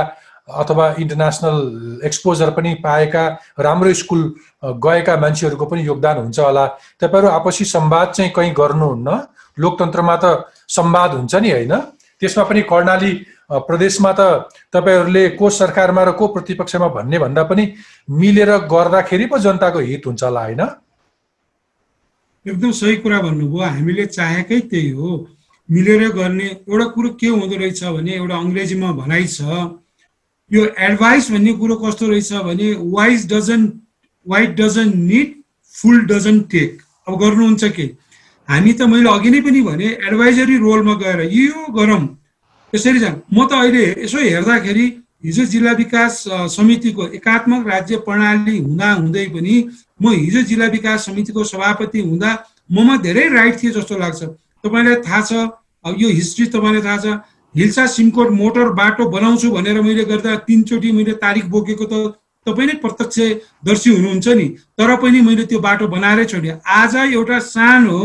अथवा 0.47 0.85
इन्टरनेसनल 0.99 1.99
एक्सपोजर 2.05 2.49
पनि 2.51 2.73
पाएका 2.83 3.23
राम्रो 3.59 3.93
स्कुल 3.93 4.21
गएका 4.63 5.17
मान्छेहरूको 5.17 5.65
पनि 5.65 5.81
योगदान 5.83 6.17
हुन्छ 6.17 6.39
होला। 6.39 6.65
तपाईँहरू 7.01 7.27
आपसी 7.27 7.65
संवाद 7.65 8.07
चाहिँ 8.13 8.31
कहीँ 8.31 8.53
गर्नुहुन्न? 8.53 9.09
लोकतन्त्रमा 9.57 10.15
त 10.23 10.25
संवाद 10.69 11.11
हुन्छ 11.13 11.35
नि 11.35 11.51
होइन? 11.51 11.73
त्यसमा 12.21 12.43
पनि 12.43 12.61
कर्णाली 12.63 13.11
प्रदेशमा 13.49 14.11
त 14.19 14.21
तपाईँहरूले 14.73 15.29
को 15.39 15.49
सरकारमा 15.49 16.03
र 16.03 16.11
को 16.19 16.27
प्रतिपक्षमा 16.27 16.87
भन्ने 16.87 17.19
भन्दा 17.19 17.43
पनि 17.43 17.63
मिलेर 18.09 18.51
गर्दाखेरि 18.71 19.25
पो 19.25 19.37
जनताको 19.39 19.79
हित 19.79 20.05
हुन्छ 20.05 20.23
होला 20.23 20.41
होइन? 20.43 20.61
एकदम 22.45 22.71
सही 22.71 22.95
कुरा 23.03 23.19
भन्नुभयो। 23.21 23.63
हामीले 23.63 24.05
चाहेकै 24.05 24.59
त्यही 24.71 24.89
हो। 24.89 25.09
मिलेर 25.69 26.09
गर्ने 26.11 26.45
एउटा 26.67 26.85
कुरो 26.95 27.09
के 27.19 27.27
हुँदो 27.27 27.55
रहेछ 27.55 27.83
भने 27.83 28.11
एउटा 28.13 28.35
अङ्ग्रेजीमा 28.35 28.91
भनाइ 28.91 29.27
छ 29.27 29.41
यो 30.51 30.65
एडभाइस 30.77 31.31
भन्ने 31.31 31.53
कुरो 31.59 31.75
कस्तो 31.83 32.07
रहेछ 32.09 32.33
भने 32.47 32.67
wise 32.95 33.27
dozen 33.33 33.61
white 34.25 34.55
dozen 34.59 34.91
need 34.97 35.33
full 35.75 35.99
dozen 36.05 36.39
take 36.51 36.81
अब 37.07 37.19
गर्नुहुन्छ 37.19 37.63
के? 37.75 37.85
हामी 38.47 38.73
त 38.73 38.81
मैले 38.91 39.09
अघि 39.09 39.29
नै 39.29 39.41
पनि 39.41 39.61
भने 39.61 39.87
एडभाइजरी 40.07 40.57
रोलमा 40.57 40.93
गएर 40.99 41.21
यो 41.31 41.71
गरौँ। 41.73 42.03
यसरी 42.73 42.99
जाउँ 42.99 43.21
म 43.33 43.45
त 43.45 43.53
अहिले 43.53 43.83
यसो 44.03 44.17
हेर्दाखेरि 44.19 44.85
हिजो 45.23 45.43
जिल्ला 45.45 45.71
विकास 45.73 46.23
समितिको 46.51 47.07
एकात्मक 47.17 47.67
राज्य 47.67 47.97
प्रणाली 48.05 48.57
हुँदा 48.59 48.91
हुँदै 48.93 49.25
पनि 49.35 49.55
म 50.01 50.11
हिजो 50.13 50.41
जिल्ला 50.49 50.67
विकास 50.73 51.05
समितिको 51.05 51.43
सभापति 51.43 51.99
हुँदा 51.99 52.31
ममा 52.69 52.95
धेरै 53.05 53.27
राइट 53.33 53.61
थिए 53.61 53.71
जस्तो 53.77 53.97
लाग्छ। 53.97 54.23
तपाईँलाई 54.63 54.95
थाहा 55.05 55.21
छ 55.21 55.31
यो 56.01 56.09
हिस्ट्री 56.09 56.45
तपाईँलाई 56.55 56.81
थाहा 56.81 56.97
छ 56.97 57.05
हिल्सा 57.55 57.85
सिमकोट 57.87 58.29
मोटर 58.31 58.69
बाटो 58.73 59.09
बनाउँछु 59.09 59.51
भनेर 59.51 59.81
मैले 59.81 60.03
गर्दा 60.11 60.35
तिनचोटि 60.47 60.91
मैले 60.91 61.13
तारिक 61.23 61.49
बोकेको 61.49 61.85
त 61.85 62.17
तपाईँ 62.47 62.67
नै 62.67 62.75
प्रत्यक्षदर्शी 62.83 63.89
हुनुहुन्छ 63.95 64.27
नि 64.39 64.47
तर 64.75 64.95
पनि 65.03 65.21
मैले 65.21 65.45
त्यो 65.45 65.59
बाटो 65.59 65.87
बनाएरै 65.87 66.25
छोडेँ। 66.25 66.57
आज 66.65 66.95
एउटा 66.95 67.39
सानो 67.47 67.99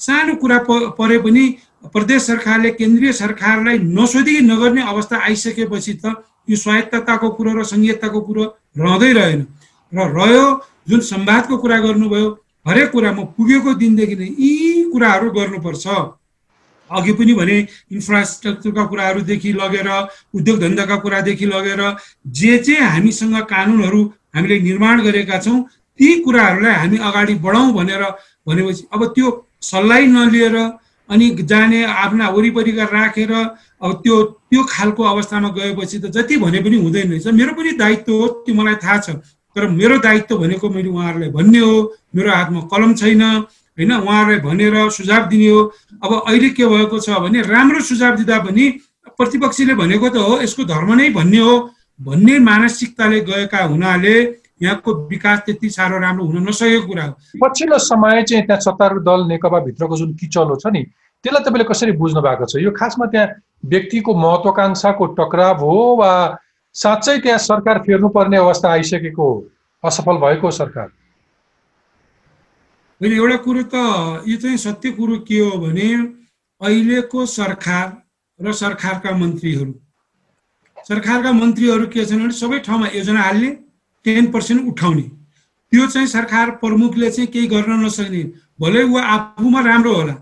सानो 0.00 0.34
कुरा 0.42 0.58
परे 0.98 1.18
पनि 1.22 1.44
प्रदेश 1.92 2.22
सरकारले 2.22 2.70
केन्द्रीय 2.80 3.12
सरकारलाई 3.12 3.78
नसोधी 3.78 4.38
नगर्ने 4.40 4.82
अवस्था 4.82 5.16
आइसकेपछि 5.24 5.92
त 6.04 6.14
यो 6.50 6.56
स्वायत्तताको 6.56 7.28
कुरो 7.36 7.52
र 7.58 7.64
संहिताको 7.64 8.20
कुरो 8.20 8.44
रहँदै 8.78 9.12
रहेन। 9.12 9.40
र 9.92 10.08
रह्यो 10.16 10.44
जुन 10.88 11.00
संवादको 11.02 11.56
कुरा 11.58 11.78
गर्नुभयो 11.80 12.28
हरेक 12.66 12.90
कुरामा 12.90 13.22
पुगेको 13.36 13.74
दिनदेखि 13.80 14.16
नै 14.16 14.28
यी 14.38 14.90
कुराहरू 14.92 15.30
गर्नुपर्छ। 15.30 15.86
अघि 16.90 17.12
पनि 17.18 17.34
भने 17.34 17.56
इन्फ्रास्ट्रक्चरका 17.92 18.84
कुराहरूदेखि 18.84 19.52
लगेर 19.52 19.88
उद्योग 20.34 20.58
धन्दाका 20.60 20.96
कुरादेखि 21.04 21.46
लगेर 21.46 21.80
जे 22.38 22.58
जे 22.66 22.76
हामीसँग 22.76 23.36
कानुनहरू 23.52 24.02
हामीले 24.34 24.60
निर्माण 24.60 25.02
गरेका 25.02 25.38
छौँ 25.38 25.62
ती 26.00 26.08
कुराहरूलाई 26.24 26.74
हामी 26.74 26.96
अगाडि 27.08 27.34
बढाउँ 27.44 27.72
भनेर 27.72 28.02
भनेपछि 28.46 28.84
अब 28.92 29.04
त्यो 29.14 29.28
सल्लाह 29.62 30.00
नलिएर 30.14 30.56
अनि 31.08 31.30
जाने 31.44 31.84
आफ्ना 31.84 32.28
वरिपरिका 32.28 32.84
राखेर 32.92 33.32
अब 33.32 33.92
त्यो 34.02 34.22
त्यो 34.50 34.62
खालको 34.64 35.02
अवस्थामा 35.04 35.48
गएपछि 35.56 35.98
त 35.98 36.06
जति 36.16 36.36
भने 36.40 36.60
पनि 36.64 36.76
हुँदैन 36.80 37.10
रहेछ। 37.10 37.26
मेरो 37.28 37.52
पनि 37.52 37.72
दायित्व 37.76 38.12
हो 38.12 38.26
त्यो 38.44 38.54
मलाई 38.54 38.74
थाहा 38.82 38.98
छ। 38.98 39.10
तर 39.56 39.68
मेरो 39.70 39.98
दायित्व 40.00 40.38
भनेको 40.38 40.68
मैले 40.70 40.88
उहाँहरूलाई 40.88 41.30
भन्ने 41.30 41.58
हो 41.58 41.74
मेरो 42.16 42.30
हातमा 42.30 42.60
कलम 42.72 42.94
छैन 42.94 43.22
होइन? 43.22 43.92
उहाँहरूलाई 43.92 44.40
भनेर 44.40 44.74
सुझाव 44.90 45.22
दिने 45.28 45.48
हो। 45.48 45.60
अब 46.02 46.10
अहिले 46.26 46.48
के 46.56 46.64
भएको 46.66 46.98
छ 46.98 47.20
भने 47.20 47.42
राम्रो 47.44 47.80
सुझाव 47.84 48.16
दिँदा 48.16 48.38
पनि 48.48 48.64
प्रतिपक्षीले 49.18 49.74
भनेको 49.74 50.08
त 50.08 50.16
हो 50.16 50.40
यसको 50.42 50.64
धर्म 50.64 50.94
नै 50.94 51.08
भन्ने 51.12 51.38
हो। 51.38 51.54
भन्ने 52.00 52.38
मानसिकताले 52.40 53.20
गएका 53.20 53.60
हुनाले 53.64 54.16
यहाँको 54.60 54.94
विकास 55.08 55.38
त्यति 55.46 55.68
साह्रो 55.70 55.98
राम्रो 55.98 56.24
हुन 56.24 56.48
नसकेको 56.48 56.86
कुरा 56.86 57.04
हो। 57.04 57.12
पछिल्लो 57.42 57.78
समय 57.80 58.22
चाहिँ 58.22 58.44
त्यहाँ 58.46 58.60
सत्तारूढ 58.60 59.02
दल 59.02 59.26
नेकपा 59.28 59.58
भित्रको 59.60 59.96
जुन 59.96 60.14
किचलो 60.14 60.56
छ 60.56 60.66
नि 60.72 60.82
त्यसलाई 61.24 61.42
तपाईँले 61.42 61.64
कसरी 61.64 61.92
बुझ्नु 61.98 62.20
भएको 62.20 62.44
छ? 62.44 62.56
यो 62.62 62.70
खासमा 62.70 63.06
त्यहाँ 63.06 63.28
व्यक्तिको 63.64 64.14
महत्वाकांक्षाको 64.14 65.06
टक्राव 65.18 65.64
हो 65.64 65.96
वा 65.96 66.12
साँच्चै 66.74 67.18
त्यहाँ 67.18 67.38
सरकार 67.40 67.78
फेर्नुपर्ने 67.86 68.36
अवस्था 68.36 68.70
आइसकेको 68.70 69.26
असफल 69.84 70.16
भएको 70.20 70.50
सरकार? 70.50 70.88
होइन 73.00 73.12
एउटा 73.12 73.36
कुरो 73.36 73.62
त 73.74 73.74
यो 74.28 74.36
चाहिँ 74.36 74.56
सत्य 74.56 74.90
कुरो 74.92 75.18
के 75.28 75.38
हो 75.40 75.58
भने 75.58 75.88
अहिलेको 76.60 77.26
सरकार 77.26 77.86
र 78.40 78.52
सरकारका 78.52 79.10
मन्त्रीहरू। 79.16 79.72
सरकारका 80.88 81.32
मन्त्रीहरू 81.32 81.86
के 81.86 82.04
छन् 82.04 82.20
भने 82.20 82.32
सबै 82.32 82.58
ठाउँमा 82.60 82.86
योजना 82.94 83.22
हाल्ने 83.22 83.50
टेन 84.04 84.30
पर्सेन्ट 84.32 84.68
उठाउने। 84.68 85.02
त्यो 85.72 85.86
चाहिँ 85.86 86.06
सरकार 86.06 86.50
प्रमुखले 86.62 87.10
चाहिँ 87.10 87.28
केही 87.32 87.46
गर्न 87.46 87.84
नसक्ने। 87.84 88.22
भले 88.60 88.82
ऊ 88.82 88.96
आफूमा 88.98 89.60
राम्रो 89.60 89.94
होला। 89.94 90.12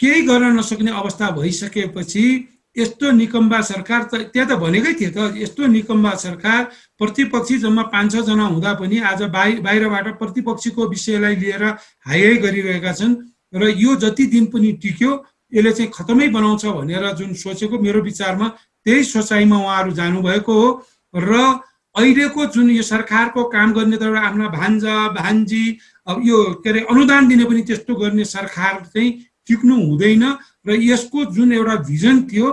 केही 0.00 0.22
गर्न 0.26 0.58
नसक्ने 0.58 0.90
अवस्था 0.90 1.30
भइसकेपछि 1.30 2.24
यस्तो 2.76 3.10
निकम्बा 3.10 3.60
सरकार 3.60 4.02
त 4.02 4.14
त्यहाँ 4.32 4.48
त 4.48 4.58
भनेकै 4.58 4.92
थियो 4.94 5.10
त 5.10 5.34
यस्तो 5.36 5.66
निकम्बा 5.66 6.12
सरकार 6.14 6.62
प्रतिपक्षी 6.98 7.58
जम्मा 7.58 7.82
पाँच 7.94 8.12
छजना 8.12 8.44
हुँदा 8.44 8.72
पनि 8.80 8.98
आज 9.02 9.22
बाहिर 9.34 9.60
बाहिरबाट 9.60 10.18
प्रतिपक्षीको 10.18 10.86
विषयलाई 10.88 11.36
लिएर 11.36 11.64
हाई 12.06 12.36
गरिरहेका 12.38 12.92
छन् 12.92 13.14
र 13.54 13.62
यो 13.74 13.94
जति 13.96 14.26
दिन 14.34 14.46
पनि 14.52 14.72
टिक्यो 14.82 15.10
यसले 15.52 15.72
चाहिँ 15.72 15.90
खतमै 15.90 16.28
बनाउँछ 16.28 16.66
भनेर 16.78 17.04
जुन 17.18 17.34
सोचेको 17.34 17.78
मेरो 17.78 18.02
विचारमा 18.02 18.48
त्यही 18.86 19.04
सोचाइमा 19.04 19.56
उहाँहरू 19.58 19.92
जानुभएको 19.98 20.52
हो। 20.52 20.68
र 21.14 21.34
अहिलेको 21.98 22.46
जुन 22.54 22.70
यो 22.70 22.82
सरकारको 22.82 23.44
काम 23.54 23.72
गर्ने 23.74 23.96
त 23.96 24.02
एउटा 24.02 24.20
आफ्ना 24.28 24.48
भान्जा 24.48 24.94
भान्जी 25.18 25.64
अब 26.06 26.16
यो 26.24 26.38
के 26.62 26.70
अरे 26.70 26.80
अनुदान 26.90 27.28
दिने 27.28 27.44
पनि 27.44 27.62
त्यस्तो 27.68 27.94
गर्ने 27.94 28.24
सरकार 28.24 28.74
चाहिँ 28.94 29.10
टिक्नु 29.48 29.74
हुँदैन 29.86 30.24
र 30.68 30.76
यसको 30.82 31.24
जुन 31.34 31.52
एउटा 31.52 31.74
भिजन 31.90 32.22
थियो 32.30 32.50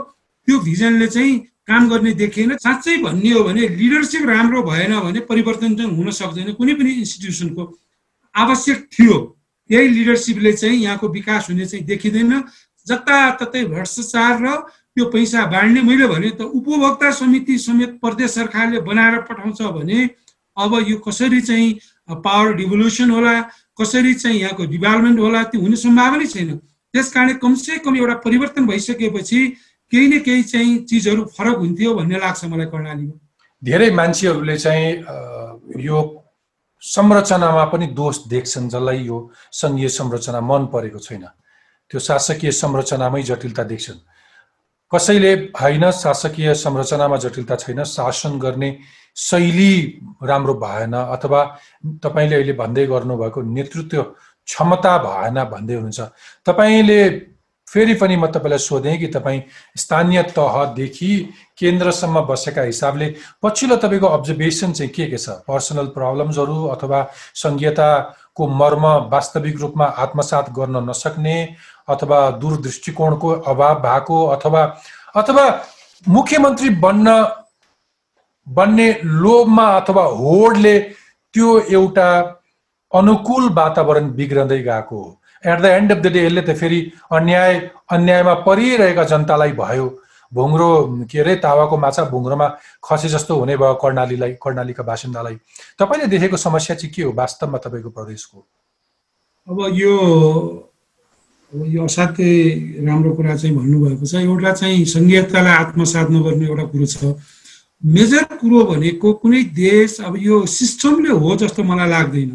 त्यो 0.47 0.59
भिजनले 0.59 1.07
चाहिँ 1.07 1.33
काम 1.67 1.89
गर्ने 1.89 2.11
देखिएन। 2.13 2.57
साँच्चै 2.57 2.97
भन्ने 3.01 3.31
हो 3.31 3.43
भने 3.43 3.67
लिडरसिप 3.81 4.25
राम्रो 4.29 4.61
भएन 4.63 4.93
भने 4.99 5.19
परिवर्तन 5.29 5.75
चाहिँ 5.75 5.91
हुन 5.97 6.09
सक्दैन। 6.11 6.53
कुनै 6.53 6.73
पनि 6.77 6.91
इन्स्टिट्युसनको 7.01 7.63
आवश्यक 8.35 8.79
थियो 8.93 9.15
यही 9.69 9.87
लिडरसिपले 9.89 10.51
चाहिँ 10.53 10.77
यहाँको 10.83 11.07
विकास 11.09 11.49
हुने 11.49 11.65
चाहिँ 11.65 11.85
देखिँदैन। 11.85 12.33
जताततै 12.87 13.63
भ्रष्टाचार 13.65 14.33
र 14.45 14.47
त्यो 14.95 15.05
पैसा 15.11 15.45
बाँड्ने 15.51 15.81
मैले 15.81 16.07
भने 16.07 16.29
त 16.39 16.41
उपभोक्ता 16.55 17.11
समिति 17.11 17.57
समेत 17.59 17.99
प्रदेश 18.01 18.31
सरकारले 18.31 18.79
बनाएर 18.81 19.21
पठाउँछ 19.27 19.61
भने 19.75 19.99
अब 20.57 20.71
यो 20.87 20.97
कसरी 21.03 21.41
चाहिँ 21.41 21.67
पावर 22.23 22.53
डिभोल्युसन 22.55 23.09
होला 23.11 23.33
कसरी 23.75 24.13
चाहिँ 24.13 24.39
यहाँको 24.39 24.65
डेभलपमेन्ट 24.71 25.19
होला 25.19 25.43
त्यो 25.51 25.61
हुने 25.61 25.75
सम्भावनै 25.75 26.25
छैन। 26.25 26.55
त्यस 26.93 27.11
कारण 27.11 27.33
कमसे 27.43 27.77
कम 27.83 27.97
एउटा 27.97 28.13
परिवर्तन 28.23 28.67
भइसकेपछि 28.67 29.39
केही 29.91 30.07
न 30.07 30.19
केही 30.23 30.43
चाहिँ 30.43 30.77
चिजहरू 30.87 31.23
फरक 31.35 31.57
हुन्थ्यो 31.59 31.93
भन्ने 31.93 32.17
लाग्छ 32.19 32.45
मलाई 32.45 32.65
कर्णालीमा। 32.71 33.15
धेरै 33.63 33.89
मान्छेहरूले 33.91 34.57
चाहिँ 34.57 35.83
यो 35.83 35.99
संरचनामा 36.83 37.65
पनि 37.67 37.87
दोष 37.99 38.15
देख्छन् 38.31 38.69
जसलाई 38.69 39.03
यो 39.03 39.17
सङ्घीय 39.51 39.89
संरचना 39.89 40.39
मन 40.39 40.65
परेको 40.71 40.99
छैन। 40.99 41.25
त्यो 41.91 41.99
शासकीय 41.99 42.51
संरचनामै 42.51 43.21
जटिलता 43.23 43.63
देख्छन्। 43.63 43.99
कसैले 44.91 45.33
होइन 45.61 45.89
शासकीय 45.91 46.53
संरचनामा 46.55 47.17
जटिलता 47.17 47.55
छैन 47.55 47.83
शासन 47.83 48.39
गर्ने 48.39 48.77
शैली 49.17 49.73
राम्रो 50.23 50.53
भएन 50.53 50.93
अथवा 50.93 51.43
तपाईँले 52.03 52.35
अहिले 52.35 52.53
भन्दै 52.53 52.85
गर्नुभएको 52.85 53.41
नेतृत्व 53.41 54.01
क्षमता 54.47 54.97
भएन 54.97 55.43
भन्दै 55.43 55.73
हुनुहुन्छ। 55.73 56.01
तपाईँले 56.45 56.99
फेरि 57.67 57.93
पनि 57.93 58.15
म 58.15 58.27
तपाईँलाई 58.27 58.59
सोधेँ 58.59 58.97
कि 58.97 59.07
तपाईँ 59.07 59.41
स्थानीय 59.77 60.21
तहदेखि 60.37 61.11
केन्द्रसम्म 61.57 62.21
बसेका 62.21 62.61
हिसाबले 62.61 63.07
पछिल्लो 63.43 63.75
तपाईँको 63.75 64.07
अब्जर्भेसन 64.07 64.71
चाहिँ 64.71 64.91
के 64.91 65.05
के 65.09 65.17
छ? 65.17 65.29
पर्सनल 65.49 65.87
प्रब्लम्सहरू 65.97 66.65
अथवा 66.67 66.99
सङ्घीयताको 67.35 68.47
मर्म 68.47 68.85
वास्तविक 69.09 69.57
रूपमा 69.61 69.85
आत्मसात 69.97 70.49
गर्न 70.53 70.89
नसक्ने 70.89 71.35
अथवा 71.87 72.29
दूरदृष्टिकोणको 72.41 73.31
अभाव 73.47 73.81
भएको 73.81 74.25
अथवा 74.35 74.61
अथवा 75.15 75.43
मुख्यमन्त्री 76.05 76.69
बन्न 76.85 77.17
बन्ने 78.47 78.87
लोभमा 79.03 79.65
अथवा 79.77 80.03
होडले 80.21 80.79
त्यो 81.33 81.59
एउटा 81.59 82.09
अनुकूल 82.91 83.49
वातावरण 83.53 84.09
बिग्रँदै 84.15 84.61
गएको 84.63 84.97
हो। 84.97 85.19
At 85.43 85.59
the 85.59 85.65
end 85.65 85.91
of 85.91 85.97
the 85.97 86.07
day 86.13 86.25
यसले 86.25 86.41
त 86.41 86.55
फेरि 86.57 86.79
अन्याय 87.11 87.53
अन्यायमा 87.91 88.33
परिरहेका 88.45 89.03
जनतालाई 89.03 89.51
भयो। 89.51 89.87
भुङ्रो 90.31 90.69
के 91.11 91.19
अरे 91.19 91.35
तावाको 91.41 91.77
माछा 91.77 92.03
भुङ्रोमा 92.11 92.47
खसे 92.83 93.09
जस्तो 93.09 93.35
हुने 93.39 93.57
भयो 93.57 93.73
कर्णालीलाई 93.81 94.33
कर्णालीका 94.43 94.83
बासिन्दालाई। 94.83 95.35
तपाईँले 95.79 96.07
देखेको 96.07 96.37
समस्या 96.37 96.75
चाहिँ 96.75 96.93
के 96.93 97.01
हो 97.01 97.11
वास्तवमा 97.13 97.57
तपाईँको 97.65 97.89
प्रदेशको? 97.89 98.37
अब 99.47 99.57
यो 99.73 100.64
यो 101.53 101.83
असाध्यै 101.85 102.83
राम्रो 102.85 103.11
कुरा 103.15 103.35
चाहिँ 103.35 103.55
भन्नुभएको 103.55 104.05
छ 104.05 104.13
एउटा 104.25 104.51
चाहिँ 104.59 104.85
सङ्घीयतालाई 104.85 105.55
आत्मसात 105.63 106.07
नगर्ने 106.11 106.45
एउटा 106.45 106.65
कुरो 106.73 106.85
छ। 106.85 107.15
मेजर 107.83 108.23
कुरो 108.41 108.59
भनेको 108.65 109.13
कुनै 109.21 109.41
देश 109.53 109.99
अब 110.01 110.17
यो 110.19 110.45
सिस्टमले 110.45 111.11
हो 111.13 111.35
जस्तो 111.37 111.63
मलाई 111.63 111.89
लाग्दैन। 111.89 112.31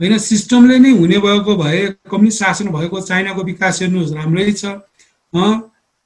होइन 0.00 0.18
सिस्टमले 0.18 0.78
नै 0.78 0.90
हुने 1.00 1.18
भएको 1.18 1.52
भए 1.56 1.80
कम्युनिस्ट 2.10 2.38
शासन 2.38 2.68
भएको 2.76 3.00
चाइनाको 3.00 3.42
विकास 3.50 3.82
हेर्नुहोस् 3.82 4.12
राम्रै 4.18 4.52
छ। 4.52 4.64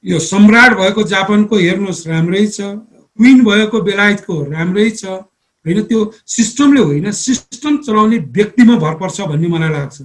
यो 0.03 0.17
सम्राट 0.19 0.71
भएको 0.77 1.03
जापानको 1.03 1.55
हेर्नुहोस् 1.57 2.07
राम्रै 2.07 2.45
छ। 2.47 2.59
क्विन 3.19 3.43
भएको 3.43 3.77
बेलायतको 3.81 4.33
राम्रै 4.55 4.89
छ। 4.89 5.03
होइन 5.65 5.79
त्यो 5.89 5.99
सिस्टमले 6.27 6.81
होइन 6.81 7.11
सिस्टम 7.11 7.77
चलाउने 7.87 8.17
व्यक्तिमा 8.37 8.75
भर 8.77 8.93
पर्छ 9.01 9.21
भन्ने 9.31 9.47
मलाई 9.47 9.71
लाग्छ। 9.71 9.97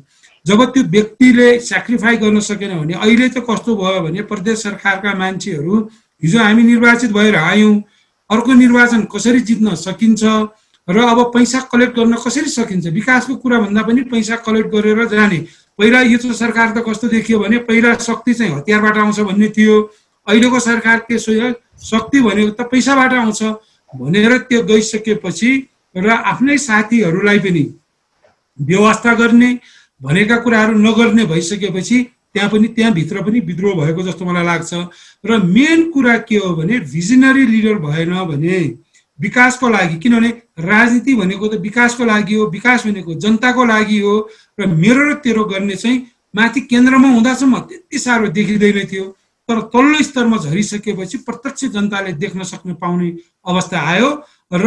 जब 0.49 0.65
त्यो 0.73 0.83
व्यक्तिले 0.91 1.49
सेक्रिफाई 1.61 2.17
गर्न 2.17 2.41
सकेन 2.41 2.79
भने 2.79 2.95
अहिले 2.95 3.29
चाहिँ 3.29 3.47
कस्तो 3.51 3.77
भयो 3.77 4.01
भने 4.01 4.23
प्रदेश 4.31 4.63
सरकारका 4.63 5.15
मान्छेहरू 5.15 5.75
हिजो 6.23 6.39
हामी 6.39 6.63
निर्वाचित 6.63 7.13
भएर 7.13 7.37
आयौँ। 7.37 7.75
अर्को 8.31 8.53
निर्वाचन 8.55 9.03
कसरी 9.13 9.41
जित्न 9.49 9.75
सकिन्छ 9.77 10.25
र 10.89 10.99
अब 11.05 11.19
पैसा 11.35 11.61
कलेक्ट 11.73 11.97
गर्न 11.97 12.15
कसरी 12.25 12.49
सकिन्छ? 12.51 12.87
विकासको 12.89 13.35
कुरा 13.37 13.59
भन्दा 13.61 13.83
पनि 13.83 14.03
पैसा 14.13 14.37
कलेक्ट 14.47 14.69
गरेर 14.73 15.05
जाने। 15.09 15.39
पहिला 15.79 16.01
यो 16.03 16.33
सरकार 16.33 16.73
त 16.73 16.85
कस्तो 16.89 17.09
देखियो 17.09 17.39
भने 17.39 17.59
पहिला 17.69 17.95
शक्ति 18.01 18.35
चाहिँ 18.35 18.53
हतियारबाट 18.55 18.97
आउँछ 18.99 19.21
भन्ने 19.21 19.49
थियो। 19.57 19.75
अहिलेको 20.27 20.59
सरकार 20.61 20.99
त्यसो 21.09 21.33
शक्ति 21.83 22.21
भनेको 22.21 22.51
त 22.57 22.69
पैसाबाट 22.73 23.13
आउँछ 23.15 23.43
भनेर 23.93 24.39
त्यो 24.49 24.63
गइसकेपछि 24.65 25.51
र 25.97 26.09
आफ्नै 26.09 26.57
साथीहरूलाई 26.59 27.39
पनि 27.39 27.65
व्यवस्था 28.59 29.15
गर्ने 29.15 29.51
भनेका 30.03 30.37
कुराहरू 30.37 30.79
नगर्ने 30.79 31.25
भइसकेपछि 31.27 32.03
त्यहाँ 32.35 32.51
पनि 32.51 32.69
त्यहाँभित्र 32.69 33.23
पनि 33.23 33.41
विद्रोह 33.41 33.75
भएको 33.75 34.03
जस्तो 34.03 34.25
मलाई 34.25 34.45
लाग्छ। 34.45 34.75
र 35.27 35.39
मेन 35.45 35.91
कुरा 35.91 36.17
के 36.29 36.37
हो 36.37 36.55
भने 36.57 36.79
भिजनरी 36.81 37.47
लिडर 37.47 37.79
भएन 37.79 38.15
भने 38.25 38.59
विकासको 39.19 39.69
लागि 39.69 39.97
किनभने 39.99 40.29
राजनीति 40.61 41.15
भनेको 41.15 41.49
त 41.49 41.55
विकासको 41.61 42.05
लागि 42.05 42.35
हो 42.35 42.47
विकास 42.47 42.87
भनेको 42.87 43.15
जनताको 43.15 43.65
लागि 43.65 43.99
हो। 44.01 44.15
र 44.61 44.67
मेरो 44.67 45.09
र 45.11 45.15
तेरो 45.25 45.45
गर्ने 45.45 45.75
चाहिँ 45.75 46.07
माथि 46.37 46.61
केन्द्रमा 46.71 47.09
हुँदासम्म 47.09 47.59
त्यति 47.59 47.99
साह्रो 47.99 48.29
देखिँदैन 48.29 48.87
थियो। 48.87 49.05
तर 49.49 49.61
तल्लो 49.73 50.03
स्तरमा 50.05 50.37
झरिसकेपछि 50.39 51.19
प्रत्यक्ष 51.27 51.65
जनताले 51.75 52.13
देख्न 52.13 52.43
सक्ने 52.45 52.75
पाउने 52.77 53.09
अवस्था 53.49 53.81
आयो। 53.81 54.11
र 54.53 54.67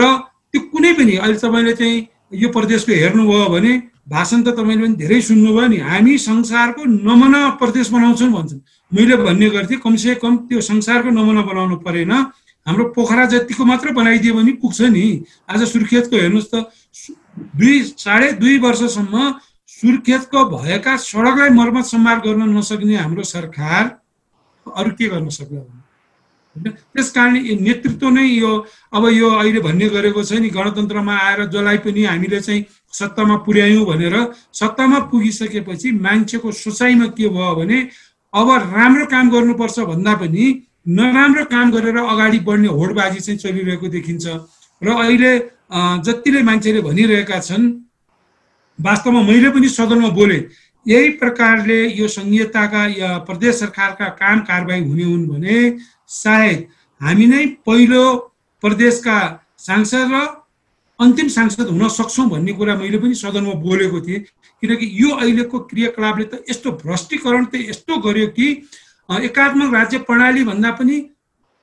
त्यो 0.51 0.61
कुनै 0.67 0.93
पनि 0.93 1.15
अहिले 1.15 1.38
तपाईँले 1.39 1.73
चाहिँ 1.77 2.07
यो 2.34 2.49
प्रदेशको 2.49 2.91
हेर्नुभयो 2.91 3.45
भने 3.47 3.73
भाषण 4.12 4.41
त 4.43 4.47
तपाईँले 4.51 4.84
पनि 4.84 4.95
धेरै 4.99 5.20
सुन्नुभयो 5.22 5.68
नि। 5.68 5.78
हामी 5.80 6.18
संसारको 6.20 6.84
नमुना 6.84 7.41
प्रदेश 7.55 7.89
बनाउँछौँ 7.95 8.32
भन्छन्। 8.32 8.59
मैले 8.91 9.16
भन्ने 9.18 9.49
गर्थेँ 9.49 9.80
कमसे 9.80 10.16
कम 10.20 10.38
त्यो 10.51 10.62
संसारको 10.62 11.09
नमुना 11.09 11.41
बनाउनु 11.41 11.76
परेन। 11.80 12.12
हाम्रो 12.68 12.84
पोखरा 12.93 13.26
जतिको 13.26 13.64
मात्र 13.66 13.91
बनाइदियो 13.95 14.34
भने 14.36 14.51
पुग्छ 14.62 14.82
नि। 14.91 15.05
आज 15.49 15.64
सुर्खेतको 15.72 16.16
हेर्नुहोस् 16.16 16.51
त 16.53 16.68
दुई 17.55 17.76
साढे 17.97 18.32
दुई 18.38 18.57
वर्षसम्म 18.59 19.16
सुर्खेतको 19.72 20.39
भएका 20.51 20.95
सडकलाई 20.99 21.49
मर्मत 21.55 21.86
सम्हार 21.86 22.18
गर्न 22.22 22.51
नसक्ने 22.51 22.95
हाम्रो 22.95 23.24
सरकार 23.24 23.84
अरू 24.66 24.91
के 24.93 25.07
गर्न 25.07 25.30
सक्ला 25.32 25.59
होइन? 25.59 25.80
त्यस 26.93 27.09
कारण 27.16 27.34
नेतृत्व 27.64 28.09
नै 28.12 28.28
यो 28.28 28.51
अब 28.93 29.03
यो 29.09 29.30
अहिले 29.32 29.59
भन्ने 29.64 29.88
गरेको 29.89 30.24
छ 30.24 30.43
नि 30.43 30.49
गणतन्त्रमा 30.51 31.16
आएर 31.18 31.45
जसलाई 31.47 31.78
पनि 31.88 32.03
हामीले 32.03 32.39
चाहिँ 32.39 32.62
सत्तामा 32.92 33.36
पुर्यायौँ 33.46 33.86
भनेर 33.86 34.16
सत्तामा 34.54 35.00
पुगिसकेपछि 35.12 35.92
मान्छेको 36.06 36.52
सोचाइमा 36.54 37.06
के 37.18 37.28
भयो 37.30 37.56
भने 37.56 37.78
अब 38.34 38.50
राम्रो 38.74 39.06
काम 39.06 39.30
गर्नुपर्छ 39.30 39.80
भन्दा 39.92 40.14
पनि 40.22 40.46
नराम्रो 40.88 41.44
काम 41.46 41.72
गरेर 41.72 41.98
अगाडि 41.98 42.39
बढ्ने 42.48 42.68
होडबाजी 42.70 43.20
चाहिँ 43.20 43.39
चलिरहेको 43.39 43.88
देखिन्छ। 43.88 44.26
र 44.82 44.88
अहिले 44.89 45.32
जतिले 46.06 46.42
मान्छेले 46.44 46.82
भनिरहेका 46.82 47.39
छन् 47.39 47.66
वास्तवमा 48.80 49.22
मैले 49.22 49.50
पनि 49.54 49.70
सदनमा 49.70 50.10
बोले 50.10 50.39
यही 50.86 51.10
प्रकारले 51.22 51.80
यो 51.94 52.08
सङ्घीयताका 52.08 52.86
या 52.98 53.18
प्रदेश 53.28 53.56
सरकारका 53.56 54.08
काम 54.18 54.39
कारवाही 54.50 54.84
हुने 54.84 55.04
हुन् 55.04 55.28
भने 55.30 55.58
सायद 56.10 56.66
हामी 57.02 57.26
नै 57.28 57.46
पहिलो 57.66 58.04
प्रदेशका 58.64 59.18
सांसद 59.58 60.12
र 60.14 60.41
अन्तिम 61.02 61.28
सांसद 61.28 61.68
हुन 61.70 61.88
सक्छौँ 61.89 62.28
भन्ने 62.30 62.54
कुरा 62.54 62.76
मैले 62.76 62.97
पनि 62.97 63.16
सदनमा 63.16 63.54
बोलेको 63.62 64.02
थिएँ। 64.02 64.20
किनकि 64.64 64.86
यो 65.02 65.10
अहिलेको 65.16 65.60
क्रियाकलापले 65.72 66.26
त 66.26 66.43
यस्तो 66.49 66.72
भ्रष्टीकरण 66.84 67.45
त 67.45 67.56
यस्तो 67.70 67.97
गर्यो 68.06 68.28
कि 68.38 68.47
एकात्मक 69.10 69.74
राज्य 69.74 69.97
प्रणाली 70.08 70.43
भन्दा 70.45 70.72
पनि 70.80 70.99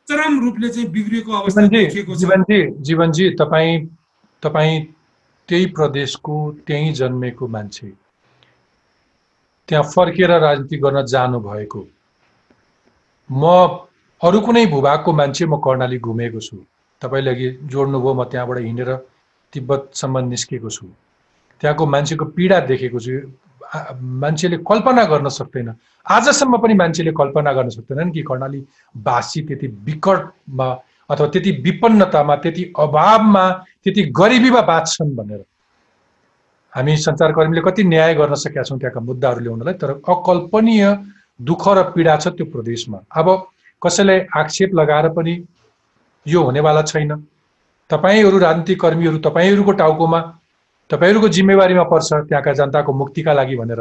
चरम 0.08 0.40
रूपले 0.40 0.68
चाहिँ 0.68 0.88
बिग्रिएको 0.90 1.32
अवस्था 1.32 1.66
देखिएको 1.68 2.14
छ। 2.14 2.18
जीवनजी 2.18 2.58
जीवनजी 2.86 3.30
तपाईँ 3.40 3.78
तपाईँ 4.42 4.80
त्यही 5.48 5.66
प्रदेशको 5.76 6.34
त्यहीँ 6.66 6.92
जन्मेको 6.94 7.46
मान्छे। 7.48 7.88
त्यहाँ 9.68 9.84
फर्केर 9.94 10.30
राजनीति 10.40 10.76
गर्न 10.76 11.04
जानु 11.06 11.40
भएको 11.40 11.80
म 13.30 13.42
अरू 14.20 14.40
कुनै 14.40 14.64
भूभागको 14.66 15.12
मान्छे 15.12 15.46
म 15.46 15.56
कर्णाली 15.60 15.98
घुमेको 15.98 16.40
छु। 16.40 16.56
तपाईँले 17.02 17.30
अघि 17.30 17.48
जोड्नुभयो 17.70 18.14
म 18.14 18.24
त्यहाँबाट 18.24 18.58
हिँडेर 18.58 18.90
तिब्बतसम्म 19.52 20.18
निस्केको 20.28 20.70
छु। 20.70 20.86
त्यहाँको 21.60 21.86
मान्छेको 21.86 22.24
पीडा 22.36 22.58
देखेको 22.70 23.00
छु। 23.00 23.12
मान्छेले 24.22 24.56
कल्पना 24.64 25.04
गर्न 25.04 25.28
सक्दैन। 25.28 25.74
आजसम्म 26.06 26.56
पनि 26.58 26.74
मान्छेले 26.74 27.12
कल्पना 27.12 27.52
गर्न 27.52 27.68
सक्दैनन् 27.68 28.12
कि 28.12 28.22
कर्णाली 28.22 28.60
कर्णालीवासी 28.60 29.42
त्यति 29.42 29.66
विकटमा 29.84 30.68
अथवा 31.10 31.26
त्यति 31.26 31.50
विपन्नतामा 31.64 32.36
त्यति 32.36 32.72
अभावमा 32.78 33.44
त्यति 33.84 34.02
गरिबीमा 34.12 34.60
बाँच्छन् 34.60 35.14
भनेर। 35.16 35.44
हामी 36.72 36.96
सञ्चारकर्मीले 36.96 37.60
कति 37.60 37.84
न्याय 37.84 38.14
गर्न 38.14 38.34
सकेका 38.34 38.62
छौँ 38.62 38.78
त्यहाँका 38.78 39.00
मुद्दाहरू 39.00 39.40
ल्याउनलाई 39.40 39.74
तर 39.74 39.90
अकल्पनीय 40.04 40.84
दुःख 41.40 41.64
र 41.68 41.82
पीडा 41.92 42.16
छ 42.16 42.28
त्यो 42.36 42.46
प्रदेशमा। 42.46 42.98
अब 43.16 43.26
कसैलाई 43.82 44.20
आक्षेप 44.36 44.74
लगाएर 44.74 45.08
पनि 45.16 45.32
यो 46.26 46.42
हुनेवाला 46.44 46.82
छैन। 46.82 47.12
तपाईँहरू 47.90 48.38
राजनीतिक 48.38 48.80
कर्मीहरू 48.80 49.18
तपाईँहरूको 49.18 49.72
टाउकोमा 49.72 50.20
तपाईँहरूको 50.90 51.28
जिम्मेवारीमा 51.28 51.82
पर्छ 51.84 52.12
त्यहाँका 52.12 52.52
जनताको 52.52 52.92
मुक्तिका 52.92 53.32
लागि 53.32 53.56
भनेर। 53.56 53.80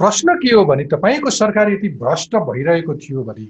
प्रश्न 0.00 0.34
के 0.38 0.54
हो 0.54 0.64
भने 0.64 0.84
तपाईँको 0.84 1.30
सरकार 1.30 1.70
यति 1.72 1.88
भ्रष्ट 1.98 2.36
भइरहेको 2.36 2.94
थियो 2.94 3.22
भने 3.24 3.46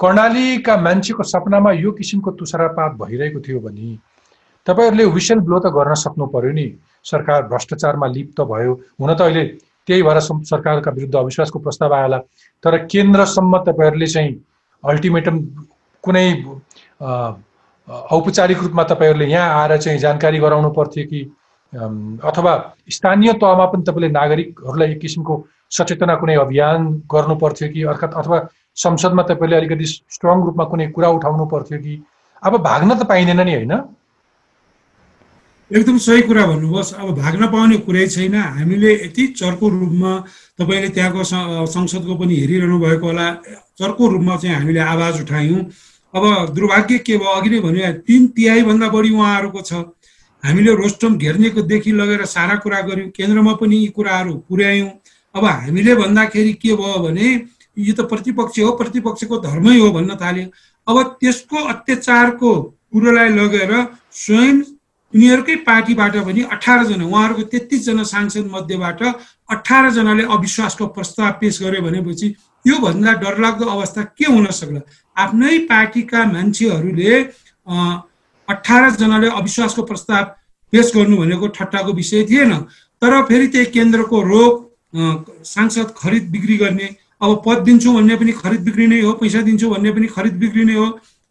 कर्णालीका 0.00 0.76
मान्छेको 0.76 1.22
सपनामा 1.22 1.72
यो 1.72 1.90
किसिमको 1.92 2.30
तुषारपात 2.40 2.92
भइरहेको 3.02 3.40
थियो 3.40 3.60
भने 3.60 3.96
तपाईँहरूले 4.66 5.04
विसेल 5.04 5.38
ब्लो 5.40 5.58
त 5.58 5.72
गर्न 5.72 5.94
सक्नु 5.94 6.26
पर्यो 6.26 6.52
नि। 6.52 6.66
सरकार 7.04 7.42
भ्रष्टाचारमा 7.48 8.06
लिप्त 8.06 8.40
भयो। 8.40 8.72
हुन 9.00 9.14
त 9.14 9.20
अहिले 9.20 9.44
त्यही 9.88 10.02
भएर 10.02 10.18
सरकारका 10.20 10.90
विरुद्ध 10.90 11.14
अविश्वासको 11.16 11.58
प्रस्ताव 11.58 11.94
आएला 11.94 12.18
तर 12.64 12.76
केन्द्रसम्म 12.86 13.58
तपाईँहरूले 13.66 14.06
चाहिँ 14.06 14.34
अल्टिमेटम 14.84 15.38
कुनै 16.04 16.26
औपचारिक 17.88 18.58
रूपमा 18.58 18.82
तपाईँहरूले 18.84 19.26
यहाँ 19.26 19.62
आएर 19.62 19.76
चाहिँ 19.76 19.98
जानकारी 19.98 20.38
गराउनु 20.38 20.70
पर्थ्यो 20.70 21.04
कि 21.06 21.20
अथवा 22.24 22.52
स्थानीय 22.90 23.32
तहमा 23.42 23.66
पनि 23.66 23.82
तपाईँले 23.82 24.08
नागरिकहरूलाई 24.12 24.90
एक 24.90 25.00
किसिमको 25.00 25.34
सचेतना 25.70 26.14
कुनै 26.20 26.34
अभियान 26.36 26.86
गर्नु 27.12 27.34
पर्थ्यो 27.42 27.68
कि 27.72 27.82
अर्थात् 27.92 28.14
अथवा 28.14 28.38
संसदमा 28.76 29.22
तपाईँले 29.30 29.56
अलिकति 29.56 29.86
स्ट्रङ 29.86 30.44
रूपमा 30.46 30.64
कुनै 30.64 30.86
कुरा 30.92 31.08
उठाउनु 31.16 31.46
पर्थ्यो 31.46 31.78
कि? 31.78 31.94
अब 32.42 32.56
भाग्न 32.62 32.94
त 32.94 33.02
पाइँदैन 33.08 33.40
नि 33.40 33.54
होइन? 33.54 33.72
एकदम 35.70 35.98
सही 36.04 36.22
कुरा 36.28 36.44
भन्नुभयोस् 36.46 36.94
अब 36.94 37.08
भाग्न 37.16 37.46
पाउने 37.52 37.76
कुरै 37.88 38.06
छैन। 38.06 38.34
हामीले 38.36 38.92
यति 38.94 39.26
चर्को 39.40 39.68
रूपमा 39.68 40.12
तपाईँले 40.60 40.88
त्यहाँको 40.88 41.22
संसदको 41.66 42.14
पनि 42.20 42.34
हेरिरहनु 42.36 42.78
भएको 42.78 43.06
होला। 43.06 43.26
चर्को 43.80 44.08
रूपमा 44.12 44.36
चाहिँ 44.36 44.56
हामीले 44.56 44.80
आवाज 44.80 45.20
उठायौँ। 45.22 45.60
अब 46.14 46.52
दुर्भाग्य 46.54 46.98
के 46.98 47.16
भयो 47.16 47.40
अघि 47.40 47.50
नै 47.50 47.60
भने 47.60 47.92
तिन 48.06 48.26
तिहाईभन्दा 48.36 48.88
बढी 48.88 49.10
उहाँहरूको 49.10 49.60
छ। 49.62 49.72
हामीले 50.42 50.74
रोस्टम 50.74 51.16
घेर्नेकोदेखि 51.16 51.92
लगेर 51.92 52.24
सारा 52.26 52.54
कुरा 52.64 52.80
गऱ्यौँ। 52.82 53.10
केन्द्रमा 53.16 53.52
पनि 53.54 53.76
यी 53.76 53.86
कुराहरू 53.96 54.34
पुर्यायौँ। 54.48 54.90
अब 55.34 55.44
हामीले 55.44 55.94
भन्दाखेरि 55.94 56.52
के 56.62 56.74
भयो 56.74 56.98
भने 56.98 57.28
यो 57.76 57.94
त 57.94 58.04
प्रतिपक्ष 58.10 58.58
हो 58.60 58.72
प्रतिपक्षको 58.76 59.38
धर्मै 59.40 59.78
हो 59.78 59.90
भन्न 59.92 60.16
थाल्यो। 60.20 60.46
अब 60.86 61.02
त्यसको 61.20 61.58
अत्याचारको 61.64 62.50
कुरोलाई 62.92 63.28
लगेर 63.30 63.72
स्वयं 64.12 64.56
उनीहरूकै 65.14 65.56
पार्टीबाट 65.64 66.16
पनि 66.26 66.42
अठारजना 66.52 67.04
उहाँहरूको 67.04 67.42
तेत्तिसजना 67.52 68.04
सांसद 68.04 68.46
मध्येबाट 68.52 69.02
अठारजनाले 69.48 70.22
अविश्वासको 70.36 70.86
प्रस्ताव 70.86 71.32
पेश 71.40 71.62
गर्यो 71.62 71.82
भनेपछि 71.82 72.28
योभन्दा 72.64 73.12
डरलाग्दो 73.22 73.66
अवस्था 73.66 74.02
के 74.18 74.24
हुन 74.32 74.46
सक्ला? 74.50 74.80
आफ्नै 75.16 75.58
पार्टीका 75.70 76.24
मान्छेहरूले 76.32 77.14
अठारजनाले 78.48 79.28
अविश्वासको 79.30 79.82
प्रस्ताव 79.82 80.24
पेश 80.72 80.92
गर्नु 80.96 81.16
भनेको 81.16 81.46
ठट्टाको 81.56 81.92
विषय 81.92 82.24
थिएन। 82.30 82.52
तर 83.02 83.22
फेरि 83.28 83.46
त्यही 83.52 83.66
केन्द्रको 83.74 84.22
रोग 84.22 84.52
सांसद 85.44 85.88
खरिद 85.96 86.30
बिक्री 86.30 86.56
गर्ने 86.56 86.88
अब 87.22 87.42
पद 87.46 87.58
दिन्छु 87.64 87.92
भन्ने 87.92 88.16
पनि 88.16 88.32
खरिद 88.32 88.60
बिक्री 88.64 88.86
नै 88.86 89.00
हो 89.00 89.12
पैसा 89.20 89.40
दिन्छु 89.42 89.70
भन्ने 89.70 89.90
पनि 89.92 90.06
खरिद 90.16 90.34
बिक्री 90.38 90.64
नै 90.64 90.74
हो 90.74 90.86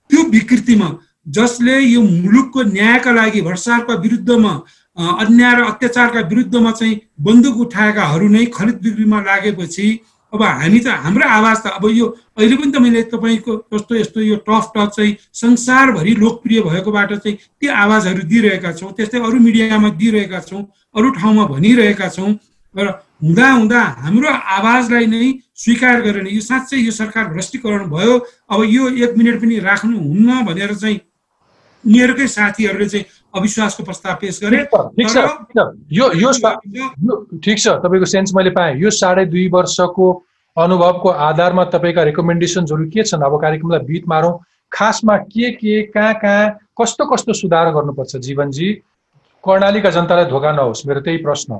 त्यो 0.09 0.23
विकृतिमा 0.29 0.89
जसले 1.27 1.79
यो 1.79 2.01
मुलुकको 2.01 2.61
न्यायका 2.75 3.11
लागि 3.11 3.41
भ्रष्टाचारका 3.41 3.93
विरुद्धमा 4.03 4.53
अन्याय 4.97 5.55
र 5.55 5.63
अत्याचारका 5.63 6.19
विरुद्धमा 6.31 6.71
चाहिँ 6.71 6.99
बन्दुक 7.21 7.57
उठाएकाहरू 7.65 8.27
नै 8.27 8.45
खरिद 8.55 8.77
बिक्रीमा 8.83 9.21
लागेपछि 9.21 9.87
अब 10.33 10.43
हामी 10.43 10.79
त 10.79 10.87
हाम्रो 11.03 11.27
आवाज 11.29 11.57
त 11.63 11.67
अब 11.75 11.85
यो 11.91 12.07
अहिले 12.37 12.55
पनि 12.57 12.71
त 12.71 12.77
मैले 12.79 13.01
तपाईँको 13.11 13.55
जस्तो 13.73 13.95
यस्तो 13.95 14.19
यो 14.21 14.35
टफ 14.47 14.71
टक 14.75 14.89
चाहिँ 14.95 15.15
संसारभरि 15.33 16.13
लोकप्रिय 16.15 16.61
भएकोबाट 16.61 17.13
चाहिँ 17.15 17.37
ती 17.37 17.67
आवाजहरू 17.67 18.23
दिइरहेका 18.31 18.71
छौँ 18.73 18.91
त्यस्तै 18.93 19.19
अरू 19.19 19.39
मिडियामा 19.39 19.89
दिइरहेका 19.99 20.39
छौँ 20.41 20.63
अरू 20.95 21.09
ठाउँमा 21.19 21.45
भनिरहेका 21.47 22.07
छौँ 22.09 22.31
र 22.75 22.87
हुँदा 23.21 23.47
हुँदा 23.51 23.81
हाम्रो 23.99 24.29
आवाजलाई 24.29 25.05
नै 25.05 25.25
स्वीकार 25.55 26.01
गरेर 26.01 26.27
यो 26.31 26.41
साँच्चै 26.41 26.77
यो 26.79 26.91
सरकार 26.91 27.25
भ्रष्टीकरण 27.27 27.89
भयो। 27.89 28.13
अब 28.49 28.63
यो 28.65 28.87
एक 29.03 29.17
मिनट 29.17 29.35
पनि 29.41 29.59
राख्नु 29.59 29.97
हुन्न 29.99 30.45
भनेर 30.45 30.73
चाहिँ 30.73 30.99
उनीहरूकै 31.83 32.27
साथीहरूले 32.27 32.87
चाहिँ 32.89 33.05
अविश्वासको 33.35 33.83
प्रस्ताव 33.83 34.15
पेश 34.21 34.39
गरे। 34.43 34.57
यो 35.91 36.05
यो 36.19 36.31
ठिक 37.37 37.57
छ 37.59 37.67
तपाईँको 37.79 38.05
सेन्स 38.05 38.33
मैले 38.35 38.49
पाएँ। 38.51 38.75
यो 38.77 38.89
साढे 38.91 39.25
दुई 39.25 39.47
वर्षको 39.49 40.07
अनुभवको 40.57 41.09
आधारमा 41.09 41.63
तपाईँका 41.71 42.03
रेकमेन्डेसन्सहरू 42.03 42.85
के 42.89 43.03
छन्? 43.03 43.23
अब 43.23 43.41
कार्यक्रमलाई 43.41 43.85
बिट 43.87 44.07
मारौँ। 44.07 44.39
खासमा 44.71 45.17
के 45.27 45.51
के 45.51 45.81
कहाँ 45.91 46.13
कहाँ 46.19 46.49
कस्तो 46.79 47.05
कस्तो 47.05 47.33
सुधार 47.33 47.71
गर्नुपर्छ? 47.71 48.15
जीवनजी 48.17 48.69
कर्णालीका 49.43 49.89
जनतालाई 49.89 50.25
धोका 50.25 50.51
नहोस् 50.51 50.85
मेरो 50.87 51.01
त्यही 51.01 51.17
प्रश्न 51.17 51.59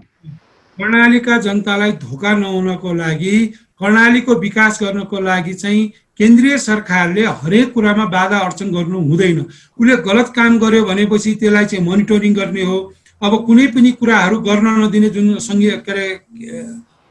कर्णालीका 0.77 1.37
जनतालाई 1.37 1.91
धोका 1.99 2.31
नहुनको 2.37 2.93
लागि 2.93 3.35
कर्णालीको 3.81 4.33
विकास 4.39 4.79
गर्नको 4.81 5.19
लागि 5.19 5.53
चाहिँ 5.53 5.87
केन्द्रीय 6.19 6.57
सरकारले 6.59 7.25
हरेक 7.41 7.73
कुरामा 7.73 8.05
बाधा 8.05 8.37
अर्चन 8.39 8.71
गर्नु 8.71 8.99
हुँदैन। 9.09 9.39
उसले 9.79 9.95
गलत 10.07 10.31
काम 10.35 10.59
गर्यो 10.59 10.83
भनेपछि 10.85 11.33
त्यसलाई 11.41 11.65
चाहिँ 11.65 11.85
मोनिटरिङ 11.85 12.33
गर्ने 12.33 12.63
हो। 12.63 12.77
अब 13.21 13.33
कुनै 13.45 13.67
पनि 13.73 13.91
कुराहरू 13.99 14.39
गर्न 14.41 14.67
नदिने 14.81 15.09
जुन 15.09 15.37
सङ्घीय 15.39 15.71
के 15.85 15.91
अरे 15.91 16.07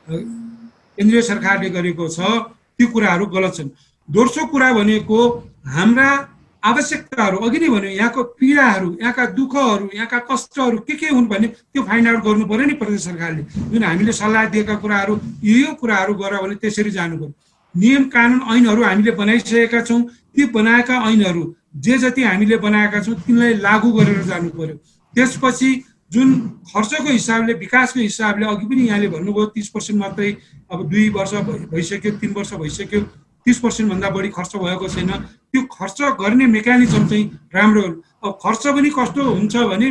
केन्द्रीय 0.06 1.22
सरकारले 1.22 1.70
गरेको 1.70 2.08
छ 2.08 2.18
त्यो 2.78 2.86
कुराहरू 2.86 3.26
गलत 3.34 3.54
छन्। 3.56 3.68
दोस्रो 4.08 4.46
कुरा 4.52 4.72
भनेको 4.72 5.18
हाम्रा 5.66 6.10
आवश्यकताहरू 6.62 7.36
अघि 7.46 7.58
नै 7.58 7.68
भन्यो 7.68 7.90
यहाँको 7.90 8.22
पीडाहरू 8.38 8.88
यहाँका 9.00 9.24
दुःखहरू 9.36 9.88
यहाँका 9.94 10.18
कष्टहरू 10.30 10.78
के 10.86 10.94
के 11.00 11.06
हुन् 11.08 11.26
भने 11.26 11.48
त्यो 11.48 11.82
फाइन्ड 11.82 12.08
आउट 12.08 12.24
गर्नु 12.24 12.46
पऱ्यो 12.46 12.66
नि 12.66 12.74
प्रदेश 12.80 13.04
सरकारले। 13.04 13.42
जुन 13.72 13.84
हामीले 13.84 14.12
सल्लाह 14.12 14.44
दिएका 14.52 14.74
कुराहरू 14.82 15.14
यो 15.44 15.56
यो 15.58 15.72
कुराहरू 15.80 16.14
गर 16.14 16.36
भने 16.42 16.54
त्यसरी 16.62 16.90
जानु 16.90 17.16
पऱ्यो 17.18 17.32
नियम 17.74 18.04
कानुन 18.12 18.40
ऐनहरू 18.56 18.82
हामीले 18.84 19.10
बनाइसकेका 19.16 19.80
छौँ 19.88 20.02
ती 20.36 20.44
बनाएका 20.52 20.94
ऐनहरू 21.10 21.44
जे 21.76 21.98
जति 21.98 22.22
हामीले 22.22 22.56
बनाएका 22.66 23.00
छौँ 23.02 23.14
तिनलाई 23.26 23.54
लागू 23.66 23.92
गरेर 23.92 24.22
जानु 24.24 24.50
पर्यो 24.58 24.76
त्यसपछि 25.14 25.70
जुन 26.12 26.28
खर्चको 26.68 27.10
हिसाबले 27.12 27.52
विकासको 27.54 28.00
हिसाबले 28.00 28.46
अघि 28.46 28.66
पनि 28.66 28.86
यहाँले 28.86 29.08
भन्नुभयो 29.08 29.46
तिस 29.54 29.68
पर्सेन्ट 29.70 30.00
मात्रै 30.00 30.30
अब 30.72 30.88
दुई 30.90 31.08
वर्ष 31.16 31.34
भइसक्यो 31.72 32.12
तिन 32.20 32.32
वर्ष 32.36 32.52
भइसक्यो। 32.54 33.00
तिस 33.46 33.58
पर्सेन्टभन्दा 33.58 34.10
बढी 34.10 34.28
खर्च 34.28 34.56
भएको 34.56 34.88
छैन। 34.88 35.10
त्यो 35.50 35.62
खर्च 35.72 35.98
गर्ने 36.20 36.46
मेकानिजम 36.46 37.06
चाहिँ 37.08 37.24
राम्रो 37.54 37.82
अब 38.24 38.38
खर्च 38.42 38.66
पनि 38.76 38.90
कस्तो 38.98 39.22
हुन्छ 39.24 39.56
भने 39.72 39.88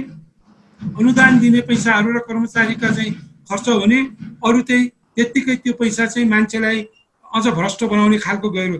अनुदान 0.79 1.39
दिने 1.39 1.61
पैसाहरू 1.67 2.13
र 2.13 2.19
कर्मचारीका 2.27 2.89
चाहिँ 2.89 3.11
खर्च 3.49 3.69
भने 3.81 3.99
अरू 4.45 4.61
चाहिँ 4.61 4.87
त्यत्तिकै 5.15 5.55
त्यो 5.63 5.73
पैसा 5.79 6.05
चाहिँ 6.05 6.27
मान्छेलाई 6.29 6.87
अझ 7.25 7.47
भ्रष्ट 7.49 7.83
बनाउने 7.83 8.17
खालको 8.17 8.49
गयो 8.49 8.77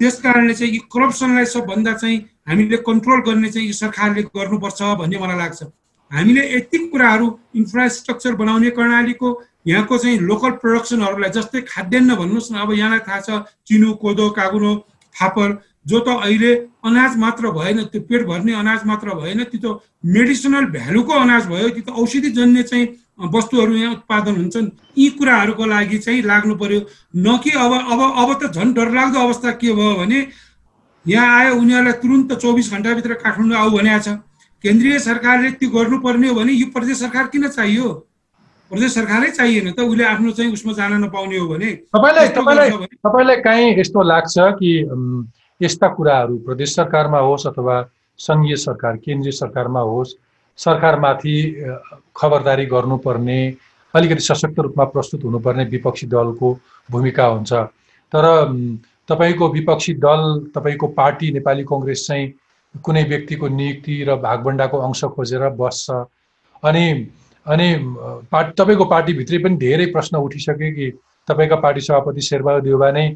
त्यस 0.00 0.20
कारणले 0.22 0.54
चाहिँ 0.54 0.74
यो 0.74 0.80
करप्सनलाई 0.92 1.44
सबभन्दा 1.54 1.92
चाहिँ 1.92 2.18
हामीले 2.48 2.76
कन्ट्रोल 2.86 3.20
गर्ने 3.26 3.48
चाहिँ 3.50 3.66
यो 3.66 3.72
सरकारले 3.74 4.22
गर्नुपर्छ 4.36 4.82
भन्ने 5.00 5.18
मलाई 5.18 5.38
लाग्छ। 5.38 5.62
हामीले 6.10 6.42
यति 6.54 6.78
कुराहरू 6.92 7.26
इन्फ्रास्ट्रक्चर 7.56 8.34
बनाउने 8.34 8.70
कर्णालीको 8.76 9.28
यहाँको 9.68 9.98
चाहिँ 9.98 10.18
लोकल 10.28 10.50
प्रडक्सनहरूलाई 10.62 11.30
जस्तै 11.36 11.60
खाद्यान्न 11.68 12.14
भन्नुहोस् 12.20 12.52
न 12.52 12.54
अब 12.64 12.72
यहाँलाई 12.72 13.02
थाहा 13.08 13.20
छ 13.20 13.42
चिनो 13.68 13.92
कोदो 14.02 14.28
कागुनो 14.38 14.74
फापर 15.14 15.48
जो 15.88 15.98
त 16.00 16.08
अहिले 16.22 16.52
अनाज 16.84 17.16
मात्र 17.18 17.50
भएन 17.52 17.78
त्यो 17.92 18.00
पेट 18.08 18.26
भर्ने 18.26 18.52
अनाज 18.54 18.80
मात्र 18.86 19.14
भएन 19.20 19.44
त्यो 19.44 19.60
त 19.64 19.80
मेडिसनल 20.14 20.64
भ्यालुको 20.72 21.12
अनाज 21.20 21.46
भयो 21.48 21.68
त्यो 21.68 21.84
त 21.84 21.90
औषधि 22.00 22.30
जन्य 22.38 22.62
चाहिँ 22.62 22.86
वस्तुहरू 23.34 23.74
यहाँ 23.74 23.92
उत्पादन 23.92 24.34
हुन्छन्। 24.36 24.66
यी 24.98 25.08
कुराहरूको 25.18 25.64
लागि 25.66 25.98
चाहिँ 25.98 26.22
लाग्नु 26.22 26.54
पर्यो 26.54 26.80
न 27.16 27.36
कि 27.42 27.50
अब 27.50 27.72
अब 27.74 28.00
अब 28.22 28.28
त 28.42 28.52
झन् 28.54 28.74
डरलाग्दो 28.74 29.18
अवस्था 29.18 29.50
के 29.58 29.72
भयो 29.74 29.94
भने 29.96 30.18
यहाँ 31.04 31.38
आयो 31.38 31.54
उनीहरूलाई 31.56 31.92
तुरुन्त 32.02 32.32
चौबिस 32.34 32.70
घन्टाभित्र 32.72 33.14
काठमाडौँ 33.24 33.58
आऊ 33.58 33.70
भनेको 33.70 34.02
छ। 34.06 34.08
केन्द्रीय 34.64 34.98
सरकारले 34.98 35.50
त्यो 35.58 35.70
गर्नुपर्ने 35.70 36.28
हो 36.28 36.34
भने 36.34 36.52
यो 36.52 36.66
प्रदेश 36.70 36.98
सरकार 37.00 37.26
किन 37.32 37.48
चाहियो? 37.48 37.88
प्रदेश 38.70 38.94
सरकारै 38.94 39.30
चाहिएन 39.30 39.72
त 39.72 39.80
उसले 39.80 40.04
आफ्नो 40.04 40.30
चाहिँ 40.38 40.52
उसमा 40.52 40.72
जान 40.78 40.92
नपाउने 41.04 41.36
हो 41.38 41.46
भने 41.48 41.70
तपाईँलाई 41.88 42.28
तपाईँलाई 42.36 42.70
तपाईँलाई 42.98 43.36
काहीँ 43.42 43.68
यस्तो 43.80 44.02
लाग्छ 44.02 44.36
कि 44.60 44.72
यस्ता 45.60 45.88
कुराहरू 45.96 46.36
प्रदेश 46.46 46.74
सरकारमा 46.74 47.18
होस् 47.18 47.46
अथवा 47.46 47.76
सङ्घीय 48.20 48.56
सरकार 48.56 48.96
केन्द्रीय 49.04 49.32
सरकारमा 49.32 49.80
होस् 49.80 50.14
सरकारमाथि 50.58 51.36
खबरदारी 52.16 52.66
गर्नुपर्ने 52.66 53.40
अलिकति 53.94 54.20
सशक्त 54.20 54.58
रूपमा 54.58 54.84
प्रस्तुत 54.94 55.24
हुनुपर्ने 55.24 55.64
विपक्षी 55.64 56.06
दलको 56.06 56.48
भूमिका 56.88 57.26
हुन्छ। 57.26 57.52
तर 58.12 58.24
तपाईँको 59.08 59.48
विपक्षी 59.48 59.92
दल 59.96 60.22
तपाईँको 60.54 60.86
पार्टी 60.98 61.30
नेपाली 61.32 61.64
कङ्ग्रेस 61.64 62.06
चाहिँ 62.06 62.32
कुनै 62.84 63.02
व्यक्तिको 63.04 63.48
नियुक्ति 63.48 63.94
र 64.08 64.16
भागभन्डाको 64.16 64.78
अंश 64.78 65.04
खोजेर 65.16 65.48
बस्छ। 65.56 65.90
अनि 66.62 66.84
अनि 67.48 67.68
पार्टी 68.32 68.52
तपाईँको 68.58 68.84
पार्टीभित्रै 68.92 69.38
पनि 69.44 69.56
धेरै 69.56 69.86
प्रश्न 69.92 70.16
उठिसक्यो 70.26 70.70
कि 70.76 70.90
तपाईँका 71.28 71.56
पार्टी 71.64 71.80
सभापति 71.80 72.20
शेरबहादुर 72.28 72.62
देउबा 72.62 72.90
नै 72.90 73.06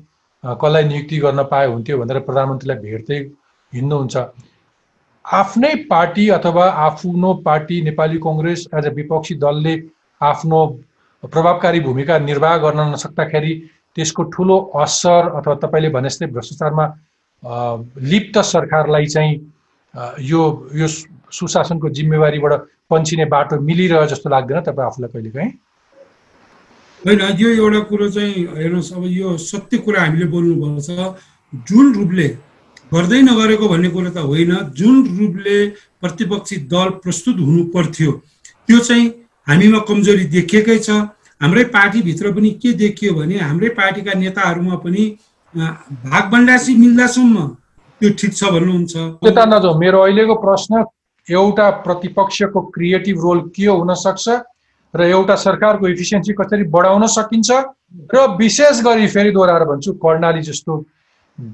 कसलाई 0.45 0.85
नियुक्ति 0.85 1.19
गर्न 1.25 1.43
पाए 1.51 1.67
हुन्थ्यो 1.67 1.99
भनेर 1.99 2.19
प्रधानमन्त्रीलाई 2.29 2.79
भेट्दै 2.85 3.19
हिँड्नुहुन्छ। 3.73 4.17
आफ्नै 5.25 5.75
पार्टी 5.91 6.29
अथवा 6.37 6.65
आफ्नो 6.87 7.35
party 7.45 7.81
Nepali 7.83 8.19
Congress 8.25 8.67
as 8.75 8.87
a 8.87 8.93
विपक्षी 8.95 9.35
दलले 9.45 9.75
आफ्नो 10.21 10.61
प्रभावकारी 11.23 11.81
भूमिका 11.81 12.19
निर्वाह 12.21 12.57
गर्न 12.65 12.81
नसक्दाखेरि 12.93 13.55
त्यसको 13.97 14.23
ठुलो 14.35 14.59
असर 14.83 15.29
अथवा 15.39 15.55
तपाईँले 15.63 15.89
भने 15.95 16.09
जस्तै 16.09 16.27
भ्रष्टाचारमा 16.35 16.87
लिप्त 18.11 18.39
सरकारलाई 18.47 19.07
चाहिँ 19.15 19.33
यो 20.27 20.43
यो 20.75 20.87
सुशासनको 21.33 21.89
जिम्मेवारीबाट 21.99 22.53
पन्छिने 22.93 23.25
बाटो 23.35 23.61
मिलिरह्यो 23.69 24.07
जस्तो 24.13 24.31
लाग्दैन 24.31 24.61
तपाईँ 24.69 24.87
आफूलाई 24.87 25.11
कहिले 25.13 25.31
काहीँ 25.37 25.53
होइन 27.03 27.21
यो 27.39 27.49
एउटा 27.59 27.81
कुरो 27.91 28.09
चाहिँ 28.11 28.47
हेर्नुहोस् 28.57 28.93
अब 28.95 29.05
यो 29.11 29.37
सत्य 29.43 29.79
कुरा 29.85 30.01
हामीले 30.03 30.27
बोल्नुपर्छ। 30.35 30.89
जुन 31.69 31.87
रूपले 31.95 32.29
गर्दै 32.93 33.21
नगरेको 33.23 33.69
भन्ने 33.69 33.89
कुरो 33.91 34.11
त 34.11 34.19
होइन 34.29 34.53
जुन 34.79 34.95
रूपले 35.19 35.57
प्रतिपक्षी 36.01 36.57
दल 36.73 36.89
प्रस्तुत 37.03 37.37
हुनु 37.41 37.65
पर्थ्यो 37.75 38.13
त्यो 38.69 38.79
चाहिँ 38.79 39.07
हामीमा 39.47 39.79
कमजोरी 39.89 40.25
देखिएकै 40.37 40.79
छ। 40.79 40.91
हाम्रै 41.41 41.65
पार्टीभित्र 41.75 42.33
पनि 42.33 42.51
के 42.63 42.73
देखियो 42.79 43.15
भने 43.15 43.37
हाम्रै 43.41 43.69
पार्टीका 43.79 44.13
नेताहरूमा 44.15 44.77
पनि 44.85 45.05
भागबन्डासी 46.07 46.73
मिल्दासम्म 46.77 47.37
त्यो 48.01 48.09
ठिक 48.19 48.33
छ 48.35 48.43
भन्नुहुन्छ। 48.55 48.95
मेरो 49.83 49.99
अहिलेको 50.03 50.35
प्रश्न 50.45 50.73
एउटा 51.33 51.69
प्रतिपक्षको 51.85 52.61
क्रिएटिभ 52.75 53.21
रोल 53.23 53.41
के 53.57 53.67
हुन 53.67 53.95
सक्छ 53.97 54.41
र 54.95 55.03
एउटा 55.03 55.35
सरकारको 55.39 55.89
इफिसियन्सी 55.89 56.33
कसरी 56.41 56.65
बढाउन 56.71 57.07
सकिन्छ 57.09 57.51
र 58.15 58.27
विशेष 58.39 58.83
गरी 58.85 59.07
फेरि 59.09 59.31
दोहोऱ्याएर 59.31 59.65
भन्छु 59.65 59.93
कर्णाली 60.05 60.43
जस्तो 60.43 60.77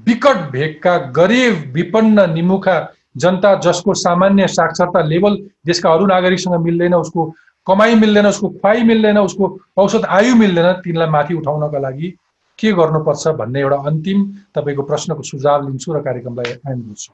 विकट 0.07 0.49
भेगका 0.51 0.97
गरिब 1.15 1.71
विपन्न 1.73 2.29
निमुखा 2.33 2.77
जनता 3.17 3.53
जसको 3.65 3.93
सामान्य 3.95 4.47
साक्षरता 4.49 5.01
लेभल 5.03 5.37
देशका 5.65 5.93
अरू 5.93 6.05
नागरिकसँग 6.05 6.55
मिल्दैन 6.63 6.93
उसको 6.95 7.25
कमाइ 7.67 7.95
मिल्दैन 7.95 8.25
उसको 8.25 8.49
खुवाइ 8.49 8.83
मिल्दैन 8.83 9.17
उसको 9.19 9.45
औषध 9.77 10.05
आयु 10.17 10.35
मिल्दैन 10.35 10.71
तिनलाई 10.83 11.09
माथि 11.09 11.33
उठाउनका 11.33 11.79
लागि 11.79 12.13
के 12.59 12.71
गर्नुपर्छ 12.73 13.27
भन्ने 13.39 13.59
एउटा 13.61 13.77
अन्तिम 13.89 14.25
तपाईँको 14.55 14.83
प्रश्नको 14.83 15.23
सुझाव 15.23 15.67
लिन्छु 15.67 15.93
र 15.93 16.01
कार्यक्रमलाई 16.01 16.51
एन्ड 16.71 16.85
गर्छु 16.87 17.11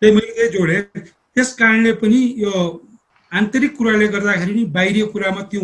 त्यही 0.00 0.14
मैले 0.14 0.48
जोडेँ। 0.48 0.82
त्यस 1.38 1.54
कारणले 1.54 1.92
पनि 2.02 2.20
यो 2.36 2.50
आन्तरिक 3.32 3.76
कुराले 3.78 4.06
गर्दाखेरि 4.10 4.54
नि 4.54 4.64
बाहिरी 4.74 5.00
कुरामा 5.14 5.42
त्यो 5.50 5.60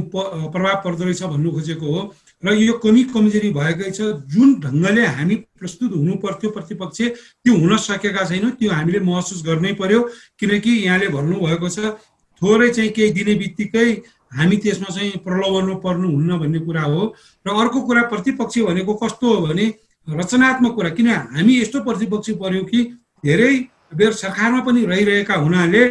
प्रभाव 0.55 0.77
पर्दो 0.85 1.05
रहेछ 1.05 1.23
भन्नु 1.35 1.51
खोजेको 1.51 1.87
हो। 1.95 2.01
र 2.47 2.55
यो 2.55 2.73
कमी 2.79 3.03
कमजोरी 3.11 3.51
भएकै 3.51 3.91
छ। 3.91 4.15
जुन 4.31 4.55
ढङ्गले 4.63 5.07
हामी 5.19 5.35
प्रस्तुत 5.59 5.91
हुनु 5.99 6.15
पर्थ्यो 6.23 6.51
प्रतिपक्ष 6.55 7.01
त्यो 7.43 7.53
हुन 7.59 7.77
सकेका 7.89 8.23
छैनौँ 8.31 8.51
त्यो 8.55 8.71
हामीले 8.71 9.01
महसुस 9.03 9.43
गर्नै 9.43 9.73
पर्यो। 9.83 10.01
किनकि 10.39 10.71
यहाँले 10.87 11.09
भन्नुभएको 11.11 11.69
छ 11.69 11.99
थोरै 12.39 12.71
चाहिँ 12.71 12.91
केही 12.95 13.11
दिने 13.19 13.35
बित्तिकै 13.43 13.89
हामी 14.31 14.57
त्यसमा 14.63 14.95
चाहिँ 14.95 15.13
प्रलोभन 15.27 15.75
पर्नुहुन्न 15.83 16.39
भन्ने 16.39 16.59
कुरा 16.71 16.83
हो। 16.87 17.03
र 17.47 17.51
अर्को 17.51 17.81
कुरा 17.83 18.03
प्रतिपक्षी 18.15 18.63
भनेको 18.63 18.95
कस्तो 19.03 19.27
हो 19.27 19.47
भने 19.47 19.67
रचनात्मक 20.07 20.73
कुरा। 20.79 20.91
किन 20.95 21.09
हामी 21.35 21.61
यस्तो 21.61 21.83
प्रतिपक्षी 21.83 22.33
पर्यौँ 22.39 22.65
कि 22.71 22.81
धेरै 23.27 23.55
सरकारमा 23.95 24.61
पनि 24.61 24.85
रहिरहेका 24.87 25.35
हुनाले 25.35 25.83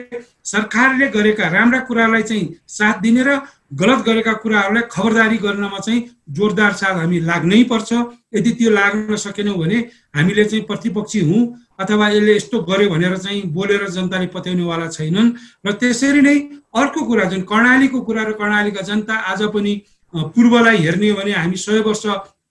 सरकारले 0.44 1.08
गरेका 1.08 1.48
राम्रा 1.48 1.80
कुरालाई 1.88 2.24
चाहिँ 2.24 2.54
साथ 2.68 3.02
दिने 3.02 3.24
र 3.24 3.40
गलत 3.74 4.00
गरेका 4.06 4.34
कुराहरूलाई 4.44 4.84
खबरदारी 4.92 5.38
गर्नमा 5.38 5.80
चाहिँ 5.80 6.02
जोरदार 6.30 6.74
साथ 6.74 6.96
हामी 7.00 7.20
लाग्नै 7.20 7.64
पर्छ। 7.64 7.92
यदि 8.36 8.52
त्यो 8.52 8.70
लाग्न 8.70 9.16
सकेनौँ 9.16 9.58
भने 9.58 9.78
हामीले 10.16 10.44
चाहिँ 10.46 10.64
प्रतिपक्षी 10.66 11.20
हौँ 11.30 11.42
अथवा 11.80 12.10
यसले 12.10 12.36
यस्तो 12.36 12.60
गर्यो 12.70 12.90
भनेर 12.90 13.18
चाहिँ 13.18 13.42
बोलेर 13.54 13.88
जनताले 13.90 14.28
पत्याउनेवाला 14.36 14.88
छैनन् 14.88 15.32
र 15.66 15.72
त्यसरी 15.72 16.22
नै 16.22 16.38
अर्को 16.76 17.02
कुरा 17.06 17.26
जुन 17.32 17.42
कर्णालीको 17.50 18.02
कुरा 18.02 18.24
र 18.24 18.32
कर्णालीका 18.38 18.82
जनता 18.84 19.16
आज 19.32 19.42
पनि 19.56 19.74
पूर्वलाई 20.14 20.78
हेर्ने 20.78 21.10
हो 21.10 21.18
भने 21.18 21.32
हामी 21.32 21.58
सय 21.58 21.80
वर्ष 21.82 22.04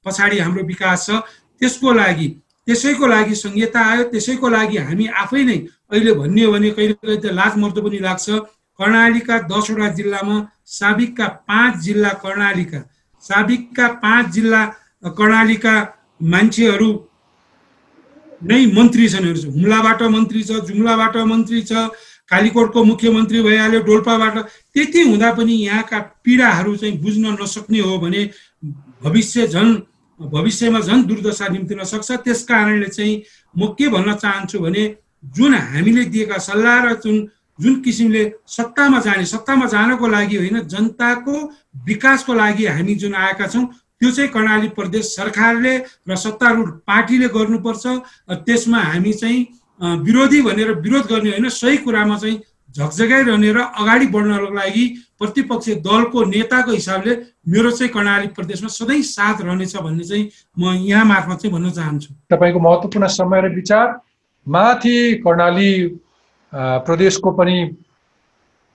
पछाडि 0.04 0.38
हाम्रो 0.38 0.64
विकास 0.66 1.06
छ। 1.06 1.22
त्यसको 1.60 1.92
लागि 1.92 2.28
त्यसैको 2.66 3.06
लागि 3.06 3.34
संहिता 3.34 3.80
आयो 3.90 4.02
त्यसैको 4.12 4.48
लागि 4.48 4.76
हामी 4.88 5.06
आफै 5.22 5.42
नै 5.44 5.58
अहिले 5.92 6.12
भन्ने 6.20 6.46
भने 6.46 6.70
कहिले 6.76 6.94
कहिले 6.94 7.16
त 7.16 7.34
लाज 7.38 7.52
मर्दो 7.62 7.80
पनि 7.82 7.98
लाग्छ। 8.08 8.26
कर्णालीका 8.78 9.38
दसवटा 9.50 9.88
जिल्लामा 9.98 10.36
साबिकका 10.78 11.26
पाँच 11.48 11.72
जिल्ला 11.84 12.10
कर्णालीका 12.22 12.80
साबिकका 13.24 13.88
पाँच 14.04 14.30
जिल्ला 14.34 14.62
कर्णालीका 15.18 15.74
मान्छेहरू 16.32 16.90
नै 18.42 18.64
मन्त्री 18.78 19.08
छन् 19.08 19.28
हुम्लाबाट 19.56 20.02
मन्त्री 20.14 20.42
छ 20.42 20.64
जुम्लाबाट 20.68 21.16
मन्त्री 21.32 21.60
छ 21.62 21.72
कालीकोटको 22.30 22.82
मुख्यमन्त्री 22.84 23.40
भइहाल्यो 23.42 23.80
डोल्पाबाट। 23.86 24.36
त्यति 24.74 25.00
हुँदा 25.02 25.30
पनि 25.36 25.54
यहाँका 25.64 25.98
पीडाहरू 26.24 26.76
चाहिँ 26.76 26.98
बुझ्न 27.02 27.36
नसक्ने 27.40 27.80
हो 27.80 27.98
भने 27.98 28.22
भविष्य 29.04 29.46
झन् 29.46 29.70
भविष्यमा 30.30 30.80
झन् 30.80 31.06
दुर्दशा 31.06 31.48
निम्तिन 31.48 31.82
सक्छ 31.84 32.10
त्यस 32.24 32.42
कारणले 32.46 32.88
चाहिँ 32.88 33.22
म 33.54 33.66
के 33.78 33.88
भन्न 33.88 34.14
चाहन्छु 34.14 34.58
भने 34.58 34.84
जुन 35.36 35.54
हामीले 35.54 36.04
दिएका 36.04 36.38
सल्लाह 36.38 36.84
र 36.84 36.94
जुन 37.04 37.16
जुन 37.58 37.80
किसिमले 37.82 38.22
सत्तामा 38.48 38.98
जाने 39.00 39.24
सत्तामा 39.26 39.66
जानको 39.66 40.06
लागि 40.08 40.36
होइन 40.36 40.60
जनताको 40.66 41.34
विकासको 41.86 42.34
लागि 42.34 42.66
हामी 42.66 42.94
जुन 42.94 43.14
आएका 43.14 43.46
छौँ 43.46 43.64
त्यो 44.00 44.10
चाहिँ 44.10 44.30
कर्णाली 44.30 44.68
प्रदेश 44.78 45.04
सरकारले 45.16 45.76
र 46.08 46.16
सत्तारूढ 46.16 46.68
पार्टीले 46.86 47.28
गर्नुपर्छ। 47.28 47.84
त्यसमा 48.46 48.78
हामी 48.82 49.12
चाहिँ 49.12 49.46
विरोधी 50.02 50.40
भनेर 50.42 50.70
विरोध 50.80 51.06
गर्ने 51.12 51.30
होइन 51.30 51.48
सही 51.48 51.76
कुरामा 51.84 52.16
चाहिँ 52.18 52.36
झकझगाइरहने 52.76 53.52
र 53.52 53.58
अगाडि 53.80 54.06
बढ्नको 54.14 54.54
लागि 54.54 54.84
प्रतिपक्ष 55.18 55.68
दलको 55.86 56.24
नेताको 56.24 56.70
हिसाबले 56.72 57.12
मेरो 57.48 57.70
चाहिँ 57.70 57.92
कर्णाली 57.92 58.28
प्रदेशमा 58.36 58.68
सधैँ 58.68 59.02
साथ 59.02 59.40
रहनेछ 59.42 59.76
भन्ने 59.76 60.04
चाहिँ 60.04 60.24
म 60.58 60.72
यहाँ 60.88 61.04
मार्फत 61.04 61.42
चाहिँ 61.42 61.52
भन्न 61.52 61.70
चाहन्छु। 61.70 62.14
तपाईँको 62.32 62.60
महत्त्वपूर्ण 62.60 63.06
समय 63.08 63.40
र 63.40 63.54
विचार 63.54 63.86
माथि 64.46 64.96
कर्णाली 65.26 65.72
प्रदेशको 66.52 67.30
पनि 67.32 67.56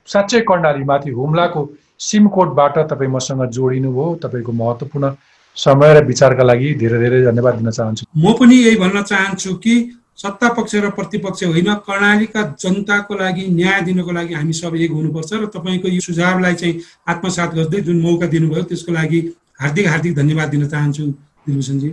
साँच्चै 0.07 0.41
कर्णाली 0.47 0.83
माथि 0.83 1.11
हुम्लाको 1.11 1.61
सिमकोटबाट 1.99 2.77
तपाईँ 2.89 3.11
मसँग 3.11 3.45
जोडिनु 3.49 3.91
भयो। 3.91 4.15
तपाईँको 4.23 4.51
महत्त्वपूर्ण 4.51 5.11
समय 5.57 5.93
र 5.93 6.05
विचारका 6.05 6.43
लागि 6.43 6.73
धेरै 6.81 6.99
धेरै 6.99 7.21
धन्यवाद 7.25 7.55
दिन 7.55 7.69
चाहन्छु। 7.71 8.05
म 8.15 8.33
पनि 8.39 8.55
यही 8.55 8.75
भन्न 8.77 9.01
चाहन्छु 9.03 9.55
कि 9.57 9.75
सत्ता 10.17 10.47
पक्ष 10.53 10.75
र 10.75 10.89
प्रतिपक्ष 10.97 11.43
होइन 11.43 11.73
कर्णालीका 11.87 12.41
जनताको 12.59 13.15
लागि 13.15 13.45
न्याय 13.49 13.81
दिनको 13.81 14.11
लागि 14.11 14.33
हामी 14.33 14.53
सब 14.53 14.75
एक 14.75 14.91
हुनुपर्छ 14.91 15.33
र 15.33 15.45
तपाईँको 15.55 15.87
यो 15.87 16.01
सुझावलाई 16.01 16.55
चाहिँ 16.55 16.81
आत्मसात 17.07 17.53
गर्दै 17.55 17.81
जुन 17.81 18.01
मौका 18.01 18.27
दिनुभयो 18.27 18.63
त्यसको 18.63 18.91
लागि 18.93 19.19
हार्दिक 19.61 19.87
हार्दिक 19.87 20.15
धन्यवाद 20.15 20.49
दिन 20.49 20.67
चाहन्छु 20.67 21.03
दिलभूषणजी। 21.45 21.89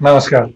नमस्कार। 0.00 0.50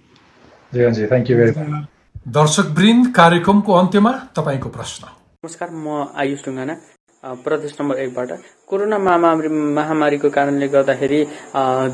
जयनजी 0.73 1.07
थ्याङ्क 1.07 1.31
यू 1.31 1.37
भेरी 1.37 1.51
मच 1.51 1.87
दर्शक 2.35 2.67
वृन्द 2.79 3.15
कार्यक्रमको 3.15 3.73
अन्त्यमा 3.73 4.13
तपाईँको 4.37 4.69
प्रश्न। 4.69 5.03
नमस्कार 5.45 5.71
म 5.71 6.13
आयुष 6.15 6.45
ढुङ्गाना 6.47 6.75
प्रदेश 7.23 7.73
नम्बर 7.81 7.99
एकबाट 7.99 8.31
कोरोना 8.69 8.99
महामारी 8.99 9.49
महामारीको 9.49 10.29
कारणले 10.31 10.67
गर्दाखेरि 10.69 11.19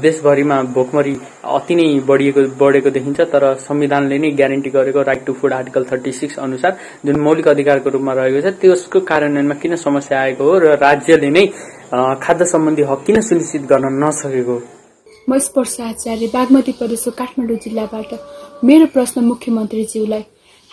देशभरिमा 0.02 0.60
भोकमरी 0.74 1.14
अति 1.50 1.74
नै 1.74 1.86
बढिएको 2.06 2.42
बढेको 2.58 2.90
देखिन्छ 2.90 3.20
तर 3.32 3.44
संविधानले 3.60 4.18
नै 4.18 4.30
ग्यारेन्टी 4.32 4.70
गरेको 4.70 5.02
right 5.02 5.24
to 5.26 5.32
food 5.32 5.52
article 5.52 5.84
thirty 5.92 6.12
six 6.12 6.38
अनुसार 6.40 6.76
जुन 7.06 7.20
मौलिक 7.20 7.48
अधिकारको 7.48 7.90
रूपमा 7.96 8.12
रहेको 8.20 8.40
छ 8.40 8.54
त्यसको 8.60 9.00
कार्यान्वयनमा 9.12 9.54
किन 9.62 9.76
समस्या 9.78 10.20
आएको 10.20 10.44
हो 10.44 10.58
र 10.58 10.76
राज्यले 10.84 11.30
नै 11.30 11.46
खाद्य 12.20 12.44
सम्बन्धी 12.52 12.88
हक 12.92 13.04
किन 13.06 13.20
सुनिश्चित 13.22 13.66
गर्न 13.72 13.92
नसकेको? 14.04 14.60
म 15.28 15.38
स्पर्श 15.40 15.80
आचार्य 15.80 16.26
बागमती 16.36 16.72
प्रदेशको 16.78 17.16
काठमाडौँ 17.18 17.58
जिल्लाबाट 17.64 18.14
मेरो 18.64 18.86
प्रश्न 18.92 19.24
मुख्यमन्त्रीज्यूलाई 19.24 20.24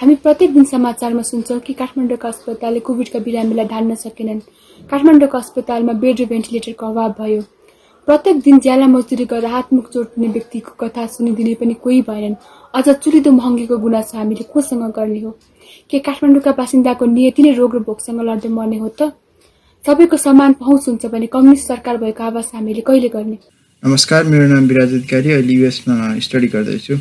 हामी 0.01 0.13
प्रत्येक 0.17 0.53
दिन 0.53 0.63
समाचारमा 0.65 1.21
सुन्छौँ 1.21 1.59
कि 1.61 1.73
काठमाडौँको 1.77 2.27
अस्पतालले 2.27 2.79
कोभिडका 2.81 3.19
बिरामीलाई 3.21 3.65
ढाल्न 3.69 3.95
सकेनन्। 3.95 4.39
काठमाडौँको 4.89 5.37
अस्पतालमा 5.37 5.93
बेड 6.01 6.21
र 6.21 6.25
भेन्टिलेटरको 6.25 6.85
अभाव 6.85 7.11
भयो। 7.19 7.41
प्रत्येक 8.07 8.39
दिन 8.41 8.59
ज्याला 8.65 8.87
मजदुरी 8.89 9.25
गरेर 9.29 9.45
हातमुख 9.45 9.91
जोड्ने 9.93 10.27
व्यक्तिको 10.27 10.71
कथा 10.81 11.05
सुनिदिने 11.05 11.53
पनि 11.61 11.73
कोही 11.77 12.01
भएनन्। 12.09 12.35
अझ 12.73 12.89
चुलिदो 12.89 13.31
महँगीको 13.31 13.77
गुनासो 13.77 14.17
हामीले 14.17 14.43
कोसँग 14.49 14.89
गर्ने 14.89 15.19
हो? 15.21 15.37
के 15.85 15.99
काठमाडौँका 16.01 16.51
बासिन्दाको 16.57 17.05
नियति 17.05 17.41
नै 17.43 17.53
रोग 17.61 17.75
र 17.75 17.79
भोकसँग 17.85 18.21
लड्दै 18.25 18.49
मर्ने 18.49 18.77
हो 18.81 18.89
त? 18.89 19.13
सबैको 19.85 20.17
समान 20.17 20.53
पहुँच 20.57 20.87
हुन्छ 20.87 21.05
भने 21.13 21.27
कम्युनिस्ट 21.29 21.67
सरकार 21.67 22.01
भएको 22.01 22.23
आवास 22.23 22.51
हामीले 22.57 22.81
कहिले 22.89 23.09
गर्ने? 23.13 23.37
नमस्कार 23.83 24.23
मेरो 24.33 24.49
नाम 24.49 24.65
विराज 24.65 24.93
अधिकारी 24.97 25.31
अहिले 25.37 25.53
युएसमा 25.61 26.17
स्टडी 26.25 26.47
गर्दैछु। 26.57 26.97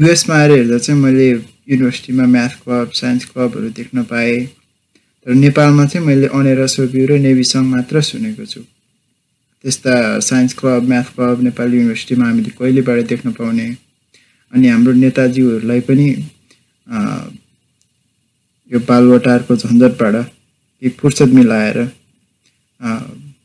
युएसमा 0.00 0.34
आएर 0.34 0.50
हेर्दा 0.50 0.76
चाहिँ 0.78 1.00
मैले 1.00 1.28
युनिभर्सिटीमा 1.30 2.26
म्याथ 2.26 2.48
क्लब 2.64 2.90
साइन्स 2.94 3.24
क्लबहरू 3.24 3.68
देख्न 3.70 4.02
पाएँ 4.04 4.38
तर 4.46 5.34
नेपालमा 5.34 5.84
चाहिँ 5.86 6.06
मैले 6.06 6.26
अनेर 6.32 6.66
सोप्यु 6.66 7.06
र 7.06 7.18
नेभी 7.20 7.44
सङ्घ 7.44 7.66
मात्र 7.66 8.00
सुनेको 8.02 8.44
छु 8.46 8.60
त्यस्ता 8.60 9.94
science 10.20 10.54
club 10.56 10.88
math 10.88 11.12
club 11.16 11.42
Nepal 11.42 11.74
युनिभर्सिटीमा 11.74 12.26
हामीले 12.26 12.50
कहिलेबाट 12.56 13.04
देख्न 13.08 13.32
पाउने 13.32 13.68
अनि 14.52 14.68
हाम्रो 14.68 14.92
नेताजीहरूलाई 15.04 15.80
पनि 15.84 16.08
यो 18.70 18.80
बालवटारको 18.88 19.56
झन्झटबाट 19.58 20.14
केही 20.14 20.96
फुर्सद 20.96 21.32
मिलाएर 21.34 21.78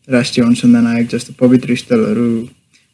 राष्ट्रिय 0.10 0.45
अनुसन्धान 0.45 0.88
आयोग 0.88 1.08
जस्तो 1.10 1.34
पवित्र 1.39 1.76
स्थलहरू 1.76 2.30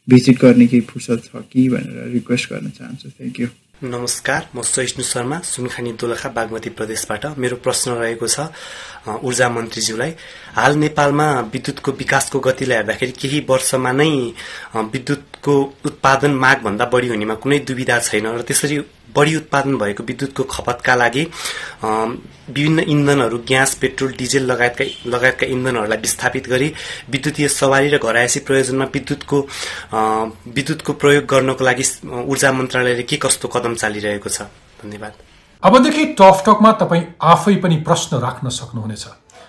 भिजिट 0.08 0.38
गर्ने 0.42 0.66
केही 0.66 0.80
फुर्सद 0.90 1.20
छ 1.26 1.42
कि 1.52 1.68
भनेर 1.68 2.10
रिक्वेस्ट 2.12 2.52
गर्न 2.52 2.70
चाहन्छु. 2.70 3.08
थ्याङ्क 3.08 3.40
यू 3.40 3.48
नमस्कार 3.82 4.48
म 4.54 4.62
सहिष्णु 4.62 5.04
शर्मा 5.04 5.38
सुनखानी 5.42 5.92
दोलखा 5.98 6.28
बागमती 6.38 6.70
प्रदेशबाट। 6.78 7.38
मेरो 7.38 7.56
प्रश्न 7.66 7.90
रहेको 8.02 8.26
छ 8.26 8.50
ऊर्जा 9.26 9.48
मन्त्रीज्यूलाई। 9.48 10.12
हाल 10.58 10.72
नेपालमा 10.78 11.26
विद्युतको 11.54 11.90
विकासको 11.92 12.38
गतिलाई 12.46 12.76
हेर्दाखेरि 12.78 13.12
केही 13.20 13.38
वर्षमा 13.50 13.92
नै 13.92 14.10
अ, 14.74 14.82
विद्युतको 15.42 15.88
उत्पादन 15.88 16.30
मागभन्दा 16.34 16.84
बढी 16.86 17.08
हुनेमा 17.08 17.34
कुनै 17.34 17.58
दुविधा 17.66 17.98
छैन 17.98 18.26
र 18.26 18.42
त्यसरी 18.42 18.78
बढी 19.14 19.36
उत्पादन 19.36 19.76
भएको 19.76 20.02
विद्युतको 20.04 20.42
खपतका 20.44 20.94
लागि 20.94 21.22
विभिन्न 21.82 22.80
इन्धनहरू 22.86 23.38
ग्यास 23.46 23.74
पेट्रोल 23.74 24.12
डिजेल 24.18 24.44
लगायतका 24.46 24.84
लगायतका 25.10 25.46
इन्धनहरूलाई 25.46 25.98
विस्थापित 25.98 26.48
गरी 26.48 26.68
विद्युतीय 27.10 27.48
सवारी 27.50 27.88
र 27.88 27.98
घरायसी 27.98 28.40
प्रयोजनमा 28.46 28.86
विद्युतको 28.94 29.38
विद्युतको 30.54 30.92
प्रयोग 30.92 31.24
गर्नको 31.26 31.64
लागि 31.64 31.84
ऊर्जा 32.06 32.52
मन्त्रालयले 32.52 33.02
के 33.02 33.16
कस्तो 33.16 33.48
कदम 33.48 33.74
चालिरहेको 33.74 34.28
छ? 34.28 34.42
धन्यवाद। 34.82 35.12
अबदेखि 35.62 36.04
टकटकमा 36.18 36.72
तपाईँ 36.72 37.04
आफै 37.22 37.54
पनि 37.62 37.76
प्रश्न 37.86 38.18
राख्न 38.18 38.48
सक्नुहुनेछ। 38.48 39.04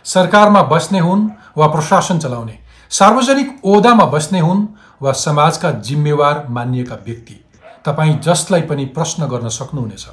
सरकारमा 0.06 0.62
बस्ने 0.74 1.00
हुन् 1.00 1.30
वा 1.58 1.68
प्रशासन 1.68 2.20
चलाउने? 2.20 2.56
सार्वजनिक 2.92 3.50
ओदामा 3.66 4.06
बस्ने 4.06 4.40
हुन् 4.40 4.62
वा 5.04 5.12
समाजका 5.20 5.72
जिम्मेवार 5.84 6.46
मानिएका 6.50 6.96
व्यक्ति। 7.06 7.36
तपाईँ 7.86 8.20
जसलाई 8.24 8.62
पनि 8.70 8.86
प्रश्न 8.96 9.28
गर्न 9.28 9.50
सक्नुहुनेछ। 9.50 10.06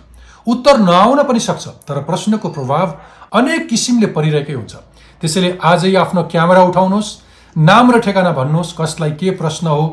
उत्तर 0.47 0.79
नआउन 0.81 1.23
पनि 1.23 1.41
सक्छ 1.41 1.67
तर 1.87 2.03
प्रश्नको 2.03 2.49
प्रभाव 2.51 2.87
अनेक 3.33 3.69
किसिमले 3.69 4.07
परिरहेकै 4.17 4.53
हुन्छ। 4.53 4.75
त्यसैले 5.23 5.51
आजै 5.63 5.95
आफ्नो 5.97 6.23
क्यामेरा 6.33 6.63
उठाउनुहोस् 6.65 7.11
नाम 7.57 7.91
र 7.91 8.01
ठेगाना 8.01 8.33
भन्नुहोस् 8.33 8.75
कसलाई 8.79 9.13
के 9.21 9.31
प्रश्न 9.37 9.67
हो 9.69 9.85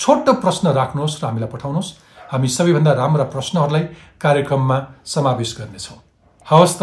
छोटो 0.00 0.32
प्रश्न 0.42 0.72
राख्नुहोस् 0.72 1.18
र 1.22 1.26
हामीलाई 1.26 1.50
पठाउनुहोस्। 1.52 1.94
हामी 2.32 2.48
सबैभन्दा 2.48 2.92
राम्रा 2.92 3.24
प्रश्नहरूलाई 3.34 3.84
कार्यक्रममा 4.20 4.76
समावेश 5.04 5.50
गर्नेछौँ। 5.58 5.98
हवस् 6.46 6.78
त 6.78 6.82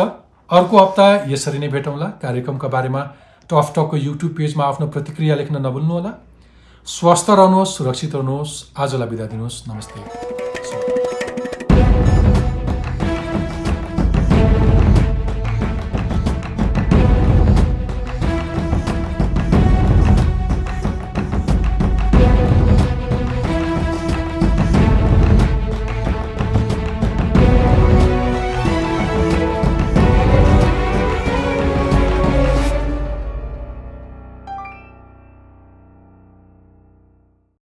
अर्को 0.50 0.76
हप्ता 0.78 1.08
यसरी 1.28 1.60
नै 1.60 1.68
भेटौँला। 1.68 2.08
कार्यक्रमका 2.24 2.68
बारेमा 2.68 3.02
टफ 3.50 3.68
टकको 3.76 3.96
युट्युब 3.98 4.32
पेजमा 4.38 4.64
आफ्नो 4.64 4.88
प्रतिक्रिया 4.88 5.36
लेख्न 5.36 5.56
नभुल्नुहोला। 5.66 6.12
स्वस्थ 6.88 7.30
रहनुहोस् 7.30 7.76
सुरक्षित 7.78 8.16
रहनुहोस्। 8.16 8.52
आजलाई 8.80 9.08
बिदा 9.08 9.26
दिनुहोस्। 9.28 9.64
नमस्ते। 9.68 10.47